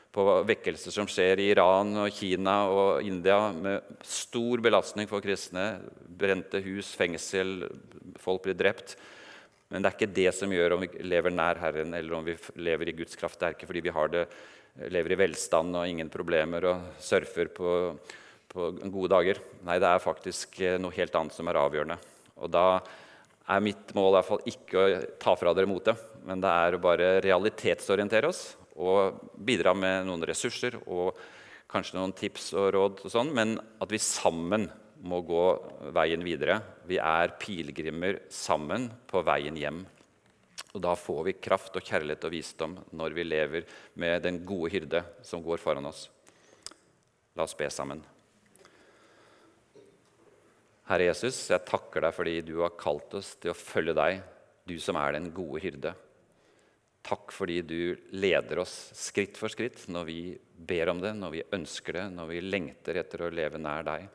på 0.09 0.25
vekkelser 0.49 0.93
som 0.93 1.07
skjer 1.09 1.39
i 1.39 1.51
Iran 1.51 1.93
og 2.01 2.09
Kina 2.17 2.63
og 2.73 3.05
India, 3.05 3.51
med 3.53 4.01
stor 4.01 4.61
belastning 4.65 5.07
for 5.09 5.21
kristne. 5.21 5.67
Brente 6.19 6.63
hus, 6.65 6.95
fengsel, 6.97 7.67
folk 8.17 8.47
blir 8.47 8.57
drept. 8.57 8.95
Men 9.69 9.83
det 9.83 9.91
er 9.91 9.97
ikke 9.99 10.15
det 10.17 10.31
som 10.33 10.53
gjør 10.53 10.75
om 10.75 10.81
vi 10.81 11.03
lever 11.05 11.33
nær 11.33 11.61
Herren 11.61 11.93
eller 11.93 12.15
om 12.17 12.25
vi 12.25 12.33
lever 12.57 12.89
i 12.89 12.95
Guds 13.03 13.19
kraft. 13.19 13.37
Det 13.37 13.47
er 13.47 13.57
ikke 13.57 13.69
fordi 13.69 13.85
vi 13.85 13.93
har 13.93 14.09
det, 14.09 14.25
lever 14.87 15.13
i 15.13 15.19
velstand 15.19 15.75
og 15.75 15.89
ingen 15.89 16.09
problemer 16.13 16.69
og 16.71 17.03
surfer 17.03 17.51
på 17.51 17.73
på 18.49 18.69
gode 18.89 19.11
dager. 19.13 19.39
Nei, 19.65 19.77
det 19.81 19.89
er 19.89 20.03
faktisk 20.03 20.59
eh, 20.65 20.79
noe 20.81 20.95
helt 20.95 21.15
annet 21.17 21.35
som 21.35 21.49
er 21.49 21.59
avgjørende. 21.61 21.99
Og 22.41 22.51
da 22.51 22.79
er 23.49 23.65
mitt 23.65 23.93
mål 23.97 24.11
i 24.11 24.15
hvert 24.17 24.29
fall 24.29 24.49
ikke 24.49 24.81
å 24.81 25.01
ta 25.21 25.35
fra 25.37 25.53
dere 25.57 25.69
motet, 25.69 26.01
men 26.25 26.41
det 26.41 26.49
er 26.49 26.75
å 26.75 26.81
bare 26.81 27.17
realitetsorientere 27.25 28.29
oss 28.29 28.43
og 28.79 29.19
bidra 29.35 29.73
med 29.75 30.07
noen 30.07 30.23
ressurser 30.29 30.77
og 30.85 31.17
kanskje 31.69 31.97
noen 31.97 32.13
tips 32.17 32.53
og 32.57 32.69
råd, 32.73 33.01
og 33.05 33.13
sånn, 33.13 33.33
men 33.35 33.57
at 33.59 33.91
vi 33.91 33.99
sammen 34.01 34.69
må 35.05 35.21
gå 35.25 35.43
veien 35.95 36.23
videre. 36.25 36.57
Vi 36.89 36.97
er 37.01 37.35
pilegrimer 37.41 38.23
sammen 38.33 38.87
på 39.09 39.21
veien 39.25 39.57
hjem. 39.59 39.83
Og 40.75 40.83
da 40.83 40.93
får 40.97 41.23
vi 41.25 41.37
kraft 41.41 41.75
og 41.79 41.85
kjærlighet 41.85 42.25
og 42.27 42.33
visdom 42.33 42.77
når 42.93 43.15
vi 43.17 43.25
lever 43.25 43.67
med 43.97 44.21
den 44.25 44.43
gode 44.45 44.69
hyrde 44.75 45.01
som 45.25 45.41
går 45.45 45.61
foran 45.61 45.89
oss. 45.89 46.05
La 47.35 47.45
oss 47.47 47.57
be 47.57 47.69
sammen. 47.73 48.03
Herre 50.89 51.09
Jesus, 51.09 51.37
jeg 51.51 51.65
takker 51.69 52.05
deg 52.05 52.13
fordi 52.17 52.35
du 52.45 52.55
har 52.63 52.77
kalt 52.77 53.13
oss 53.17 53.35
til 53.41 53.53
å 53.53 53.57
følge 53.57 53.93
deg, 53.97 54.21
du 54.65 54.77
som 54.81 54.97
er 54.97 55.17
den 55.17 55.29
gode 55.33 55.61
hyrde. 55.61 55.93
Takk 57.05 57.31
fordi 57.33 57.59
du 57.65 57.81
leder 58.17 58.61
oss 58.61 58.73
skritt 58.97 59.37
for 59.39 59.53
skritt 59.53 59.85
når 59.89 60.07
vi 60.09 60.21
ber 60.37 60.91
om 60.91 61.01
det, 61.01 61.13
når 61.17 61.33
vi 61.33 61.45
ønsker 61.55 61.95
det, 61.95 62.07
når 62.13 62.31
vi 62.33 62.41
lengter 62.45 62.99
etter 63.01 63.23
å 63.25 63.31
leve 63.33 63.61
nær 63.61 63.85
deg. 63.87 64.09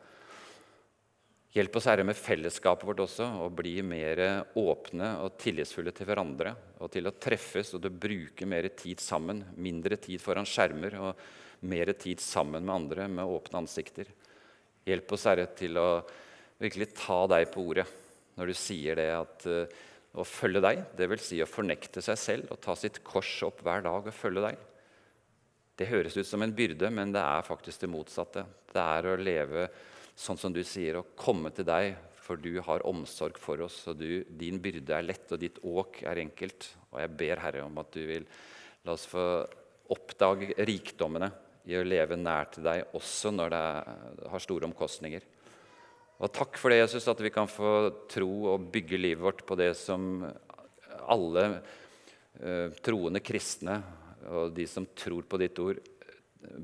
Hjelp 1.55 1.77
oss, 1.79 1.87
Herre, 1.87 2.03
med 2.03 2.19
fellesskapet 2.19 2.83
vårt 2.89 3.05
også, 3.05 3.29
å 3.45 3.47
bli 3.55 3.77
mer 3.87 4.19
åpne 4.59 5.13
og 5.23 5.37
tillitsfulle 5.39 5.93
til 5.95 6.09
hverandre. 6.09 6.51
Og 6.83 6.91
til 6.91 7.07
å 7.07 7.15
treffes 7.15 7.71
og 7.77 7.85
til 7.85 7.93
å 7.93 8.01
bruke 8.03 8.49
mer 8.51 8.67
tid 8.75 8.99
sammen. 8.99 9.45
Mindre 9.63 10.01
tid 10.03 10.19
foran 10.19 10.49
skjermer 10.51 10.99
og 10.99 11.23
mer 11.71 11.93
tid 11.95 12.19
sammen 12.19 12.67
med 12.67 12.75
andre 12.75 13.07
med 13.07 13.31
åpne 13.37 13.63
ansikter. 13.63 14.11
Hjelp 14.83 15.15
oss, 15.15 15.29
Herre, 15.31 15.47
til 15.55 15.79
å 15.79 15.87
virkelig 16.59 16.91
ta 16.99 17.21
deg 17.31 17.47
på 17.55 17.69
ordet 17.71 17.87
når 18.35 18.51
du 18.51 18.57
sier 18.59 18.99
det 18.99 19.09
at 19.15 19.47
uh, 19.47 19.79
å 20.19 20.27
følge 20.27 20.59
deg, 20.67 20.85
dvs. 20.99 21.23
Si 21.23 21.39
å 21.39 21.47
fornekte 21.47 22.03
seg 22.03 22.19
selv 22.19 22.51
og 22.51 22.63
ta 22.67 22.75
sitt 22.75 22.99
kors 23.07 23.31
opp 23.47 23.63
hver 23.63 23.87
dag 23.87 24.11
og 24.11 24.15
følge 24.15 24.49
deg. 24.49 24.59
Det 25.79 25.87
høres 25.87 26.19
ut 26.19 26.27
som 26.27 26.43
en 26.43 26.55
byrde, 26.55 26.91
men 26.91 27.15
det 27.15 27.23
er 27.23 27.47
faktisk 27.47 27.87
det 27.87 27.95
motsatte. 27.95 28.43
Det 28.75 28.83
er 28.99 29.07
å 29.07 29.19
leve 29.23 29.69
sånn 30.15 30.39
som 30.41 30.55
du 30.55 30.63
sier, 30.67 30.99
å 30.99 31.09
komme 31.19 31.51
til 31.55 31.67
deg, 31.69 31.95
for 32.25 32.41
du 32.41 32.57
har 32.65 32.85
omsorg 32.89 33.39
for 33.41 33.61
oss. 33.67 33.83
og 33.91 33.99
du, 34.01 34.25
Din 34.29 34.61
byrde 34.63 34.97
er 34.97 35.05
lett, 35.05 35.27
og 35.33 35.41
ditt 35.43 35.61
åk 35.61 36.03
er 36.09 36.23
enkelt. 36.23 36.71
Og 36.93 37.01
jeg 37.03 37.13
ber 37.21 37.43
Herre 37.43 37.65
om 37.67 37.83
at 37.83 37.93
du 37.93 38.01
vil 38.09 38.27
la 38.85 38.95
oss 38.95 39.07
få 39.11 39.27
oppdage 39.93 40.55
rikdommene 40.65 41.29
i 41.69 41.77
å 41.77 41.85
leve 41.85 42.17
nær 42.17 42.49
til 42.53 42.65
deg, 42.65 42.91
også 42.97 43.33
når 43.33 43.53
det 43.53 43.65
har 44.33 44.45
store 44.45 44.69
omkostninger. 44.69 45.25
Og 46.23 46.31
takk 46.33 46.57
for 46.61 46.71
det, 46.71 46.83
Jesus, 46.85 47.09
at 47.11 47.21
vi 47.21 47.33
kan 47.35 47.51
få 47.51 47.73
tro 48.09 48.31
og 48.53 48.69
bygge 48.73 49.01
livet 49.01 49.25
vårt 49.25 49.43
på 49.49 49.57
det 49.59 49.73
som 49.77 50.23
alle 51.11 51.45
eh, 52.39 52.71
troende 52.85 53.21
kristne 53.25 53.81
og 54.31 54.55
de 54.57 54.65
som 54.69 54.87
tror 54.97 55.27
på 55.29 55.41
ditt 55.41 55.59
ord, 55.61 55.81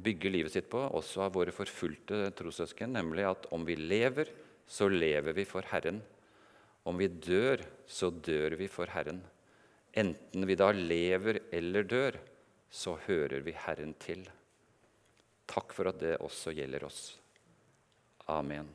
bygger 0.05 0.33
livet 0.33 0.55
sitt 0.55 0.70
på, 0.72 0.81
også 0.81 1.26
av 1.26 1.35
våre 1.37 1.55
forfulgte 1.55 2.31
trossøsken, 2.39 2.95
nemlig 2.97 3.26
at 3.28 3.49
om 3.55 3.66
vi 3.66 3.76
lever, 3.78 4.31
så 4.70 4.89
lever 4.91 5.35
vi 5.37 5.45
for 5.49 5.66
Herren. 5.72 6.01
Om 6.87 7.01
vi 7.01 7.09
dør, 7.11 7.62
så 7.87 8.11
dør 8.11 8.57
vi 8.61 8.70
for 8.70 8.91
Herren. 8.95 9.20
Enten 9.99 10.47
vi 10.47 10.57
da 10.59 10.70
lever 10.72 11.43
eller 11.53 11.89
dør, 11.89 12.20
så 12.70 12.95
hører 13.09 13.43
vi 13.43 13.57
Herren 13.66 13.97
til. 13.99 14.22
Takk 15.51 15.74
for 15.74 15.91
at 15.91 15.99
det 16.03 16.20
også 16.22 16.55
gjelder 16.55 16.87
oss. 16.87 17.03
Amen. 18.31 18.70